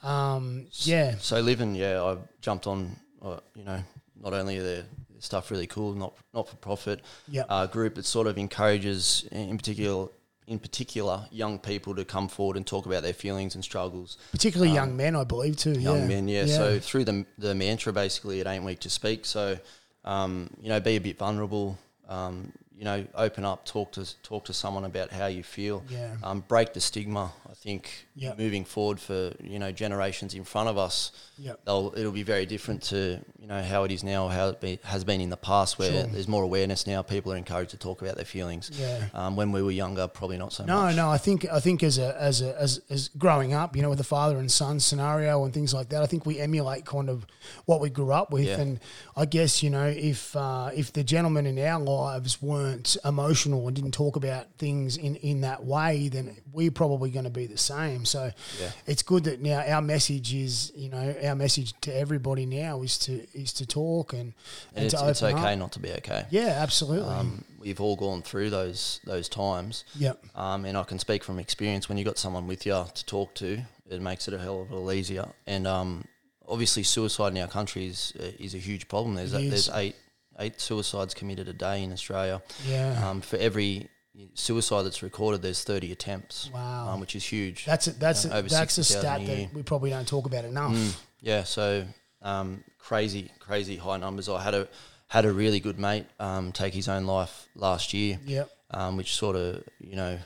um, 0.02 0.66
yeah, 0.72 1.16
So 1.18 1.40
Livin, 1.40 1.74
yeah, 1.74 2.02
I 2.02 2.16
jumped 2.40 2.66
on. 2.66 2.96
Uh, 3.20 3.38
you 3.54 3.64
know, 3.64 3.82
not 4.20 4.32
only 4.32 4.58
are 4.58 4.62
the 4.62 4.84
stuff 5.20 5.50
really 5.50 5.66
cool, 5.68 5.94
not 5.94 6.14
not 6.34 6.48
for 6.48 6.56
profit, 6.56 7.00
Yep. 7.28 7.46
uh, 7.48 7.66
group 7.66 7.94
that 7.96 8.06
sort 8.06 8.26
of 8.26 8.36
encourages, 8.38 9.24
in 9.30 9.56
particular, 9.56 10.08
in 10.46 10.58
particular, 10.58 11.26
young 11.30 11.58
people 11.58 11.94
to 11.94 12.04
come 12.04 12.28
forward 12.28 12.56
and 12.56 12.66
talk 12.66 12.86
about 12.86 13.02
their 13.02 13.12
feelings 13.12 13.54
and 13.54 13.62
struggles. 13.64 14.18
particularly 14.32 14.72
young 14.72 14.96
men, 14.96 15.14
I 15.14 15.24
believe 15.24 15.56
too. 15.56 15.72
um, 15.72 15.80
Young 15.80 16.00
yeah. 16.00 16.06
men, 16.06 16.28
yeah. 16.28 16.46
So 16.46 16.78
through 16.78 17.04
the 17.04 17.24
the 17.38 17.54
mantra, 17.54 17.92
basically, 17.92 18.40
it 18.40 18.46
ain't 18.46 18.64
weak 18.64 18.80
to 18.80 18.90
speak. 18.90 19.24
So, 19.24 19.58
um, 20.04 20.50
you 20.60 20.68
know, 20.68 20.80
be 20.80 20.96
a 20.96 21.00
bit 21.00 21.18
vulnerable. 21.18 21.78
Um, 22.08 22.52
you 22.76 22.84
know, 22.84 23.06
open 23.14 23.44
up, 23.44 23.64
talk 23.64 23.92
to 23.92 24.22
talk 24.22 24.44
to 24.46 24.52
someone 24.52 24.84
about 24.84 25.10
how 25.10 25.26
you 25.26 25.44
feel. 25.44 25.84
Yeah. 25.88 26.16
Um, 26.22 26.40
break 26.48 26.72
the 26.72 26.80
stigma. 26.80 27.32
I 27.48 27.54
think 27.54 28.06
Yep. 28.14 28.38
moving 28.38 28.64
forward 28.66 29.00
for 29.00 29.32
you 29.42 29.58
know 29.58 29.72
generations 29.72 30.34
in 30.34 30.44
front 30.44 30.68
of 30.68 30.76
us, 30.76 31.12
Yep. 31.38 31.60
it'll 31.66 32.12
be 32.12 32.22
very 32.22 32.44
different 32.44 32.82
to 32.84 33.20
you 33.40 33.46
know 33.46 33.62
how 33.62 33.84
it 33.84 33.90
is 33.90 34.04
now, 34.04 34.28
how 34.28 34.48
it 34.48 34.60
be, 34.60 34.78
has 34.84 35.02
been 35.02 35.20
in 35.22 35.30
the 35.30 35.36
past, 35.38 35.78
where 35.78 35.90
Sure. 35.90 36.02
there's 36.04 36.28
more 36.28 36.42
awareness 36.42 36.86
now. 36.86 37.00
People 37.00 37.32
are 37.32 37.36
encouraged 37.38 37.70
to 37.70 37.78
talk 37.78 38.02
about 38.02 38.16
their 38.16 38.26
feelings. 38.26 38.70
Yeah. 38.78 39.06
Um, 39.14 39.34
when 39.34 39.50
we 39.50 39.62
were 39.62 39.70
younger, 39.70 40.06
probably 40.08 40.36
not 40.36 40.52
so 40.52 40.64
No, 40.66 40.82
much. 40.82 40.96
No, 40.96 41.06
no. 41.06 41.10
I 41.10 41.16
think 41.16 41.46
I 41.50 41.58
think 41.58 41.82
as 41.82 41.96
a 41.96 42.14
as 42.20 42.42
a 42.42 42.60
as, 42.60 42.80
as 42.90 43.08
growing 43.08 43.54
up, 43.54 43.74
you 43.76 43.80
know, 43.82 43.88
with 43.90 44.00
a 44.00 44.04
father 44.04 44.36
and 44.36 44.52
son 44.52 44.78
scenario 44.78 45.42
and 45.44 45.54
things 45.54 45.72
like 45.72 45.88
that, 45.88 46.02
I 46.02 46.06
think 46.06 46.26
we 46.26 46.38
emulate 46.38 46.84
kind 46.84 47.08
of 47.08 47.26
what 47.64 47.80
we 47.80 47.88
grew 47.88 48.12
up 48.12 48.30
with. 48.30 48.44
Yeah. 48.44 48.60
And 48.60 48.80
I 49.16 49.24
guess 49.24 49.62
you 49.62 49.70
know, 49.70 49.86
if 49.86 50.36
uh, 50.36 50.70
if 50.74 50.92
the 50.92 51.02
gentlemen 51.02 51.46
in 51.46 51.58
our 51.58 51.80
lives 51.80 52.42
weren't 52.42 52.96
emotional 53.06 53.66
and 53.68 53.74
didn't 53.74 53.92
talk 53.94 54.16
about 54.16 54.46
things 54.58 54.98
in 54.98 55.16
in 55.16 55.40
that 55.40 55.64
way, 55.64 56.08
then 56.08 56.36
we're 56.52 56.70
probably 56.70 57.10
going 57.10 57.24
to 57.24 57.30
be 57.30 57.46
the 57.46 57.56
same. 57.58 58.01
So 58.04 58.30
Yeah. 58.60 58.70
it's 58.86 59.02
good 59.02 59.24
that 59.24 59.40
now 59.40 59.60
our 59.66 59.82
message 59.82 60.34
is, 60.34 60.72
you 60.74 60.88
know, 60.88 61.14
our 61.24 61.34
message 61.34 61.74
to 61.82 61.94
everybody 61.96 62.46
now 62.46 62.82
is 62.82 62.98
to 63.00 63.26
is 63.34 63.52
to 63.54 63.66
talk 63.66 64.12
and 64.12 64.34
And 64.74 64.84
it's, 64.86 64.94
to 64.94 65.08
it's 65.08 65.22
okay 65.22 65.52
up. 65.52 65.58
not 65.58 65.72
to 65.72 65.78
be 65.80 65.90
okay. 65.92 66.26
Yeah, 66.30 66.54
absolutely. 66.58 67.08
Um, 67.08 67.44
we've 67.58 67.80
all 67.80 67.96
gone 67.96 68.22
through 68.22 68.50
those 68.50 69.00
those 69.04 69.28
times. 69.28 69.84
yep. 69.98 70.22
Um, 70.34 70.64
and 70.64 70.76
I 70.76 70.84
can 70.84 70.98
speak 70.98 71.24
from 71.24 71.38
experience. 71.38 71.88
When 71.88 71.98
you 71.98 72.04
got 72.04 72.18
someone 72.18 72.46
with 72.46 72.66
you 72.66 72.84
to 72.94 73.04
talk 73.06 73.34
to, 73.36 73.60
it 73.90 74.00
makes 74.00 74.28
it 74.28 74.34
a 74.34 74.38
hell 74.38 74.62
of 74.62 74.70
a 74.70 74.76
lot 74.76 74.92
easier. 74.92 75.28
And 75.46 75.66
um, 75.66 76.04
obviously, 76.48 76.82
suicide 76.82 77.36
in 77.36 77.38
our 77.42 77.48
country 77.48 77.86
is 77.86 78.12
uh, 78.18 78.32
is 78.38 78.54
a 78.54 78.58
huge 78.58 78.88
problem. 78.88 79.14
There's 79.14 79.34
a, 79.34 79.48
there's 79.48 79.68
eight 79.70 79.96
eight 80.38 80.60
suicides 80.60 81.12
committed 81.14 81.46
a 81.48 81.52
day 81.52 81.82
in 81.82 81.92
Australia. 81.92 82.40
Yeah. 82.66 83.08
Um, 83.10 83.20
for 83.20 83.36
every 83.36 83.88
suicide 84.34 84.82
that's 84.82 85.02
recorded, 85.02 85.42
there's 85.42 85.64
30 85.64 85.92
attempts. 85.92 86.50
Wow. 86.52 86.88
Um, 86.92 87.00
which 87.00 87.16
is 87.16 87.24
huge. 87.24 87.64
That's 87.64 87.86
a, 87.86 87.92
that's 87.92 88.24
Yeah, 88.24 88.38
a, 88.38 88.42
that's 88.42 88.78
a 88.78 88.84
stat 88.84 89.20
a 89.22 89.24
that 89.26 89.54
we 89.54 89.62
probably 89.62 89.90
don't 89.90 90.06
talk 90.06 90.26
about 90.26 90.44
enough. 90.44 90.72
Mm, 90.72 90.96
yeah, 91.20 91.44
so 91.44 91.84
um, 92.20 92.62
crazy, 92.78 93.30
crazy 93.38 93.76
high 93.76 93.96
numbers. 93.96 94.28
I 94.28 94.42
had 94.42 94.54
a 94.54 94.68
had 95.08 95.24
a 95.26 95.32
really 95.32 95.60
good 95.60 95.78
mate 95.78 96.06
um, 96.18 96.52
take 96.52 96.72
his 96.72 96.88
own 96.88 97.04
life 97.04 97.46
last 97.54 97.92
year 97.92 98.18
Yep. 98.24 98.50
um, 98.70 98.96
which 98.96 99.14
sort 99.14 99.36
of 99.36 99.62
you 99.78 99.94
know 99.94 100.18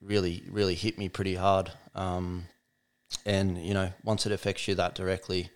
really 0.00 0.42
really 0.50 0.74
hit 0.74 0.96
me 0.98 1.08
pretty 1.08 1.34
hard. 1.34 1.70
Um, 1.94 2.46
and 3.26 3.58
you 3.58 3.74
know 3.74 3.92
once 4.04 4.24
it 4.26 4.32
affects 4.32 4.66
you 4.68 4.74
that 4.76 4.94
directly, 4.94 5.50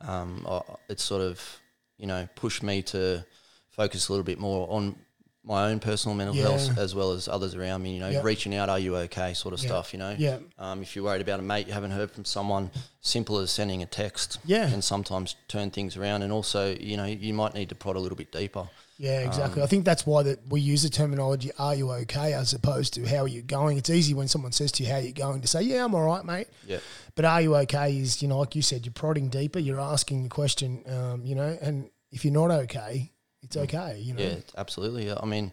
um, 0.00 0.46
I, 0.48 0.60
it's 0.88 1.02
sort 1.02 1.22
of 1.22 1.60
you 1.98 2.06
know 2.06 2.28
pushed 2.36 2.62
me 2.62 2.82
to 2.82 3.24
focus 3.70 4.08
a 4.08 4.12
little 4.12 4.24
bit 4.24 4.38
more 4.38 4.66
on 4.70 4.96
my 5.44 5.70
own 5.70 5.80
personal 5.80 6.14
mental 6.16 6.36
Yeah. 6.36 6.42
health 6.56 6.78
as 6.78 6.94
well 6.94 7.10
as 7.12 7.26
others 7.26 7.54
around 7.54 7.82
me. 7.82 7.94
You 7.94 8.00
know, 8.00 8.08
Yep. 8.10 8.24
reaching 8.24 8.54
out, 8.54 8.68
are 8.68 8.78
you 8.78 8.96
okay, 8.96 9.34
sort 9.34 9.52
of 9.54 9.60
Yeah. 9.60 9.68
stuff. 9.70 9.92
You 9.92 9.98
know, 9.98 10.14
Yeah. 10.18 10.38
um, 10.58 10.82
if 10.82 10.94
you're 10.94 11.04
worried 11.04 11.20
about 11.22 11.40
a 11.40 11.42
mate 11.42 11.66
you 11.66 11.72
haven't 11.72 11.90
heard 11.90 12.10
from 12.12 12.24
someone, 12.24 12.70
simple 13.00 13.38
as 13.38 13.50
sending 13.50 13.82
a 13.82 13.86
text 13.86 14.38
Yeah. 14.44 14.70
can 14.70 14.82
sometimes 14.82 15.34
turn 15.48 15.70
things 15.70 15.96
around. 15.96 16.22
And 16.22 16.32
also, 16.32 16.74
you 16.74 16.96
know, 16.96 17.06
you 17.06 17.34
might 17.34 17.54
need 17.54 17.68
to 17.70 17.74
prod 17.74 17.96
a 17.96 17.98
little 17.98 18.16
bit 18.16 18.30
deeper. 18.30 18.68
Yeah, 18.98 19.20
exactly. 19.22 19.62
Um, 19.62 19.64
I 19.64 19.68
think 19.68 19.84
that's 19.84 20.06
why 20.06 20.22
that 20.22 20.46
we 20.48 20.60
use 20.60 20.82
the 20.84 20.88
terminology 20.90 21.50
"Are 21.58 21.74
you 21.74 21.90
okay?" 21.90 22.34
as 22.34 22.52
opposed 22.52 22.94
to 22.94 23.04
"How 23.08 23.22
are 23.24 23.28
you 23.28 23.42
going?" 23.42 23.76
It's 23.78 23.90
easy 23.90 24.14
when 24.14 24.28
someone 24.28 24.52
says 24.52 24.70
to 24.72 24.84
you 24.84 24.90
"How 24.90 24.96
are 24.98 25.00
you 25.00 25.12
going?" 25.12 25.40
to 25.40 25.48
say, 25.48 25.62
"Yeah, 25.62 25.84
I'm 25.84 25.92
all 25.94 26.02
right, 26.04 26.24
mate." 26.24 26.46
Yeah. 26.68 26.78
But 27.16 27.24
"Are 27.24 27.42
you 27.42 27.56
okay?" 27.56 27.98
is 27.98 28.22
you 28.22 28.28
know, 28.28 28.38
like 28.38 28.54
you 28.54 28.62
said, 28.62 28.84
you're 28.86 28.92
prodding 28.92 29.28
deeper. 29.28 29.58
You're 29.58 29.80
asking 29.80 30.22
the 30.22 30.28
question, 30.28 30.84
um, 30.86 31.26
you 31.26 31.34
know, 31.34 31.58
and 31.60 31.90
if 32.12 32.24
you're 32.24 32.34
not 32.34 32.52
okay, 32.52 33.10
it's 33.42 33.56
okay. 33.56 33.98
You 34.00 34.14
know. 34.14 34.22
Yeah, 34.22 34.36
absolutely. 34.56 35.12
I 35.12 35.24
mean, 35.24 35.52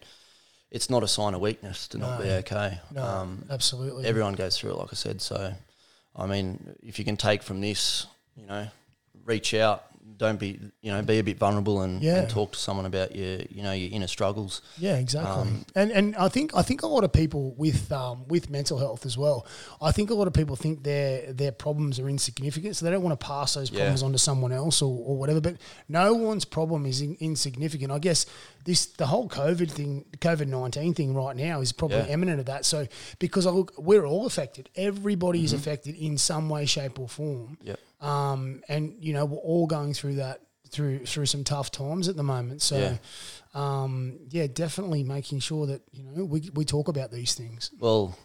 it's 0.72 0.90
not 0.90 1.04
a 1.04 1.08
sign 1.08 1.34
of 1.34 1.42
weakness 1.42 1.88
to 1.90 1.98
not 1.98 2.22
be 2.22 2.30
okay. 2.30 2.80
No, 2.92 3.04
Um, 3.04 3.46
absolutely. 3.50 4.06
everyone 4.06 4.36
goes 4.36 4.58
through 4.58 4.72
it, 4.72 4.78
like 4.78 4.90
I 4.92 4.96
said. 4.96 5.22
So, 5.22 5.54
I 6.16 6.26
mean, 6.26 6.76
if 6.84 7.00
you 7.00 7.06
can 7.06 7.18
take 7.18 7.42
from 7.44 7.62
this, 7.62 8.06
you 8.36 8.46
know, 8.46 8.68
reach 9.26 9.54
out. 9.54 9.86
Don't 10.18 10.40
be, 10.40 10.60
you 10.82 10.92
know, 10.92 11.02
be 11.02 11.20
a 11.20 11.24
bit 11.24 11.38
vulnerable 11.38 11.82
and, 11.82 12.02
Yeah. 12.04 12.18
and 12.20 12.30
talk 12.30 12.52
to 12.54 12.60
someone 12.60 12.86
about 12.86 13.16
your, 13.16 13.40
you 13.50 13.64
know, 13.64 13.72
your 13.72 13.90
inner 13.92 14.08
struggles. 14.08 14.62
Yeah, 14.78 14.96
exactly. 14.98 15.32
Um, 15.32 15.66
and 15.76 15.92
and 15.92 16.16
I 16.18 16.28
think 16.30 16.52
I 16.56 16.62
think 16.62 16.82
a 16.84 16.88
lot 16.88 17.04
of 17.04 17.14
people 17.14 17.54
with 17.58 17.92
um, 17.92 18.28
with 18.28 18.50
mental 18.50 18.78
health 18.78 19.06
as 19.06 19.18
well. 19.18 19.46
I 19.82 19.92
think 19.92 20.10
a 20.10 20.14
lot 20.14 20.28
of 20.28 20.34
people 20.34 20.56
think 20.56 20.84
their 20.84 21.32
their 21.32 21.52
problems 21.52 22.00
are 22.00 22.10
insignificant, 22.10 22.76
so 22.76 22.86
they 22.86 22.92
don't 22.92 23.04
want 23.04 23.18
to 23.20 23.26
pass 23.26 23.54
those 23.54 23.72
Yeah. 23.72 23.80
problems 23.80 24.04
on 24.04 24.12
to 24.12 24.18
someone 24.20 24.52
else 24.52 24.82
or, 24.82 24.94
or 25.06 25.18
whatever. 25.18 25.40
But 25.42 25.56
no 25.88 26.14
one's 26.14 26.46
problem 26.46 26.86
is 26.86 27.02
in, 27.02 27.16
insignificant. 27.20 27.92
I 27.92 28.00
guess 28.00 28.26
this 28.70 28.86
the 28.86 29.06
whole 29.08 29.28
COVID 29.28 29.70
thing, 29.72 30.06
COVID 30.20 30.48
nineteen 30.48 30.94
thing 30.94 31.14
right 31.14 31.36
now 31.36 31.62
is 31.62 31.72
probably 31.72 31.98
Yeah. 31.98 32.16
eminent 32.16 32.40
of 32.40 32.46
that. 32.46 32.66
So 32.66 32.88
because 33.20 33.46
I 33.46 33.52
look, 33.52 33.74
we're 33.78 34.06
all 34.06 34.26
affected. 34.26 34.70
Everybody 34.76 35.40
Mm-hmm. 35.40 35.46
is 35.46 35.54
affected 35.54 35.96
in 35.96 36.18
some 36.18 36.50
way, 36.50 36.66
shape, 36.66 37.00
or 37.00 37.08
form. 37.10 37.58
Yep. 37.64 37.80
Um, 38.02 38.62
and 38.70 38.96
you 39.00 39.14
know 39.14 39.26
we're 39.26 39.38
all 39.52 39.68
going 39.68 39.94
through 39.94 40.16
that 40.16 40.42
through 40.70 41.06
through 41.06 41.26
some 41.26 41.44
tough 41.44 41.70
times 41.72 42.08
at 42.08 42.16
the 42.16 42.24
moment. 42.24 42.62
So, 42.62 42.78
Yeah. 42.78 42.98
um, 43.54 44.20
yeah, 44.30 44.48
definitely 44.48 45.04
making 45.04 45.40
sure 45.40 45.66
that 45.68 45.82
you 45.92 46.04
know 46.04 46.24
we 46.26 46.50
we 46.54 46.64
talk 46.66 46.88
about 46.88 47.12
these 47.12 47.34
things. 47.34 47.72
Well, 47.80 48.16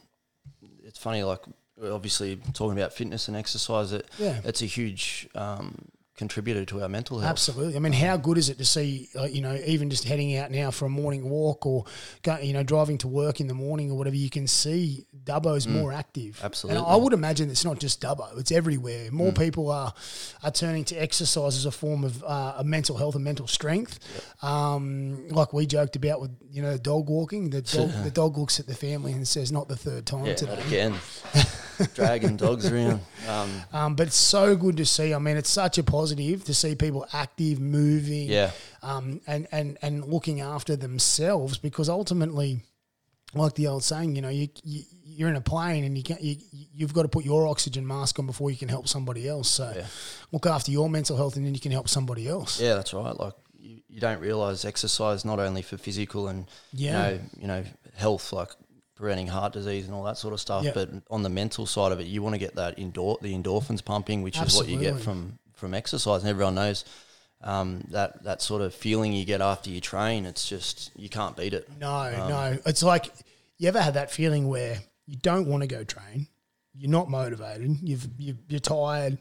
it's 0.82 0.98
funny, 0.98 1.22
like 1.24 1.40
obviously 1.82 2.36
talking 2.52 2.78
about 2.78 2.92
fitness 2.92 3.28
and 3.28 3.36
exercise. 3.36 3.92
It, 3.92 4.06
Yeah. 4.18 4.40
it's 4.44 4.62
a 4.62 4.66
huge 4.66 5.28
um, 5.34 5.74
contributor 6.16 6.64
to 6.64 6.82
our 6.82 6.88
mental 6.88 7.18
health. 7.18 7.30
Absolutely. 7.30 7.76
I 7.76 7.80
mean, 7.80 7.92
how 7.92 8.16
good 8.16 8.38
is 8.38 8.48
it 8.48 8.58
to 8.58 8.64
see, 8.64 9.08
uh, 9.18 9.24
you 9.24 9.40
know, 9.40 9.58
even 9.66 9.90
just 9.90 10.04
heading 10.04 10.36
out 10.36 10.50
now 10.50 10.70
for 10.70 10.86
a 10.86 10.88
morning 10.88 11.28
walk 11.28 11.66
or, 11.66 11.84
go, 12.22 12.38
you 12.38 12.52
know, 12.52 12.62
driving 12.62 12.98
to 12.98 13.08
work 13.08 13.40
in 13.40 13.48
the 13.48 13.54
morning 13.54 13.90
or 13.90 13.98
whatever, 13.98 14.14
you 14.16 14.30
can 14.30 14.46
see 14.46 15.06
Dubbo's 15.24 15.66
more 15.66 15.92
active. 15.92 16.38
Mm. 16.40 16.44
absolutely. 16.44 16.80
Mm. 16.80 16.84
And 16.84 16.92
I 16.92 16.96
would 16.96 17.12
imagine 17.12 17.50
it's 17.50 17.64
not 17.64 17.80
just 17.80 18.00
Dubbo, 18.00 18.38
it's 18.38 18.52
everywhere. 18.52 19.10
More 19.10 19.32
people 19.32 19.70
are, 19.70 19.92
are 20.42 20.50
turning 20.52 20.84
to 20.84 20.94
exercise 20.96 21.56
as 21.56 21.66
a 21.66 21.72
form 21.72 22.04
of 22.04 22.22
uh, 22.22 22.54
a 22.58 22.64
mental 22.64 22.96
health 22.96 23.16
and 23.16 23.24
mental 23.24 23.46
strength. 23.48 23.98
Um, 24.42 25.28
like 25.28 25.52
we 25.52 25.66
joked 25.66 25.96
about 25.96 26.20
with, 26.20 26.30
you 26.50 26.62
know, 26.62 26.76
dog 26.76 27.08
walking. 27.08 27.50
The 27.50 27.62
dog, 27.62 27.90
the 28.04 28.10
dog 28.10 28.38
looks 28.38 28.60
at 28.60 28.66
the 28.66 28.74
family 28.74 29.12
and 29.12 29.26
says, 29.26 29.50
not 29.50 29.66
the 29.68 29.76
third 29.76 30.06
time 30.06 30.26
Yeah, 30.26 30.34
today. 30.34 30.62
again. 30.66 30.94
Dragging 31.94 32.36
dogs 32.36 32.70
around. 32.70 33.00
Um, 33.28 33.50
Um, 33.72 33.94
but 33.96 34.06
it's 34.08 34.16
so 34.16 34.56
good 34.56 34.76
to 34.78 34.86
see. 34.86 35.12
I 35.14 35.18
mean, 35.18 35.36
it's 35.36 35.50
such 35.50 35.78
a 35.78 35.82
positive 35.82 36.44
to 36.44 36.54
see 36.54 36.74
people 36.74 37.06
active, 37.12 37.60
moving, 37.60 38.28
Yeah. 38.28 38.50
um, 38.82 39.20
and, 39.26 39.46
and, 39.52 39.78
and 39.82 40.04
looking 40.04 40.40
after 40.40 40.76
themselves 40.76 41.58
because 41.58 41.88
ultimately, 41.88 42.62
like 43.34 43.54
the 43.54 43.66
old 43.66 43.82
saying, 43.82 44.14
you 44.16 44.22
know, 44.22 44.28
you, 44.28 44.48
you 44.62 44.82
you're 45.16 45.28
in 45.28 45.36
a 45.36 45.40
plane 45.40 45.84
and 45.84 45.96
you 45.96 46.02
can 46.02 46.16
you, 46.20 46.36
you've 46.74 46.92
got 46.92 47.02
to 47.02 47.08
put 47.08 47.24
your 47.24 47.46
oxygen 47.46 47.86
mask 47.86 48.18
on 48.18 48.26
before 48.26 48.50
you 48.50 48.56
can 48.56 48.68
help 48.68 48.88
somebody 48.88 49.28
else. 49.28 49.48
So 49.48 49.72
Yeah. 49.76 49.86
look 50.32 50.44
after 50.46 50.70
your 50.72 50.88
mental 50.90 51.16
health 51.16 51.36
and 51.36 51.46
then 51.46 51.54
you 51.54 51.60
can 51.60 51.70
help 51.72 51.88
somebody 51.88 52.26
else. 52.28 52.60
Yeah, 52.60 52.74
that's 52.74 52.92
right. 52.94 53.16
Like 53.18 53.34
you, 53.56 53.80
you 53.88 54.00
don't 54.00 54.18
realize 54.20 54.64
exercise 54.64 55.24
not 55.24 55.38
only 55.38 55.62
for 55.62 55.76
physical 55.76 56.26
and 56.28 56.46
Yeah. 56.72 57.10
you 57.10 57.16
know 57.16 57.22
you 57.42 57.46
know 57.46 57.64
health 57.96 58.32
like 58.32 58.48
preventing 58.94 59.26
heart 59.26 59.52
disease 59.52 59.86
and 59.86 59.94
all 59.94 60.04
that 60.04 60.16
sort 60.16 60.32
of 60.32 60.40
stuff, 60.40 60.64
Yeah. 60.64 60.72
but 60.74 60.90
on 61.10 61.22
the 61.22 61.28
mental 61.28 61.66
side 61.66 61.92
of 61.92 62.00
it, 62.00 62.06
you 62.06 62.22
want 62.22 62.34
to 62.34 62.38
get 62.38 62.54
that 62.56 62.78
endor- 62.78 63.18
the 63.20 63.34
endorphins 63.34 63.84
pumping, 63.84 64.22
which 64.22 64.38
is 64.40 64.54
what 64.56 64.68
you 64.68 64.78
get 64.78 65.00
from 65.00 65.38
from 65.54 65.74
exercise, 65.74 66.20
and 66.22 66.28
everyone 66.30 66.54
knows. 66.54 66.84
Um, 67.40 67.84
that 67.90 68.22
that 68.24 68.40
sort 68.40 68.62
of 68.62 68.74
feeling 68.74 69.12
you 69.12 69.24
get 69.26 69.42
after 69.42 69.68
you 69.68 69.80
train, 69.80 70.24
it's 70.24 70.48
just 70.48 70.90
you 70.96 71.08
can't 71.10 71.36
beat 71.36 71.52
it. 71.52 71.68
No, 71.78 71.92
Um, 71.94 72.28
no. 72.30 72.58
It's 72.64 72.82
like 72.82 73.12
you 73.58 73.68
ever 73.68 73.80
had 73.82 73.94
that 73.94 74.10
feeling 74.10 74.48
where 74.48 74.78
you 75.06 75.16
don't 75.16 75.46
want 75.46 75.62
to 75.62 75.66
go 75.66 75.84
train, 75.84 76.26
you're 76.74 76.90
not 76.90 77.10
motivated, 77.10 77.76
you've, 77.82 78.08
you 78.18 78.38
you're 78.48 78.60
tired, 78.60 79.18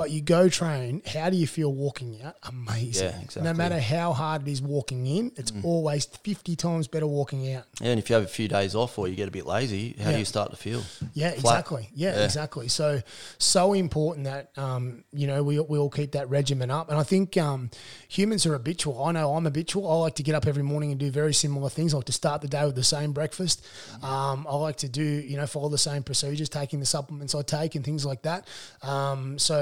but 0.00 0.10
you 0.10 0.22
go 0.22 0.48
train. 0.48 1.02
How 1.06 1.28
do 1.28 1.36
you 1.36 1.46
feel 1.46 1.70
walking 1.74 2.22
out? 2.22 2.34
Amazing. 2.44 3.08
Yeah, 3.08 3.20
exactly. 3.20 3.42
Mm. 3.42 3.44
No 3.44 3.52
matter 3.52 3.78
how 3.78 4.14
hard 4.14 4.48
it 4.48 4.50
is 4.50 4.62
walking 4.62 5.06
in, 5.06 5.30
it's 5.36 5.52
always 5.62 6.06
fifty 6.06 6.56
times 6.56 6.88
better 6.88 7.06
walking 7.06 7.52
out. 7.54 7.64
Yeah, 7.82 7.90
and 7.90 7.98
if 8.00 8.08
you 8.08 8.14
have 8.14 8.24
a 8.24 8.28
few 8.28 8.48
days 8.48 8.74
off 8.74 8.98
or 8.98 9.08
you 9.08 9.14
get 9.14 9.28
a 9.28 9.30
bit 9.30 9.44
lazy, 9.44 9.94
how 9.98 10.06
Yeah. 10.06 10.12
do 10.12 10.18
you 10.20 10.24
start 10.24 10.52
to 10.52 10.56
feel? 10.56 10.82
Yeah, 11.12 11.32
Flat. 11.32 11.38
exactly. 11.38 11.90
Yeah, 11.94 12.16
Yeah. 12.16 12.24
exactly. 12.24 12.68
So, 12.68 13.02
so 13.36 13.74
important 13.74 14.24
that 14.24 14.56
um, 14.56 15.04
you 15.12 15.26
know 15.26 15.42
we 15.42 15.60
we 15.60 15.76
all 15.76 15.90
keep 15.90 16.12
that 16.12 16.30
regimen 16.30 16.70
up, 16.70 16.88
and 16.88 16.98
I 16.98 17.02
think 17.02 17.36
um, 17.36 17.70
humans 18.08 18.46
are 18.46 18.54
habitual. 18.54 19.04
I 19.04 19.12
know 19.12 19.34
I'm 19.34 19.44
habitual. 19.44 19.86
I 19.86 19.96
like 19.96 20.14
to 20.14 20.22
get 20.22 20.34
up 20.34 20.46
every 20.46 20.62
morning 20.62 20.92
and 20.92 20.98
do 20.98 21.10
very 21.10 21.34
similar 21.34 21.68
things. 21.68 21.92
I 21.92 21.98
like 21.98 22.06
to 22.06 22.12
start 22.12 22.40
the 22.40 22.48
day 22.48 22.64
with 22.64 22.74
the 22.74 22.84
same 22.84 23.12
breakfast. 23.12 23.66
Um, 24.02 24.46
I 24.48 24.56
like 24.56 24.76
to 24.78 24.88
do 24.88 25.04
you 25.04 25.36
know 25.36 25.46
follow 25.46 25.68
the 25.68 25.76
same 25.90 26.02
procedures, 26.02 26.48
taking 26.48 26.80
the 26.80 26.86
supplements 26.86 27.34
I 27.34 27.42
take 27.42 27.74
and 27.74 27.84
things 27.84 28.06
like 28.06 28.22
that. 28.22 28.46
Um, 28.82 29.38
so 29.38 29.58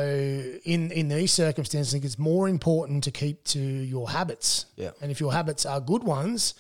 in 0.65 0.91
in 0.93 1.09
these 1.09 1.33
circumstances, 1.33 1.93
I 1.93 1.95
think 1.95 2.05
it's 2.05 2.19
more 2.19 2.49
important 2.49 3.05
to 3.05 3.11
keep 3.11 3.45
to 3.45 3.61
your 3.61 4.11
habits. 4.11 4.67
Yeah. 4.77 4.91
And 5.01 5.11
if 5.11 5.21
your 5.21 5.33
habits 5.33 5.67
are 5.67 5.81
good 5.81 6.05
ones, 6.05 6.55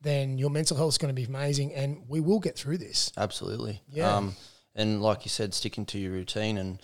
then 0.00 0.38
your 0.38 0.50
mental 0.50 0.76
health 0.76 0.94
is 0.94 0.98
going 0.98 1.14
to 1.14 1.20
be 1.20 1.24
amazing, 1.24 1.74
and 1.74 2.04
we 2.08 2.20
will 2.20 2.40
get 2.40 2.56
through 2.56 2.78
this. 2.78 3.12
Absolutely. 3.16 3.82
Yeah. 3.90 4.16
Um, 4.16 4.36
and 4.74 5.02
like 5.02 5.24
you 5.24 5.28
said, 5.28 5.54
sticking 5.54 5.86
to 5.86 5.98
your 5.98 6.12
routine. 6.12 6.56
And 6.58 6.80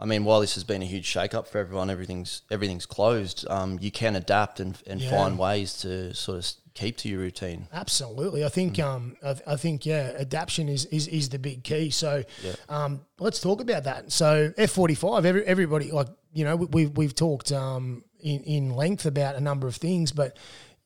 I 0.00 0.06
mean, 0.06 0.24
while 0.24 0.40
this 0.40 0.54
has 0.54 0.64
been 0.64 0.82
a 0.82 0.86
huge 0.86 1.04
shake 1.04 1.34
up 1.34 1.46
for 1.48 1.58
everyone, 1.58 1.90
everything's 1.90 2.42
everything's 2.50 2.86
closed. 2.86 3.46
Um, 3.48 3.78
you 3.80 3.90
can 3.90 4.16
adapt 4.16 4.60
and, 4.60 4.80
and 4.86 5.00
Yeah. 5.00 5.10
find 5.10 5.38
ways 5.38 5.78
to 5.82 6.14
sort 6.14 6.38
of 6.38 6.52
keep 6.76 6.96
to 6.98 7.08
your 7.08 7.18
routine. 7.18 7.66
Absolutely, 7.72 8.44
I 8.44 8.48
think 8.48 8.78
um, 8.78 9.16
I, 9.24 9.34
I 9.46 9.56
think 9.56 9.84
yeah, 9.84 10.12
adaptation 10.18 10.68
is, 10.68 10.84
is 10.86 11.08
is 11.08 11.28
the 11.30 11.38
big 11.38 11.64
key. 11.64 11.90
So, 11.90 12.22
Yeah. 12.44 12.54
um, 12.68 13.00
let's 13.18 13.40
talk 13.40 13.60
about 13.60 13.84
that. 13.84 14.12
So, 14.12 14.52
F 14.56 14.70
forty 14.70 14.94
five, 14.94 15.24
every 15.26 15.44
everybody 15.44 15.90
like 15.90 16.08
you 16.32 16.44
know 16.44 16.54
we, 16.56 16.66
we've 16.66 16.96
we've 16.96 17.14
talked 17.14 17.50
um 17.50 18.04
in 18.20 18.42
in 18.44 18.70
length 18.76 19.06
about 19.06 19.34
a 19.36 19.40
number 19.40 19.66
of 19.66 19.74
things, 19.76 20.12
but 20.12 20.36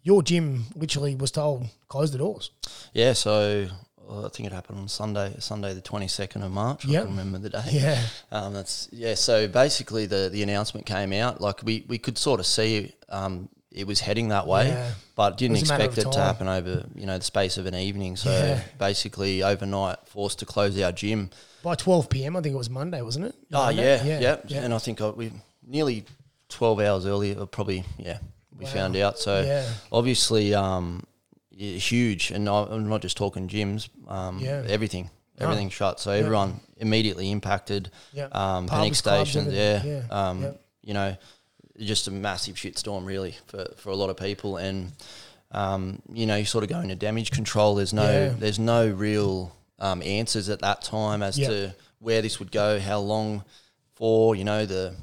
your 0.02 0.22
gym 0.22 0.64
literally 0.74 1.14
was 1.14 1.30
told 1.30 1.66
close 1.88 2.10
the 2.10 2.18
doors. 2.18 2.50
Yeah. 2.94 3.12
So 3.12 3.66
I 4.10 4.28
think 4.28 4.46
it 4.48 4.52
happened 4.52 4.78
on 4.78 4.88
Sunday, 4.88 5.34
Sunday 5.38 5.74
the 5.74 5.80
twenty 5.80 6.08
second 6.08 6.42
of 6.42 6.50
March. 6.52 6.84
Yep. 6.84 7.02
I 7.02 7.06
can 7.06 7.16
remember 7.16 7.38
the 7.38 7.50
day. 7.50 7.62
Yeah, 7.70 8.02
Um, 8.32 8.52
that's 8.54 8.88
yeah. 8.92 9.14
So 9.14 9.46
basically, 9.48 10.06
the 10.06 10.28
the 10.32 10.42
announcement 10.42 10.86
came 10.86 11.12
out. 11.12 11.40
Like 11.40 11.62
we 11.62 11.84
we 11.88 11.98
could 11.98 12.16
sort 12.18 12.40
of 12.40 12.46
see 12.46 12.92
um, 13.08 13.48
it 13.72 13.86
was 13.86 14.00
heading 14.00 14.28
that 14.28 14.46
way, 14.46 14.68
Yeah. 14.68 14.92
but 15.14 15.36
didn't 15.38 15.56
It 15.56 15.60
was 15.60 15.70
a 15.70 15.72
matter 15.74 15.84
expect 15.84 16.06
it 16.08 16.12
to 16.12 16.18
happen 16.20 16.48
over 16.48 16.84
you 16.94 17.06
know 17.06 17.18
the 17.18 17.24
space 17.24 17.56
of 17.56 17.66
an 17.66 17.74
evening. 17.74 18.16
So 18.16 18.30
Yeah. 18.30 18.60
basically, 18.78 19.42
overnight, 19.42 19.98
forced 20.06 20.38
to 20.40 20.46
close 20.46 20.78
our 20.80 20.92
gym. 20.92 21.30
by 21.62 21.74
twelve 21.74 22.08
p.m. 22.08 22.36
I 22.36 22.40
think 22.40 22.54
it 22.54 22.58
was 22.58 22.70
Monday, 22.70 23.02
wasn't 23.02 23.26
it? 23.26 23.34
Oh 23.52 23.66
Monday? 23.66 23.82
yeah, 23.82 24.04
yeah, 24.04 24.20
yeah, 24.20 24.36
yeah. 24.48 24.60
And 24.64 24.72
I 24.74 24.78
think 24.78 25.00
I, 25.00 25.10
we 25.10 25.30
nearly 25.66 26.04
twelve 26.48 26.80
hours 26.80 27.06
earlier, 27.06 27.46
probably 27.46 27.84
yeah, 27.98 28.18
we 28.58 28.64
Wow. 28.64 28.70
found 28.72 28.96
out. 28.96 29.18
So 29.18 29.42
Yeah. 29.42 29.68
obviously, 29.92 30.54
um, 30.54 31.04
huge, 31.56 32.30
and 32.30 32.48
I- 32.48 32.64
I'm 32.70 32.88
not 32.88 33.02
just 33.02 33.16
talking 33.16 33.48
gyms. 33.48 33.88
Um, 34.08 34.38
Yeah. 34.40 34.62
everything, 34.66 35.10
Oh. 35.40 35.44
everything 35.44 35.68
shut. 35.70 36.00
So 36.00 36.10
everyone 36.10 36.60
immediately 36.78 37.30
impacted. 37.30 37.90
Yeah. 38.12 38.24
Um, 38.32 38.66
Pubs, 38.66 38.70
panic 38.70 38.94
stations, 38.94 39.52
yeah. 39.52 39.82
Yeah. 39.84 40.02
Um, 40.10 40.42
Yeah. 40.42 40.50
you 40.82 40.94
know, 40.94 41.16
just 41.80 42.08
a 42.08 42.10
massive 42.10 42.56
shitstorm 42.56 43.04
really 43.06 43.36
for, 43.46 43.66
for 43.76 43.90
a 43.90 43.96
lot 43.96 44.10
of 44.10 44.16
people, 44.16 44.56
and 44.56 44.92
um, 45.52 46.00
you 46.12 46.26
know, 46.26 46.36
you 46.36 46.44
sort 46.44 46.62
of 46.64 46.70
go 46.70 46.80
into 46.80 46.94
damage 46.94 47.30
control. 47.30 47.74
There's 47.74 47.92
no, 47.92 48.04
Yeah. 48.10 48.28
there's 48.38 48.58
no 48.58 48.88
real 48.88 49.54
um, 49.78 50.02
answers 50.02 50.48
at 50.48 50.60
that 50.60 50.82
time 50.82 51.22
as 51.22 51.38
Yeah. 51.38 51.48
to 51.48 51.74
where 51.98 52.22
this 52.22 52.38
would 52.38 52.52
go, 52.52 52.78
how 52.78 53.00
long 53.00 53.44
for, 53.94 54.34
you 54.36 54.44
know, 54.44 54.64
the 54.66 54.94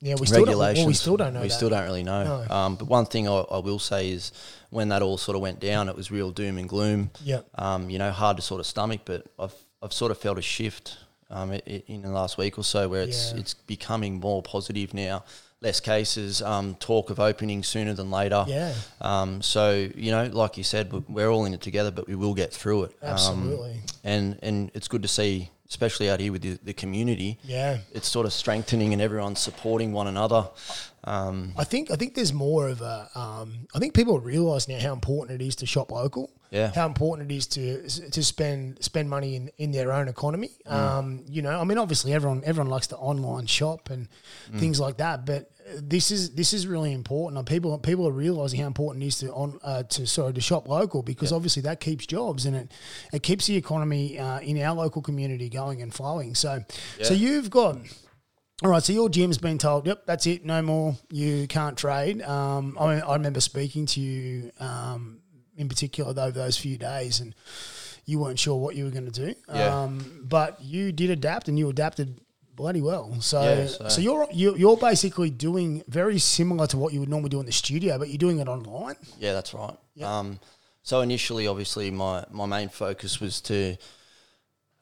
yeah, 0.00 0.16
we 0.20 0.26
still. 0.26 0.44
Well, 0.44 0.86
we 0.86 0.92
still 0.92 1.16
don't 1.16 1.32
know. 1.32 1.40
We 1.40 1.48
that. 1.48 1.54
still 1.54 1.70
don't 1.70 1.84
really 1.84 2.02
know. 2.02 2.44
No. 2.46 2.54
Um, 2.54 2.76
but 2.76 2.88
one 2.88 3.06
thing 3.06 3.26
I, 3.26 3.32
I 3.38 3.58
will 3.58 3.78
say 3.78 4.10
is 4.10 4.32
when 4.68 4.90
that 4.90 5.00
all 5.00 5.16
sort 5.16 5.34
of 5.34 5.40
went 5.40 5.60
down, 5.60 5.88
it 5.88 5.96
was 5.96 6.10
real 6.10 6.30
doom 6.30 6.58
and 6.58 6.68
gloom. 6.68 7.10
Yeah. 7.22 7.40
Um, 7.54 7.88
you 7.88 7.98
know, 7.98 8.10
hard 8.10 8.36
to 8.36 8.42
sort 8.42 8.60
of 8.60 8.66
stomach, 8.66 9.00
but 9.06 9.26
I've 9.38 9.54
I've 9.82 9.92
sort 9.94 10.10
of 10.10 10.18
felt 10.18 10.36
a 10.38 10.42
shift 10.42 10.98
um, 11.30 11.52
i- 11.52 11.62
i- 11.66 11.82
in 11.86 12.02
the 12.02 12.10
last 12.10 12.36
week 12.36 12.58
or 12.58 12.64
so 12.64 12.88
where 12.88 13.02
it's 13.02 13.32
Yeah. 13.32 13.40
it's 13.40 13.54
becoming 13.54 14.20
more 14.20 14.42
positive 14.42 14.92
now. 14.92 15.24
Less 15.64 15.80
cases, 15.80 16.42
um, 16.42 16.74
talk 16.78 17.08
of 17.10 17.18
opening 17.18 17.62
sooner 17.62 17.94
than 17.94 18.10
later. 18.10 18.44
Yeah. 18.46 18.74
Um, 19.00 19.40
so 19.40 19.88
you 19.96 20.10
know, 20.10 20.26
like 20.30 20.58
you 20.58 20.62
said, 20.64 20.92
we- 20.92 21.02
we're 21.08 21.28
all 21.30 21.46
in 21.46 21.54
it 21.54 21.62
together, 21.62 21.90
but 21.90 22.06
we 22.06 22.14
will 22.14 22.34
get 22.34 22.52
through 22.52 22.84
it. 22.84 22.90
Um, 23.02 23.08
Absolutely. 23.14 23.80
and 24.04 24.38
and 24.42 24.70
it's 24.74 24.88
good 24.88 25.00
to 25.02 25.08
see, 25.08 25.50
especially 25.68 26.10
out 26.10 26.20
here 26.20 26.32
with 26.32 26.42
the, 26.42 26.58
the 26.62 26.74
community. 26.74 27.38
Yeah. 27.44 27.78
It's 27.94 28.08
sort 28.08 28.26
of 28.26 28.32
strengthening 28.34 28.92
and 28.92 29.00
everyone's 29.00 29.40
supporting 29.40 29.92
one 29.94 30.06
another. 30.06 30.50
Um, 31.04 31.52
I 31.56 31.64
think 31.64 31.90
I 31.90 31.96
think 31.96 32.14
there's 32.14 32.32
more 32.32 32.68
of 32.68 32.80
a. 32.82 33.08
Um, 33.14 33.66
I 33.74 33.78
think 33.78 33.94
people 33.94 34.18
realise 34.20 34.68
now 34.68 34.78
how 34.78 34.92
important 34.92 35.40
it 35.40 35.46
is 35.46 35.56
to 35.56 35.66
shop 35.66 35.90
local. 35.90 36.30
Yeah. 36.50 36.70
How 36.74 36.86
important 36.86 37.30
it 37.30 37.34
is 37.34 37.46
to 37.48 37.82
to 38.10 38.22
spend 38.22 38.82
spend 38.82 39.10
money 39.10 39.34
in, 39.36 39.50
in 39.58 39.72
their 39.72 39.92
own 39.92 40.08
economy. 40.08 40.50
Mm. 40.66 40.72
Um, 40.72 41.24
you 41.28 41.42
know, 41.42 41.60
I 41.60 41.64
mean, 41.64 41.78
obviously 41.78 42.12
everyone 42.14 42.42
everyone 42.46 42.70
likes 42.70 42.86
to 42.88 42.96
online 42.96 43.46
shop 43.46 43.90
and 43.90 44.08
Mm. 44.52 44.60
things 44.60 44.78
like 44.78 44.96
that, 44.98 45.24
but 45.26 45.50
this 45.76 46.10
is 46.10 46.34
this 46.34 46.52
is 46.52 46.66
really 46.66 46.92
important. 46.92 47.46
People 47.46 47.78
people 47.78 48.06
are 48.06 48.12
realizing 48.12 48.60
how 48.60 48.66
important 48.66 49.02
it 49.02 49.06
is 49.06 49.18
to 49.18 49.32
on 49.32 49.58
uh, 49.62 49.82
to 49.84 50.06
sorry 50.06 50.32
to 50.32 50.40
shop 50.40 50.68
local 50.68 51.02
because 51.02 51.32
obviously 51.32 51.62
that 51.62 51.80
keeps 51.80 52.06
jobs 52.06 52.46
and 52.46 52.56
it 52.56 52.72
it 53.12 53.22
keeps 53.22 53.46
the 53.46 53.56
economy 53.56 54.18
uh, 54.18 54.40
in 54.40 54.60
our 54.60 54.74
local 54.74 55.02
community 55.02 55.48
going 55.48 55.80
and 55.82 55.92
flowing. 55.94 56.34
So 56.34 56.64
so 57.02 57.14
you've 57.14 57.50
got. 57.50 57.78
All 58.62 58.70
right, 58.70 58.82
so 58.82 58.92
your 58.92 59.08
gym's 59.08 59.36
been 59.36 59.58
told, 59.58 59.84
yep, 59.84 60.06
that's 60.06 60.28
it, 60.28 60.44
no 60.44 60.62
more, 60.62 60.96
you 61.10 61.48
can't 61.48 61.76
trade. 61.76 62.22
Um, 62.22 62.76
I, 62.78 63.00
I 63.00 63.14
remember 63.14 63.40
speaking 63.40 63.84
to 63.86 64.00
you 64.00 64.52
um, 64.60 65.18
in 65.56 65.68
particular 65.68 66.10
over 66.10 66.30
those 66.30 66.56
few 66.56 66.78
days, 66.78 67.18
and 67.18 67.34
you 68.06 68.20
weren't 68.20 68.38
sure 68.38 68.56
what 68.56 68.76
you 68.76 68.84
were 68.84 68.92
going 68.92 69.10
to 69.10 69.26
do. 69.26 69.34
Yeah. 69.52 69.82
Um, 69.82 70.20
but 70.22 70.62
you 70.62 70.92
did 70.92 71.10
adapt, 71.10 71.48
and 71.48 71.58
you 71.58 71.68
adapted 71.68 72.20
bloody 72.56 72.80
well. 72.80 73.14
So, 73.20 73.42
Yeah, 73.42 73.66
so, 73.66 73.88
so- 73.88 74.00
you're 74.00 74.26
you're 74.32 74.56
you're 74.56 74.76
basically 74.76 75.30
doing 75.30 75.82
very 75.88 76.18
similar 76.18 76.66
to 76.68 76.76
what 76.78 76.92
you 76.92 77.00
would 77.00 77.08
normally 77.08 77.30
do 77.30 77.40
in 77.40 77.46
the 77.46 77.52
studio, 77.52 77.98
but 77.98 78.08
you're 78.08 78.18
doing 78.18 78.38
it 78.40 78.48
online. 78.48 78.96
Yeah, 79.18 79.32
that's 79.32 79.54
right. 79.54 79.76
Yeah. 79.94 80.18
Um, 80.18 80.40
so 80.82 81.00
initially, 81.00 81.46
obviously, 81.46 81.90
my, 81.90 82.24
my 82.30 82.44
main 82.46 82.68
focus 82.68 83.18
was 83.20 83.40
to 83.42 83.76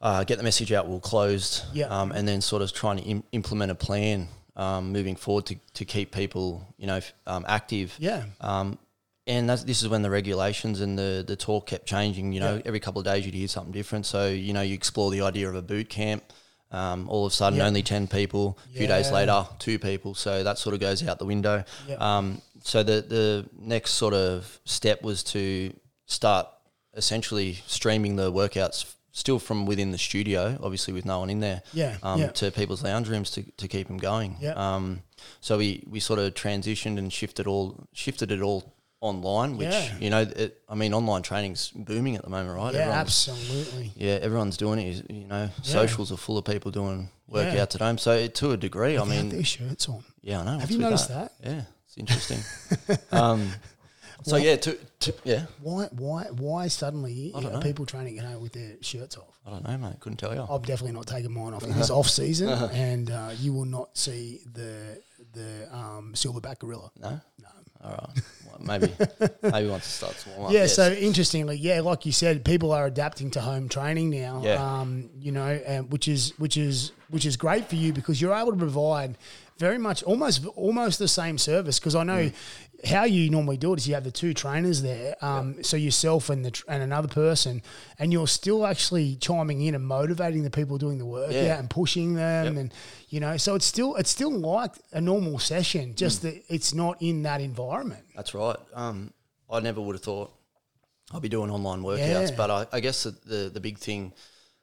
uh, 0.01 0.25
get 0.25 0.37
the 0.39 0.45
message 0.45 0.73
out. 0.73 0.89
We're 0.89 0.99
closed, 1.01 1.63
Yeah. 1.73 1.87
um, 1.87 2.13
and 2.13 2.27
then 2.27 2.41
sort 2.41 2.63
of 2.63 2.73
trying 2.73 2.97
to 2.99 3.03
Im- 3.05 3.25
implement 3.33 3.71
a 3.71 3.75
plan 3.77 4.29
um, 4.57 4.93
moving 4.93 5.15
forward 5.17 5.47
to, 5.47 5.57
to 5.75 5.85
keep 5.85 6.13
people, 6.13 6.67
you 6.77 6.87
know, 6.87 6.97
f- 6.97 7.13
um, 7.27 7.45
active. 7.49 7.95
Yeah, 7.99 8.25
Um, 8.41 8.79
and 9.29 9.49
that's, 9.49 9.63
this 9.63 9.81
is 9.83 9.89
when 9.89 10.03
the 10.03 10.11
regulations 10.11 10.81
and 10.81 10.99
the, 10.99 11.25
the 11.27 11.37
talk 11.37 11.69
kept 11.69 11.87
changing. 11.87 12.33
You 12.33 12.41
know, 12.41 12.55
Yeah. 12.57 12.63
every 12.67 12.81
couple 12.81 12.99
of 12.99 13.05
days 13.05 13.25
you'd 13.25 13.35
hear 13.37 13.47
something 13.49 13.73
different. 13.73 14.05
So 14.05 14.29
you 14.29 14.53
know, 14.53 14.63
you 14.63 14.75
explore 14.75 15.11
the 15.13 15.21
idea 15.23 15.49
of 15.49 15.55
a 15.55 15.63
boot 15.63 15.89
camp. 15.89 16.25
Um, 16.73 17.09
all 17.09 17.27
of 17.27 17.33
a 17.33 17.35
sudden, 17.35 17.59
Yeah. 17.59 17.67
only 17.67 17.83
ten 17.83 18.07
people. 18.09 18.59
A 18.75 18.79
few 18.79 18.87
days 18.87 19.11
later, 19.11 19.47
two 19.59 19.79
people. 19.79 20.15
So 20.15 20.43
that 20.43 20.59
sort 20.59 20.75
of 20.75 20.81
goes 20.81 21.07
out 21.07 21.19
the 21.19 21.27
window. 21.27 21.65
Yeah. 21.87 21.97
Um, 21.97 22.41
so 22.65 22.83
the 22.83 23.03
the 23.03 23.47
next 23.61 23.93
sort 23.95 24.15
of 24.15 24.59
step 24.65 25.03
was 25.03 25.23
to 25.25 25.73
start 26.07 26.47
essentially 26.95 27.59
streaming 27.67 28.17
the 28.17 28.31
workouts 28.33 28.95
still 29.13 29.39
from 29.39 29.67
within 29.67 29.91
the 29.91 29.99
studio, 29.99 30.59
obviously 30.63 30.95
with 30.95 31.05
no 31.05 31.19
one 31.19 31.29
in 31.31 31.41
there. 31.41 31.63
Yeah, 31.75 31.97
Um, 32.03 32.21
yeah. 32.21 32.29
To 32.29 32.51
people's 32.51 32.83
lounge 32.83 33.09
rooms 33.09 33.31
to, 33.33 33.43
to 33.59 33.69
keep 33.69 33.87
them 33.87 33.99
going. 33.99 34.37
Yeah. 34.41 34.53
Um, 34.55 35.03
so 35.41 35.59
we, 35.59 35.85
we 35.87 36.01
sort 36.01 36.19
of 36.19 36.33
transitioned 36.35 36.97
and 36.99 37.13
shifted 37.13 37.47
all 37.47 37.87
shifted 37.93 38.33
it 38.33 38.41
all 38.41 38.73
online, 39.03 39.57
which 39.59 39.69
Yeah. 39.69 39.99
you 39.99 40.09
know, 40.11 40.21
it, 40.23 40.63
I 40.69 40.75
mean, 40.75 40.95
online 40.95 41.23
training's 41.23 41.71
booming 41.75 42.17
at 42.17 42.23
the 42.23 42.31
moment, 42.31 42.57
right? 42.57 42.73
yeah, 42.73 42.81
Everyone's- 42.83 43.29
absolutely. 43.29 43.93
Yeah, 43.97 44.13
everyone's 44.23 44.57
doing 44.57 44.79
it. 44.79 45.11
You 45.11 45.27
know, 45.27 45.51
socials 45.63 46.11
are 46.13 46.17
full 46.17 46.39
of 46.39 46.45
people 46.45 46.71
doing 46.71 47.11
workouts 47.31 47.55
Yeah. 47.55 47.63
at 47.63 47.73
home. 47.75 47.99
So 47.99 48.27
to 48.27 48.53
a 48.53 48.57
degree, 48.57 48.97
I 48.97 49.01
have 49.01 49.09
mean, 49.09 49.29
their 49.29 49.45
shirts 49.45 49.89
on. 49.89 50.05
yeah, 50.23 50.41
I 50.41 50.45
know. 50.45 50.59
Have 50.59 50.71
you 50.71 50.79
noticed 50.79 51.09
that? 51.09 51.33
Yeah, 51.45 51.63
it's 51.87 51.99
interesting. 51.99 52.39
um, 53.13 53.51
so 54.25 54.37
yeah, 54.37 54.55
to, 54.57 54.79
to, 55.01 55.15
yeah, 55.25 55.47
Why? 55.61 55.89
Why? 55.91 56.27
Why 56.31 56.69
suddenly 56.69 57.33
are 57.35 57.43
know. 57.43 57.59
people 57.61 57.85
training 57.87 58.21
at 58.21 58.25
home 58.25 58.41
with 58.41 58.53
their 58.53 58.75
shirts 58.81 59.17
off? 59.17 59.37
I 59.45 59.51
don't 59.51 59.65
know, 59.67 59.77
mate. 59.77 59.99
Couldn't 59.99 60.19
tell 60.19 60.33
you. 60.33 60.47
I've 60.49 60.63
definitely 60.63 60.93
not 60.93 61.09
taken 61.09 61.33
mine 61.33 61.55
off. 61.55 61.65
It 61.65 61.71
is 61.77 61.91
off 61.99 62.09
season, 62.09 62.49
and 62.51 63.11
uh, 63.11 63.31
you 63.41 63.53
will 63.53 63.65
not 63.65 63.99
see 63.99 64.43
the 64.53 65.03
the 65.33 65.69
um, 65.77 66.13
silverback 66.15 66.61
gorilla. 66.61 66.93
No, 67.01 67.21
No. 67.41 67.49
All 67.85 67.91
right. 67.91 68.23
Well, 68.47 68.59
maybe, 68.61 68.93
maybe 69.43 69.69
once 69.69 69.87
it 69.87 69.91
starts 69.91 70.25
to 70.25 70.31
warm 70.31 70.47
up. 70.47 70.53
Yeah, 70.53 70.61
yes. 70.61 70.75
so 70.77 70.93
interestingly, 70.93 71.57
yeah, 71.57 71.81
like 71.81 72.07
you 72.07 72.13
said, 72.13 72.45
people 72.45 72.73
are 72.73 72.87
adapting 72.87 73.31
to 73.33 73.41
home 73.41 73.69
training 73.69 74.11
now. 74.11 74.41
Yeah. 74.45 74.55
Um, 74.81 75.11
you 75.21 75.33
know, 75.33 75.47
and 75.67 75.91
which 75.91 76.07
is 76.09 76.33
which 76.39 76.57
is 76.57 76.93
which 77.09 77.27
is 77.27 77.37
great 77.37 77.69
for 77.69 77.77
you 77.77 77.93
because 77.93 78.21
you're 78.21 78.35
able 78.35 78.53
to 78.53 78.59
provide 78.59 79.17
very 79.59 79.79
much 79.79 80.03
almost 80.05 80.45
almost 80.57 80.99
the 80.99 81.09
same 81.09 81.39
service. 81.39 81.79
Because 81.79 81.95
I 81.95 82.05
know 82.05 82.19
Mm. 82.31 82.35
How 82.85 83.05
you 83.05 83.31
normally 83.31 83.57
do 83.57 83.73
it 83.73 83.79
is 83.79 83.87
you 83.89 83.95
have 83.95 84.05
the 84.05 84.11
two 84.11 84.35
trainers 84.35 84.83
there, 84.83 85.15
um, 85.25 85.63
so 85.63 85.77
yourself 85.77 86.31
and 86.31 86.45
the 86.45 86.51
tr- 86.51 86.65
and 86.69 86.83
another 86.83 87.09
person, 87.09 87.63
and 87.99 88.13
you're 88.13 88.27
still 88.27 88.67
actually 88.67 89.17
chiming 89.17 89.61
in 89.63 89.75
and 89.75 89.85
motivating 89.87 90.43
the 90.43 90.51
people 90.51 90.79
doing 90.79 90.99
the 90.99 91.07
workout 91.07 91.33
Yeah. 91.35 91.59
and 91.59 91.71
pushing 91.71 92.15
them, 92.15 92.55
Yep. 92.55 92.61
and 92.61 92.75
you 93.09 93.21
know, 93.21 93.37
so 93.37 93.55
it's 93.55 93.67
still 93.67 93.95
it's 93.97 94.11
still 94.11 94.33
like 94.33 94.73
a 94.93 95.01
normal 95.01 95.39
session, 95.39 95.95
just 95.95 96.19
Mm. 96.21 96.23
that 96.23 96.43
it's 96.49 96.75
not 96.75 97.01
in 97.01 97.23
that 97.23 97.41
environment. 97.41 98.05
That's 98.17 98.35
right. 98.35 98.57
Um, 98.75 99.13
I 99.51 99.61
never 99.61 99.81
would 99.81 99.95
have 99.95 100.03
thought 100.03 100.33
I'd 101.13 101.23
be 101.23 101.29
doing 101.29 101.51
online 101.51 101.83
workouts, 101.83 102.31
Yeah. 102.31 102.37
but 102.37 102.51
I, 102.51 102.67
I 102.77 102.81
guess 102.81 103.03
the, 103.05 103.11
the 103.11 103.51
the 103.51 103.61
big 103.61 103.79
thing, 103.79 104.13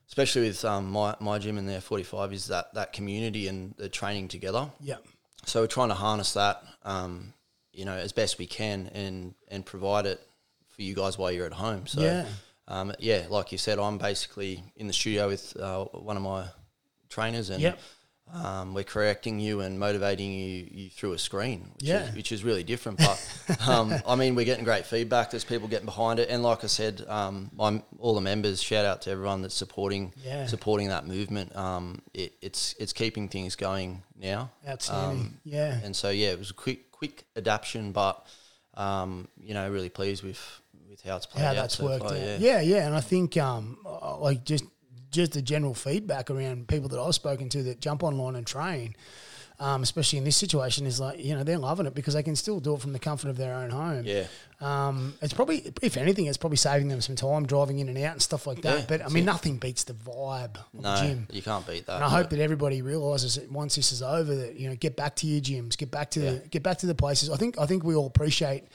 especially 0.08 0.48
with 0.48 0.66
um, 0.66 0.92
my 0.92 1.16
my 1.20 1.40
gym 1.40 1.58
in 1.58 1.66
there, 1.68 1.80
forty 1.82 2.04
five, 2.04 2.34
is 2.34 2.48
that 2.48 2.74
that 2.74 2.92
community 2.92 3.48
and 3.48 3.76
the 3.78 3.88
training 3.88 4.28
together. 4.28 4.70
Yeah. 4.82 4.98
So 5.46 5.62
we're 5.62 5.68
trying 5.68 5.90
to 5.90 5.96
harness 5.96 6.34
that, 6.34 6.62
um, 6.84 7.34
you 7.80 7.86
know, 7.86 7.94
as 8.06 8.12
best 8.12 8.38
we 8.38 8.46
can, 8.46 8.78
and 8.94 9.34
and 9.48 9.66
provide 9.66 10.06
it 10.06 10.20
for 10.76 10.82
you 10.82 10.94
guys 10.94 11.18
while 11.18 11.32
you're 11.32 11.46
at 11.54 11.54
home. 11.66 11.88
So 11.88 12.02
Yeah. 12.02 12.26
um, 12.68 12.94
yeah, 13.00 13.22
like 13.30 13.52
you 13.54 13.58
said, 13.58 13.80
I'm 13.80 13.98
basically 13.98 14.64
in 14.76 14.88
the 14.88 14.94
studio 14.94 15.28
with 15.30 15.56
uh, 15.58 15.86
one 16.12 16.18
of 16.18 16.24
my 16.24 16.42
trainers, 17.10 17.50
and 17.50 17.62
Yep. 17.62 17.80
um, 18.34 18.74
we're 18.76 18.84
correcting 18.84 19.40
you 19.40 19.62
and 19.62 19.80
motivating 19.80 20.32
you, 20.32 20.68
you 20.72 20.90
through 20.90 21.14
a 21.14 21.18
screen, 21.18 21.72
which, 21.76 21.88
Yeah. 21.90 22.10
is, 22.10 22.16
which 22.16 22.32
is 22.32 22.44
really 22.44 22.64
different. 22.64 23.00
But 23.00 23.18
um, 23.68 23.96
I 24.06 24.16
mean, 24.16 24.36
we're 24.36 24.46
getting 24.46 24.64
great 24.66 24.86
feedback. 24.86 25.32
There's 25.32 25.44
people 25.46 25.68
getting 25.68 25.86
behind 25.88 26.20
it, 26.20 26.30
and 26.30 26.44
like 26.44 26.64
I 26.64 26.68
said, 26.68 27.04
um, 27.08 27.50
I'm 27.60 27.82
all 27.98 28.14
the 28.14 28.22
members. 28.22 28.62
Shout 28.62 28.86
out 28.86 29.02
to 29.04 29.10
everyone 29.12 29.42
that's 29.42 29.56
supporting 29.56 30.14
Yeah. 30.24 30.46
supporting 30.48 30.90
that 30.90 31.08
movement. 31.08 31.56
Um, 31.56 32.02
it, 32.14 32.34
it's 32.42 32.76
it's 32.80 32.94
keeping 32.94 33.30
things 33.30 33.56
going 33.56 34.04
now. 34.16 34.52
Outstanding. 34.68 35.20
Um, 35.20 35.40
yeah. 35.44 35.80
and 35.84 35.96
so 35.96 36.10
yeah, 36.10 36.30
it 36.32 36.40
was 36.40 36.52
a 36.52 36.54
quick 36.66 36.89
quick 37.00 37.26
adaptation, 37.36 37.92
but 37.92 38.26
um, 38.76 39.28
you 39.42 39.54
know, 39.54 39.70
really 39.72 39.90
pleased 39.90 40.24
with 40.24 40.62
with 40.90 41.02
how 41.02 41.16
it's 41.18 41.26
played 41.26 41.44
how 41.44 41.50
out 41.50 41.56
that's 41.56 41.78
so 41.78 41.86
worked 41.86 42.04
far, 42.04 42.14
out. 42.14 42.20
Yeah. 42.20 42.38
Yeah. 42.40 42.62
yeah, 42.62 42.86
and 42.86 42.96
I 42.96 43.02
think 43.02 43.38
um, 43.38 43.78
like 44.20 44.44
just 44.44 44.66
just 45.12 45.32
the 45.32 45.42
general 45.42 45.74
feedback 45.74 46.30
around 46.30 46.68
people 46.68 46.90
that 46.90 47.00
I've 47.00 47.16
spoken 47.16 47.50
to 47.50 47.64
that 47.64 47.80
jump 47.80 48.04
online 48.04 48.36
and 48.36 48.46
train, 48.46 48.96
um, 49.60 49.84
especially 49.84 50.18
in 50.20 50.24
this 50.26 50.38
situation, 50.38 50.86
is 50.86 51.00
like 51.00 51.24
you 51.24 51.36
know 51.36 51.44
they're 51.44 51.58
loving 51.58 51.86
it 51.86 51.94
because 51.94 52.14
they 52.14 52.24
can 52.24 52.36
still 52.36 52.60
do 52.60 52.74
it 52.76 52.82
from 52.82 52.94
the 52.94 53.00
comfort 53.00 53.30
of 53.30 53.38
their 53.38 53.54
own 53.54 53.70
home. 53.70 54.04
Yeah. 54.06 54.26
Um, 54.62 55.14
it's 55.22 55.34
probably, 55.34 55.72
if 55.82 55.96
anything, 55.96 56.26
it's 56.26 56.38
probably 56.38 56.58
saving 56.58 56.90
them 56.90 57.00
some 57.00 57.16
time 57.16 57.46
driving 57.46 57.80
in 57.80 57.88
and 57.88 57.98
out 58.00 58.12
and 58.14 58.22
stuff 58.22 58.46
like 58.46 58.62
that. 58.64 58.80
Yeah, 58.80 58.86
but 58.90 59.06
I 59.06 59.08
mean, 59.08 59.24
it. 59.24 59.26
nothing 59.26 59.58
beats 59.58 59.86
the 59.86 59.94
vibe 59.94 60.56
of 60.58 60.82
No, 60.82 60.96
the 60.96 61.02
gym. 61.02 61.28
you 61.32 61.42
can't 61.42 61.66
beat 61.66 61.86
that. 61.86 61.96
And 61.96 62.04
I 62.04 62.10
hope 62.10 62.30
that 62.32 62.40
everybody 62.40 62.82
realizes 62.82 63.36
that 63.36 63.50
once 63.50 63.76
this 63.78 63.92
is 63.94 64.02
over, 64.02 64.36
that 64.36 64.60
you 64.60 64.70
know, 64.70 64.76
get 64.76 64.96
back 64.98 65.16
to 65.18 65.28
your 65.28 65.40
gyms, 65.42 65.78
get 65.78 65.92
back 65.92 66.12
to 66.12 66.20
Yeah. 66.20 66.32
the, 66.32 66.40
get 66.50 66.62
back 66.64 66.80
to 66.80 66.88
the 66.88 66.96
places. 66.96 67.30
I 67.30 67.38
think 67.38 67.58
I 67.58 67.66
think 67.68 67.84
we 67.86 67.96
all 67.96 68.08
appreciate 68.08 68.66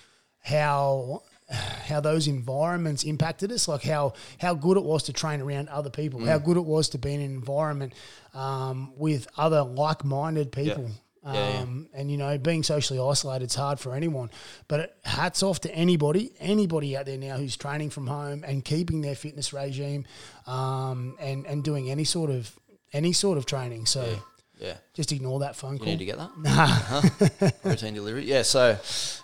how 0.41 1.22
how 1.51 2.01
those 2.01 2.26
environments 2.26 3.05
impacted 3.05 3.53
us, 3.53 3.68
like 3.68 3.82
how 3.82 4.14
how 4.38 4.55
good 4.55 4.76
it 4.76 4.84
was 4.84 5.03
to 5.05 5.12
train 5.12 5.40
around 5.40 5.68
other 5.68 5.90
people, 5.90 6.20
Mm. 6.20 6.26
how 6.28 6.38
good 6.38 6.57
it 6.57 6.64
was 6.64 6.88
to 6.90 6.99
be 6.99 7.12
in 7.14 7.20
an 7.20 7.34
environment 7.34 7.92
um, 8.32 8.92
with 8.97 9.26
other 9.36 9.62
like 9.62 10.05
minded 10.05 10.53
people. 10.53 10.84
Yeah, 11.26 11.32
yeah. 11.32 11.61
Um, 11.62 11.88
and 11.95 12.11
you 12.11 12.18
know, 12.18 12.36
being 12.36 12.62
socially 12.62 12.99
isolated 13.01 13.47
is 13.49 13.55
hard 13.55 13.80
for 13.80 13.95
anyone. 13.95 14.30
But 14.68 14.97
hats 15.05 15.42
off 15.42 15.61
to 15.62 15.74
anybody, 15.74 16.32
anybody 16.38 16.97
out 16.99 17.07
there 17.07 17.16
now 17.16 17.36
who's 17.38 17.57
training 17.57 17.90
from 17.90 18.07
home 18.07 18.45
and 18.47 18.62
keeping 18.62 19.01
their 19.01 19.14
fitness 19.14 19.53
regime, 19.53 20.05
um, 20.47 21.16
and 21.20 21.47
and 21.47 21.64
doing 21.64 21.90
any 21.90 22.05
sort 22.05 22.30
of 22.30 22.53
any 22.92 23.12
sort 23.12 23.38
of 23.38 23.47
training. 23.47 23.86
So 23.86 24.18
Yeah. 24.59 24.75
Just 24.95 25.13
ignore 25.13 25.41
that 25.41 25.57
phone 25.57 25.75
You 25.75 25.79
call. 25.81 25.89
need 25.89 25.99
to 25.99 26.05
get 26.05 26.19
that? 26.19 26.31
Nah. 26.39 27.51
Routine 27.71 27.95
delivery. 27.95 28.25
Yeah. 28.25 28.43
So, 28.43 28.79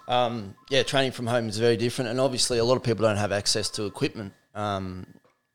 um, 0.08 0.54
yeah, 0.70 0.82
training 0.82 1.12
from 1.12 1.26
home 1.26 1.48
is 1.48 1.58
very 1.58 1.76
different. 1.76 2.10
And 2.10 2.20
obviously, 2.20 2.58
a 2.58 2.64
lot 2.64 2.76
of 2.76 2.82
people 2.82 3.06
don't 3.06 3.16
have 3.16 3.32
access 3.32 3.70
to 3.70 3.86
equipment 3.86 4.32
um, 4.54 5.06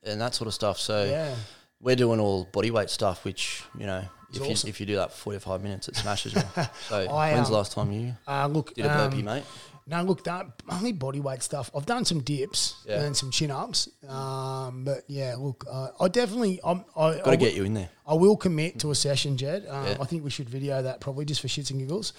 and 0.03 0.19
that 0.21 0.33
sort 0.35 0.47
of 0.47 0.53
stuff. 0.53 0.79
So, 0.79 1.03
yeah, 1.05 1.35
we're 1.81 1.95
doing 1.97 2.19
all 2.19 2.45
body 2.45 2.71
weight 2.71 2.89
stuff, 2.89 3.25
which, 3.25 3.63
you 3.77 3.85
know, 3.85 4.03
It's 4.29 4.39
if 4.39 4.63
you, 4.63 4.69
if 4.69 4.79
you 4.79 4.85
do 4.85 4.95
that 4.95 5.11
for 5.11 5.17
45 5.35 5.61
minutes, 5.61 5.87
it 5.89 5.95
smashes 5.97 6.33
you. 6.33 6.41
So, 6.89 6.97
I, 7.09 7.33
when's 7.33 7.47
um, 7.47 7.51
the 7.51 7.57
last 7.57 7.71
time 7.73 7.91
you 7.91 8.15
uh, 8.27 8.47
look, 8.47 8.73
did 8.73 8.85
a 8.85 8.89
burpee, 8.89 9.19
um, 9.19 9.25
mate? 9.25 9.43
No, 9.87 10.01
look, 10.01 10.23
that 10.23 10.47
only 10.67 10.93
body 10.93 11.19
weight 11.19 11.43
stuff. 11.43 11.69
I've 11.75 11.85
done 11.85 12.05
some 12.05 12.21
dips 12.21 12.83
Yeah. 12.87 13.03
and 13.03 13.15
some 13.15 13.29
chin 13.29 13.51
ups, 13.51 13.87
um, 14.09 14.83
but 14.83 15.03
yeah, 15.07 15.35
look, 15.37 15.63
uh, 15.71 15.89
I 15.99 16.07
definitely, 16.07 16.59
I'm, 16.63 16.83
I, 16.95 17.17
Got 17.17 17.25
to 17.31 17.37
get 17.37 17.53
you 17.53 17.65
in 17.65 17.75
there. 17.75 17.89
I 18.07 18.15
will 18.15 18.35
commit 18.35 18.79
to 18.79 18.89
a 18.89 18.95
session, 18.95 19.37
Jed. 19.37 19.67
Um, 19.69 19.85
Yeah. 19.85 19.97
I 20.01 20.05
think 20.05 20.23
we 20.23 20.31
should 20.31 20.49
video 20.49 20.81
that 20.81 21.01
probably 21.01 21.25
just 21.25 21.39
for 21.39 21.47
shits 21.47 21.69
and 21.69 21.79
giggles. 21.79 22.13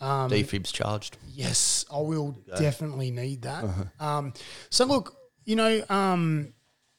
Um, 0.00 0.30
Defibs 0.30 0.72
charged. 0.72 1.16
Yes, 1.32 1.84
I 1.92 2.00
will 2.00 2.36
definitely 2.58 3.12
need 3.12 3.42
that. 3.42 3.64
Uh-huh. 3.64 4.04
Um, 4.04 4.32
so 4.70 4.84
look, 4.84 5.16
you 5.44 5.54
know, 5.54 5.80
um, 5.90 6.52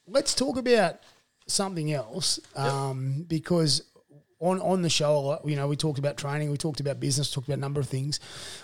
let's 0.06 0.34
talk 0.34 0.56
about 0.56 1.00
something 1.46 1.92
else 1.92 2.40
um, 2.56 3.26
because 3.28 3.82
on 4.44 4.60
on 4.60 4.82
the 4.82 4.90
show 4.90 5.16
a 5.16 5.18
lot. 5.18 5.48
You 5.48 5.56
know, 5.56 5.66
we 5.66 5.76
talked 5.76 5.98
about 5.98 6.16
training, 6.16 6.50
we 6.50 6.56
talked 6.56 6.80
about 6.80 7.00
business, 7.00 7.30
talked 7.30 7.48
about 7.48 7.58
a 7.58 7.60
number 7.60 7.80
of 7.80 7.88
things. 7.88 8.20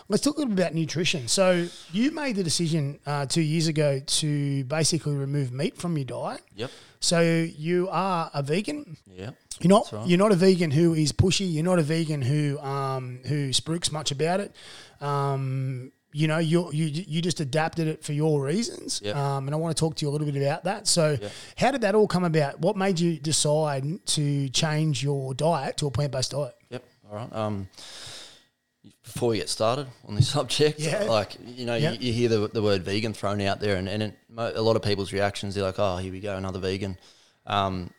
Let's 0.09 0.23
talk 0.23 0.37
a 0.37 0.41
little 0.41 0.55
bit 0.55 0.63
about 0.63 0.75
nutrition. 0.75 1.29
So 1.29 1.67
you 1.93 2.11
made 2.11 2.37
the 2.37 2.45
decision 2.45 3.01
uh, 3.07 3.27
two 3.27 3.43
years 3.43 3.67
ago 3.67 4.01
to 4.01 4.65
basically 4.65 5.15
remove 5.15 5.53
meat 5.53 5.77
from 5.77 5.97
your 5.97 6.05
diet. 6.05 6.43
Yep. 6.55 6.71
So 7.01 7.21
you 7.21 7.89
are 7.91 8.31
a 8.35 8.43
vegan. 8.43 8.97
Yep. 9.07 9.35
You're 9.61 9.69
not. 9.69 9.93
right. 9.93 10.07
You're 10.07 10.19
not 10.19 10.33
a 10.33 10.37
vegan 10.37 10.71
who 10.71 10.95
is 10.95 11.13
pushy. 11.13 11.53
You're 11.53 11.65
not 11.65 11.79
a 11.79 11.83
vegan 11.83 12.23
who 12.23 12.59
um, 12.61 13.21
who 13.27 13.51
spruiks 13.51 13.91
much 13.91 14.11
about 14.11 14.41
it. 14.41 14.55
Um, 15.01 15.93
you 16.13 16.27
know, 16.29 16.39
you 16.39 16.71
you 16.73 16.87
you 16.87 17.23
just 17.23 17.41
adapted 17.41 17.87
it 17.87 18.03
for 18.03 18.13
your 18.13 18.43
reasons. 18.43 19.01
Yep. 19.05 19.15
Um, 19.17 19.47
and 19.49 19.55
I 19.55 19.59
want 19.59 19.77
to 19.77 19.81
talk 19.81 19.95
to 19.97 20.05
you 20.05 20.11
a 20.11 20.13
little 20.13 20.27
bit 20.31 20.41
about 20.43 20.65
that. 20.65 20.87
So, 20.89 21.17
Yep. 21.21 21.33
how 21.57 21.71
did 21.71 21.81
that 21.83 21.95
all 21.95 22.09
come 22.09 22.25
about? 22.25 22.61
What 22.61 22.77
made 22.77 22.99
you 22.99 23.19
decide 23.19 23.85
to 24.07 24.49
change 24.49 25.03
your 25.05 25.35
diet 25.35 25.77
to 25.79 25.87
a 25.87 25.91
plant 25.91 26.13
based 26.13 26.33
diet? 26.33 26.55
Yep. 26.71 26.85
All 27.11 27.17
right. 27.17 27.33
Um, 27.33 27.69
before 29.05 29.31
we 29.31 29.39
get 29.39 29.49
started 29.49 29.87
on 30.07 30.15
this 30.15 30.29
subject, 30.37 30.79
Yeah. 30.81 31.05
like 31.05 31.37
you 31.45 31.67
know, 31.67 31.77
Yeah. 31.77 31.93
you, 31.93 31.99
you 32.09 32.13
hear 32.13 32.29
the, 32.29 32.49
the 32.49 32.63
word 32.63 32.83
vegan 32.83 33.13
thrown 33.13 33.41
out 33.43 33.61
there, 33.61 33.77
and, 33.77 33.89
and 33.89 34.03
it, 34.03 34.15
a 34.37 34.63
lot 34.63 34.77
of 34.77 34.83
people's 34.83 35.13
reactions 35.13 35.55
they're 35.55 35.65
like, 35.65 35.79
"Oh, 35.79 35.97
here 35.99 36.13
we 36.13 36.21
go, 36.21 36.37
another 36.37 36.61
vegan." 36.61 36.99
Um, 37.47 37.91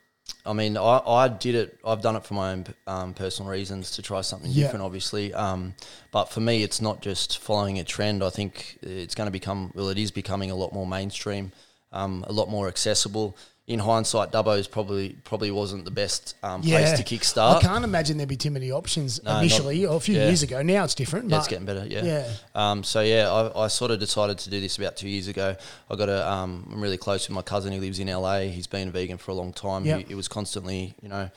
I 0.46 0.54
mean, 0.54 0.76
I, 0.78 0.98
I 1.06 1.28
did 1.28 1.56
it. 1.56 1.80
I've 1.86 2.02
done 2.02 2.16
it 2.16 2.24
for 2.26 2.34
my 2.34 2.52
own 2.52 2.66
um, 2.88 3.14
personal 3.14 3.52
reasons 3.52 3.92
to 3.92 4.02
try 4.02 4.22
something 4.22 4.50
Yeah. 4.52 4.64
different, 4.64 4.84
obviously. 4.86 5.34
Um, 5.34 5.76
but 6.12 6.26
for 6.26 6.40
me, 6.40 6.64
it's 6.64 6.82
not 6.82 7.02
just 7.02 7.38
following 7.40 7.78
a 7.80 7.84
trend. 7.84 8.24
I 8.24 8.30
think 8.32 8.80
it's 8.82 9.14
going 9.14 9.28
to 9.28 9.32
become 9.32 9.72
well, 9.76 9.90
it 9.90 9.98
is 10.00 10.10
becoming 10.12 10.50
a 10.50 10.56
lot 10.56 10.74
more 10.74 10.88
mainstream, 10.88 11.52
um, 11.92 12.24
a 12.28 12.34
lot 12.34 12.50
more 12.50 12.68
accessible. 12.68 13.38
In 13.72 13.80
hindsight, 13.80 14.32
Dubbo's 14.32 14.68
probably 14.68 15.16
probably 15.24 15.50
wasn't 15.50 15.86
the 15.86 15.92
best 15.92 16.36
um, 16.44 16.62
place 16.62 16.92
to 17.00 17.04
kickstart. 17.04 17.56
I 17.58 17.62
can't 17.62 17.86
imagine 17.86 18.18
there'd 18.18 18.28
be 18.28 18.36
too 18.36 18.52
many 18.52 18.72
options 18.72 19.24
No, 19.24 19.32
not- 19.34 19.40
initially, 19.44 19.86
or 19.86 19.96
a 19.96 20.00
few 20.00 20.16
yeah. 20.16 20.26
years 20.26 20.44
ago. 20.44 20.62
Now 20.62 20.84
it's 20.84 20.94
different. 20.96 21.26
Yeah, 21.26 21.30
but 21.30 21.38
it's 21.38 21.48
getting 21.48 21.66
better. 21.66 21.86
Yeah. 21.88 22.04
Yeah. 22.04 22.32
Um, 22.54 22.84
so 22.84 23.00
yeah, 23.02 23.32
I, 23.32 23.64
I 23.64 23.68
sort 23.68 23.92
of 23.92 24.00
decided 24.00 24.38
to 24.40 24.50
do 24.50 24.60
this 24.60 24.78
about 24.78 24.98
two 24.98 25.08
years 25.08 25.28
ago. 25.30 25.56
I 25.90 25.96
got 25.96 26.10
a, 26.10 26.30
um, 26.30 26.70
I'm 26.74 26.82
really 26.82 26.98
close 26.98 27.28
with 27.30 27.36
my 27.36 27.42
cousin. 27.42 27.72
He 27.72 27.80
lives 27.80 28.00
in 28.00 28.08
LA. 28.08 28.40
He's 28.42 28.68
been 28.68 28.90
a 28.90 28.92
vegan 28.92 29.18
for 29.18 29.32
a 29.32 29.36
long 29.36 29.54
time. 29.54 29.86
Yep. 29.86 30.00
He, 30.00 30.04
he 30.10 30.16
was 30.16 30.28
constantly, 30.28 30.94
you 31.02 31.08
know, 31.08 31.30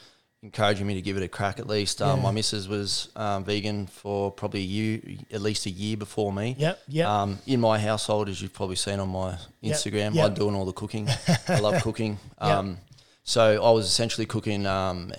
encouraging 0.44 0.86
me 0.86 0.94
to 0.94 1.00
give 1.02 1.16
it 1.16 1.22
a 1.22 1.28
crack 1.28 1.58
at 1.58 1.66
least. 1.66 2.00
Um, 2.02 2.18
Yeah. 2.18 2.22
My 2.24 2.30
missus 2.30 2.68
was 2.68 3.08
um, 3.16 3.44
vegan 3.44 3.86
for 3.86 4.30
probably 4.30 4.60
a 4.60 4.64
year, 4.64 5.00
at 5.32 5.40
least 5.40 5.64
a 5.66 5.70
year 5.70 5.96
before 5.96 6.32
me. 6.32 6.54
Yep, 6.58 6.82
yep. 6.88 7.08
Um, 7.08 7.38
in 7.46 7.60
my 7.60 7.78
household, 7.78 8.28
as 8.28 8.40
you've 8.42 8.52
probably 8.52 8.76
seen 8.76 9.00
on 9.00 9.08
my 9.08 9.38
Instagram, 9.62 10.14
yep. 10.14 10.26
I'm 10.26 10.34
doing 10.34 10.54
all 10.54 10.66
the 10.66 10.72
cooking. 10.74 11.08
I 11.48 11.58
love 11.60 11.82
cooking. 11.88 12.18
Yep. 12.42 12.50
Um, 12.50 12.78
so 13.24 13.64
I 13.64 13.70
was 13.70 13.86
essentially 13.86 14.26
cooking 14.26 14.66
um, 14.66 15.12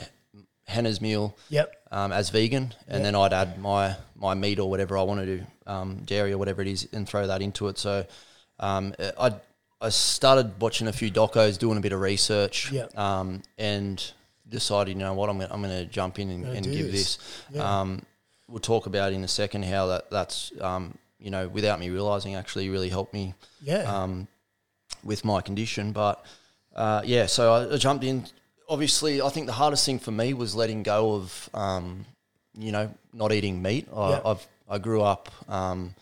Hannah's 0.68 1.02
meal 1.02 1.36
Yep. 1.50 1.74
um, 1.92 2.12
as 2.12 2.30
vegan, 2.30 2.74
and 2.88 3.04
then 3.04 3.16
I'd 3.16 3.34
add 3.34 3.58
my 3.60 3.96
my 4.16 4.34
meat 4.36 4.60
or 4.60 4.70
whatever 4.70 4.98
I 4.98 5.02
want 5.04 5.20
to 5.22 5.26
do, 5.38 5.44
um, 5.68 6.04
dairy 6.06 6.32
or 6.34 6.38
whatever 6.38 6.62
it 6.62 6.68
is, 6.68 6.88
and 6.94 7.08
throw 7.10 7.26
that 7.28 7.42
into 7.42 7.68
it. 7.68 7.78
So 7.80 8.06
um, 8.60 8.94
I 9.20 9.34
I 9.82 9.90
started 9.90 10.62
watching 10.62 10.88
a 10.88 10.94
few 10.94 11.12
docos, 11.12 11.58
doing 11.58 11.78
a 11.78 11.82
bit 11.82 11.94
of 11.94 12.00
research, 12.00 12.72
Yeah. 12.72 12.86
um, 12.96 13.42
and 13.58 14.02
decided, 14.50 14.92
you 14.92 14.98
know 14.98 15.14
what, 15.14 15.30
I'm 15.30 15.38
gonna, 15.40 15.52
I'm 15.54 15.62
going 15.62 15.86
to 15.86 15.92
jump 15.92 16.20
in 16.20 16.30
and, 16.30 16.46
and 16.46 16.66
give 16.66 16.92
this. 16.92 17.18
Yeah. 17.52 17.80
Um, 17.82 18.02
we'll 18.48 18.60
talk 18.60 18.86
about 18.86 19.12
in 19.14 19.24
a 19.24 19.28
second 19.28 19.66
how 19.66 19.88
that 19.88 20.10
that's 20.12 20.52
um, 20.62 20.98
you 21.20 21.32
know 21.32 21.48
without 21.48 21.80
me 21.80 21.90
realizing 21.90 22.36
actually 22.36 22.70
really 22.70 22.90
helped 22.90 23.14
me 23.14 23.34
Yeah. 23.64 23.84
um, 23.84 24.28
with 25.04 25.26
my 25.26 25.42
condition. 25.42 25.92
But 25.92 26.24
uh, 26.76 27.02
yeah, 27.06 27.26
so 27.26 27.54
I, 27.54 27.74
I 27.74 27.78
jumped 27.78 28.04
in. 28.04 28.26
Obviously, 28.70 29.22
I 29.22 29.30
think 29.30 29.46
the 29.46 29.54
hardest 29.54 29.86
thing 29.86 30.00
for 30.00 30.12
me 30.12 30.34
was 30.34 30.56
letting 30.56 30.82
go 30.84 31.14
of, 31.16 31.50
um, 31.54 32.06
you 32.58 32.72
know, 32.72 32.92
not 33.14 33.32
eating 33.32 33.62
meat. 33.62 33.88
I, 33.96 34.10
Yeah. 34.10 34.22
I've 34.26 34.48
I 34.68 34.80
grew 34.80 35.04
up, 35.04 35.30
um, 35.48 35.94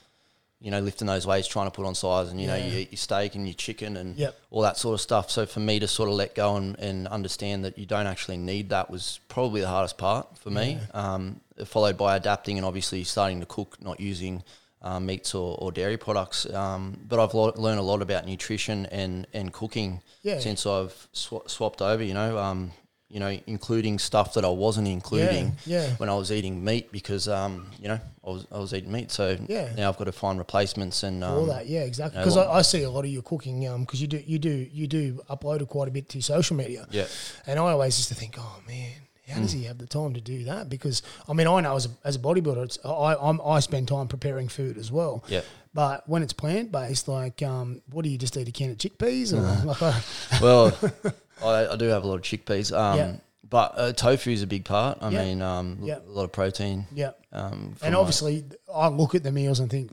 you 0.64 0.72
know, 0.72 0.80
lifting 0.80 1.06
those 1.08 1.28
weights, 1.28 1.48
trying 1.48 1.68
to 1.68 1.72
put 1.72 1.86
on 1.86 1.94
size, 1.94 2.30
and 2.32 2.40
you 2.42 2.48
know, 2.48 2.56
you 2.56 2.80
eat 2.80 2.92
your 2.92 2.98
steak 2.98 3.36
and 3.36 3.46
your 3.46 3.54
chicken 3.54 3.98
and 3.98 4.16
Yep. 4.16 4.36
all 4.50 4.62
that 4.62 4.78
sort 4.78 4.94
of 4.94 5.02
stuff. 5.02 5.30
So 5.30 5.46
for 5.46 5.60
me 5.60 5.78
to 5.80 5.88
sort 5.90 6.08
of 6.10 6.16
let 6.16 6.34
go 6.36 6.56
and, 6.56 6.80
and 6.80 7.06
understand 7.10 7.66
that 7.66 7.78
you 7.78 7.86
don't 7.86 8.08
actually 8.08 8.38
need 8.38 8.70
that 8.70 8.90
was 8.90 9.20
probably 9.28 9.60
the 9.62 9.68
hardest 9.68 9.98
part 9.98 10.38
for 10.38 10.50
me. 10.50 10.80
Um, 10.94 11.42
followed 11.66 11.98
by 11.98 12.16
adapting 12.16 12.58
and 12.58 12.66
obviously 12.66 13.04
starting 13.04 13.42
to 13.42 13.46
cook, 13.46 13.78
not 13.82 14.00
using 14.00 14.42
um, 14.82 15.06
meats 15.06 15.36
or, 15.36 15.58
or 15.60 15.72
dairy 15.72 15.98
products. 15.98 16.46
Um, 16.54 16.98
but 17.10 17.20
I've 17.20 17.34
lo- 17.34 17.54
learned 17.58 17.80
a 17.80 17.84
lot 17.84 18.02
about 18.02 18.26
nutrition 18.26 18.86
and, 18.88 19.28
and 19.34 19.52
cooking 19.52 20.02
Yeah. 20.24 20.40
since 20.40 20.66
I've 20.66 21.08
sw- 21.12 21.46
swapped 21.48 21.82
over. 21.82 22.02
You 22.04 22.14
know, 22.14 22.38
um, 22.38 22.72
you 23.14 23.20
know, 23.20 23.38
including 23.46 24.00
stuff 24.00 24.34
that 24.34 24.44
I 24.44 24.50
wasn't 24.50 24.88
including 24.88 25.54
yeah. 25.68 25.90
when 25.98 26.10
I 26.10 26.16
was 26.16 26.32
eating 26.32 26.64
meat 26.66 26.92
because 26.92 27.28
um, 27.28 27.68
you 27.80 27.88
know 27.88 28.00
I 28.26 28.30
was 28.30 28.48
I 28.52 28.58
was 28.58 28.74
eating 28.74 28.92
meat. 28.92 29.12
So 29.12 29.38
Yeah. 29.48 29.72
now 29.78 29.90
I've 29.90 29.98
got 29.98 30.06
to 30.06 30.12
find 30.12 30.40
replacements 30.40 31.04
and 31.04 31.24
um, 31.24 31.34
all 31.38 31.46
that, 31.46 31.68
yeah, 31.68 31.82
exactly. 31.82 32.18
know, 32.18 32.24
Because 32.26 32.38
what- 32.38 32.48
I, 32.50 32.60
I 32.60 32.62
see 32.64 32.82
a 32.84 32.90
lot 32.90 33.06
of 33.06 33.12
your 33.12 33.22
cooking, 33.22 33.60
because 33.86 34.02
you 34.02 34.08
do, 34.08 34.22
you 34.26 34.40
do, 34.40 34.68
you 34.74 34.88
do 34.88 35.22
upload 35.30 35.68
quite 35.70 35.88
a 35.88 35.92
bit 35.92 36.10
to 36.10 36.22
social 36.22 36.56
media. 36.58 36.88
Yeah. 36.90 37.06
And 37.46 37.60
I 37.60 37.72
always 37.72 37.98
used 38.00 38.10
to 38.10 38.16
think, 38.16 38.36
oh 38.40 38.60
man, 38.68 38.92
how 39.30 39.40
does 39.40 39.52
he 39.52 39.64
have 39.66 39.78
the 39.78 39.86
time 39.88 40.14
to 40.16 40.22
do 40.22 40.44
that? 40.46 40.70
Because 40.70 41.02
I 41.30 41.34
mean, 41.34 41.48
I 41.48 41.62
know 41.62 41.76
as 41.76 41.86
a, 41.86 41.90
as 42.04 42.16
a 42.16 42.20
bodybuilder, 42.20 42.64
it's, 42.66 42.80
I 42.84 43.16
I'm, 43.16 43.40
I 43.46 43.60
spend 43.60 43.88
time 43.90 44.08
preparing 44.08 44.48
food 44.48 44.78
as 44.78 44.92
well. 44.92 45.24
Yeah. 45.28 45.42
But 45.76 46.08
when 46.10 46.22
it's 46.24 46.34
plant 46.34 46.72
based, 46.72 47.08
like, 47.08 47.42
um, 47.42 47.82
what 47.92 48.04
do 48.04 48.10
you 48.10 48.18
just 48.18 48.36
eat 48.38 48.48
a 48.48 48.52
can 48.52 48.72
of 48.72 48.78
chickpeas? 48.78 49.34
Or 49.34 49.46
Uh-huh. 49.46 49.86
like, 50.32 50.42
well, 50.42 50.78
I, 51.42 51.68
I 51.68 51.76
do 51.76 51.86
have 51.86 52.04
a 52.04 52.08
lot 52.08 52.16
of 52.16 52.22
chickpeas. 52.22 52.76
Um, 52.78 52.98
Yeah. 52.98 53.16
But 53.50 53.74
uh, 53.78 53.94
tofu 53.94 54.32
is 54.32 54.42
a 54.42 54.48
big 54.48 54.66
part. 54.66 54.98
I 55.02 55.10
Yeah. 55.10 55.24
mean, 55.26 55.42
um, 55.42 55.78
Yeah. 55.84 56.00
a 56.00 56.10
lot 56.10 56.24
of 56.24 56.32
protein. 56.32 56.88
yeah. 56.94 57.12
Um, 57.32 57.76
And 57.84 57.94
my- 57.94 58.00
obviously, 58.00 58.46
I 58.74 58.88
look 58.88 59.14
at 59.16 59.22
the 59.24 59.32
meals 59.32 59.60
and 59.60 59.70
think, 59.70 59.92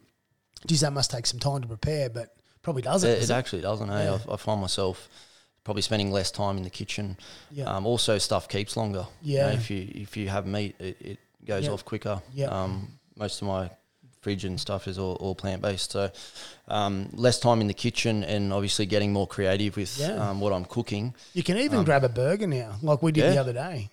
geez, 0.66 0.80
that 0.80 0.92
must 0.92 1.10
take 1.10 1.26
some 1.26 1.40
time 1.40 1.60
to 1.62 1.68
prepare, 1.68 2.08
but 2.08 2.34
probably 2.62 2.82
doesn't. 2.82 3.08
it, 3.08 3.16
does 3.20 3.28
it 3.28 3.32
it? 3.32 3.36
actually 3.36 3.62
doesn't. 3.62 3.88
Hey, 3.88 4.04
Yeah. 4.04 4.18
I, 4.28 4.34
I 4.34 4.36
find 4.36 4.60
myself 4.60 5.08
probably 5.64 5.82
spending 5.82 6.10
less 6.10 6.30
time 6.30 6.56
in 6.56 6.62
the 6.62 6.70
kitchen. 6.70 7.18
Yeah. 7.50 7.64
Um, 7.64 7.86
also, 7.86 8.16
stuff 8.18 8.48
keeps 8.48 8.76
longer. 8.78 9.06
You 9.22 9.38
know, 9.38 9.46
Yeah. 9.48 9.52
if 9.52 9.70
you 9.70 9.90
if 9.94 10.16
you 10.16 10.28
have 10.30 10.46
meat, 10.46 10.76
it, 10.78 10.96
it 11.00 11.18
goes 11.44 11.64
Yeah. 11.64 11.70
off 11.72 11.84
quicker. 11.84 12.22
Yeah. 12.32 12.46
Um, 12.46 12.98
most 13.16 13.42
of 13.42 13.48
my 13.48 13.70
fridge 14.20 14.44
and 14.44 14.60
stuff 14.60 14.86
is 14.86 14.98
all, 14.98 15.14
all 15.14 15.34
plant 15.34 15.62
based. 15.62 15.92
So 15.92 16.10
um, 16.68 17.08
less 17.12 17.38
time 17.38 17.60
in 17.60 17.66
the 17.66 17.74
kitchen 17.74 18.22
and 18.24 18.52
obviously 18.52 18.86
getting 18.86 19.12
more 19.12 19.26
creative 19.26 19.76
with 19.76 19.98
Yeah. 19.98 20.30
um, 20.30 20.40
what 20.40 20.52
I'm 20.52 20.64
cooking. 20.64 21.14
You 21.32 21.42
can 21.42 21.56
even 21.56 21.84
grab 21.84 22.04
a 22.04 22.08
burger 22.08 22.46
now, 22.46 22.76
like 22.82 23.02
we 23.02 23.12
did 23.12 23.24
the 23.24 23.32
Um, 23.32 23.38
other 23.38 23.52
day. 23.52 23.90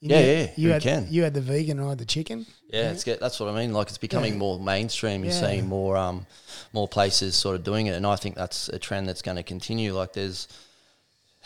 You 0.00 0.14
Yeah, 0.14 0.20
yeah, 0.20 0.50
You 0.56 0.70
had, 0.70 0.82
can. 0.82 1.06
You 1.10 1.22
had 1.22 1.34
the 1.34 1.40
vegan 1.40 1.78
and 1.78 1.86
I 1.86 1.90
had 1.90 1.98
the 1.98 2.04
chicken. 2.04 2.46
Yeah, 2.68 2.90
it's 2.90 3.02
get, 3.02 3.18
that's 3.18 3.40
what 3.40 3.48
I 3.48 3.54
mean. 3.56 3.72
Like 3.72 3.88
it's 3.88 3.98
becoming 3.98 4.34
Yeah. 4.34 4.38
more 4.38 4.60
mainstream. 4.60 5.24
You're 5.24 5.32
Yeah. 5.32 5.40
seeing 5.40 5.66
more 5.66 5.96
um, 5.96 6.26
more 6.72 6.86
places 6.86 7.34
sort 7.34 7.56
of 7.56 7.64
doing 7.64 7.86
it, 7.86 7.94
and 7.94 8.06
I 8.06 8.16
think 8.16 8.34
that's 8.36 8.68
a 8.68 8.78
trend 8.78 9.08
that's 9.08 9.22
going 9.22 9.36
to 9.38 9.42
continue. 9.42 9.94
Like 9.94 10.12
there's 10.12 10.48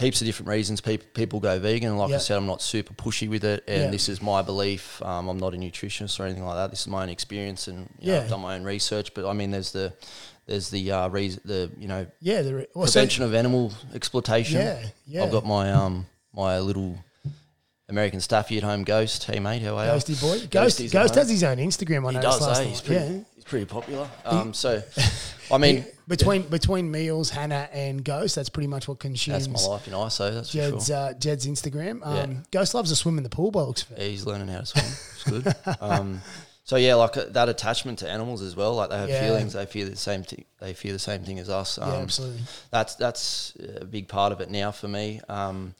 heaps 0.01 0.21
of 0.21 0.27
different 0.27 0.49
reasons 0.49 0.81
people 0.81 1.07
people 1.15 1.41
go 1.41 1.59
vegan. 1.59 1.97
Like 1.99 2.11
Yeah. 2.11 2.17
I 2.17 2.19
said, 2.19 2.37
I'm 2.37 2.47
not 2.47 2.63
super 2.63 2.95
pushy 2.95 3.29
with 3.29 3.45
it, 3.45 3.63
and 3.69 3.83
Yeah. 3.85 3.91
this 3.91 4.09
is 4.09 4.21
my 4.23 4.43
belief. 4.43 5.01
Um, 5.03 5.29
I'm 5.29 5.39
not 5.39 5.55
a 5.55 5.57
nutritionist 5.57 6.19
or 6.19 6.25
anything 6.25 6.45
like 6.45 6.57
that. 6.57 6.71
This 6.71 6.81
is 6.81 6.87
my 6.89 7.03
own 7.03 7.09
experience, 7.11 7.69
and 7.69 7.89
you 8.01 8.13
know, 8.13 8.21
I've 8.23 8.29
done 8.29 8.41
my 8.41 8.55
own 8.57 8.65
research. 8.65 9.15
But 9.15 9.29
I 9.29 9.33
mean, 9.33 9.51
there's 9.51 9.73
the 9.73 9.93
there's 10.47 10.71
the 10.71 10.91
uh, 10.91 11.09
reason 11.09 11.41
the 11.45 11.71
you 11.79 11.87
know 11.87 12.07
Yeah, 12.21 12.43
the 12.43 12.67
so- 12.75 12.83
prevention 12.83 13.25
of 13.25 13.35
animal 13.35 13.73
exploitation. 13.95 14.59
Yeah, 14.59 14.83
yeah. 15.07 15.23
I've 15.25 15.31
got 15.33 15.47
my 15.47 15.71
um 15.73 16.07
my 16.35 16.59
little 16.59 16.97
American 17.89 18.21
staffy 18.21 18.57
at 18.57 18.63
home, 18.63 18.85
Ghost. 18.85 19.25
Hey 19.25 19.41
mate, 19.41 19.63
how 19.63 19.77
are 19.77 19.85
you? 19.87 19.93
Ghosty 19.93 20.21
boy. 20.21 20.47
Ghost, 20.51 20.93
Ghost 20.93 21.15
has 21.17 21.29
his 21.29 21.43
own 21.43 21.57
Instagram. 21.59 22.09
I 22.09 22.13
He 22.13 22.21
does, 22.21 22.59
eh? 22.61 22.65
He's 22.65 22.81
pretty, 22.81 23.05
yeah. 23.15 23.21
he's 23.35 23.45
pretty 23.45 23.67
popular. 23.67 24.09
Um, 24.25 24.55
so, 24.55 24.81
I 25.53 25.59
mean, 25.59 25.85
between 26.11 26.43
between 26.43 26.91
meals, 26.91 27.31
Hannah 27.31 27.69
and 27.73 28.05
Ghost, 28.05 28.35
that's 28.35 28.51
pretty 28.51 28.67
much 28.67 28.87
what 28.89 28.99
consumes 28.99 29.47
that's 29.49 29.65
my 29.67 29.71
life 29.71 29.87
in 29.89 29.95
ISO, 29.95 30.35
that's 30.35 30.51
for 30.51 30.81
sure. 30.87 30.97
uh, 30.97 31.13
Jed's 31.15 31.47
Instagram. 31.47 32.05
Um, 32.07 32.15
Yeah. 32.17 32.27
Ghost 32.51 32.75
loves 32.75 32.91
to 32.91 32.97
swim 32.97 33.17
in 33.17 33.25
the 33.25 33.31
pool 33.31 33.51
by 33.51 33.61
the 33.61 33.67
looks 33.69 33.83
of 33.85 33.93
it. 33.93 34.11
He's 34.11 34.27
learning 34.27 34.49
how 34.49 34.61
to 34.61 34.67
swim. 34.67 34.85
It's 34.85 35.25
good. 35.25 35.77
Um, 35.81 36.21
so 36.65 36.77
yeah, 36.77 36.95
like 36.97 37.17
uh, 37.17 37.25
that 37.31 37.49
attachment 37.49 38.01
to 38.01 38.09
animals 38.09 38.43
as 38.43 38.55
well. 38.55 38.75
Like 38.75 38.91
they 38.91 38.99
have 38.99 39.09
Yeah. 39.09 39.27
feelings. 39.27 39.55
They 39.55 39.67
feel 39.67 39.89
the 39.89 39.97
same 39.97 40.23
thing. 40.23 40.45
They 40.61 40.75
feel 40.75 40.93
the 40.93 40.99
same 40.99 41.23
thing 41.25 41.39
as 41.39 41.49
us. 41.49 41.79
Um, 41.79 41.89
yeah, 41.91 41.97
absolutely. 41.99 42.43
That's 42.71 42.95
that's 42.97 43.57
a 43.81 43.85
big 43.87 44.07
part 44.09 44.33
of 44.33 44.41
it 44.41 44.51
now 44.51 44.71
for 44.73 44.89
me. 44.89 45.21
Um, 45.29 45.75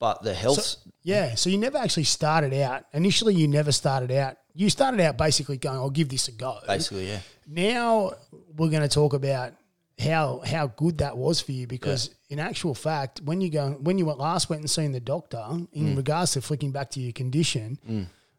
but 0.00 0.22
the 0.22 0.34
health. 0.34 0.76
Yeah, 1.02 1.34
so 1.34 1.50
you 1.50 1.58
never 1.58 1.78
actually 1.78 2.04
started 2.04 2.52
out. 2.54 2.84
Initially, 2.92 3.34
you 3.34 3.46
never 3.48 3.72
started 3.72 4.10
out. 4.10 4.36
You 4.54 4.68
started 4.70 5.00
out 5.00 5.16
basically 5.16 5.56
going, 5.56 5.76
"I'll 5.76 5.90
give 5.90 6.08
this 6.08 6.28
a 6.28 6.32
go." 6.32 6.58
basically, 6.66 7.08
yeah. 7.08 7.20
Now 7.46 8.12
we're 8.56 8.70
going 8.70 8.82
to 8.82 8.88
talk 8.88 9.12
about 9.14 9.52
how 9.98 10.40
how 10.44 10.66
good 10.68 10.98
that 10.98 11.16
was 11.16 11.40
for 11.40 11.52
you 11.52 11.66
because 11.66 12.10
in 12.28 12.38
actual 12.40 12.74
fact, 12.74 13.20
when 13.22 13.40
you 13.40 13.48
go 13.50 13.70
when 13.80 13.96
you 13.98 14.06
went 14.06 14.18
last 14.18 14.50
went 14.50 14.60
and 14.60 14.70
seen 14.70 14.92
the 14.92 15.00
doctor 15.00 15.42
in 15.72 15.94
Mm. 15.94 15.96
regards 15.96 16.32
to 16.32 16.40
flicking 16.40 16.72
back 16.72 16.90
to 16.90 17.00
your 17.00 17.12
condition, 17.12 17.78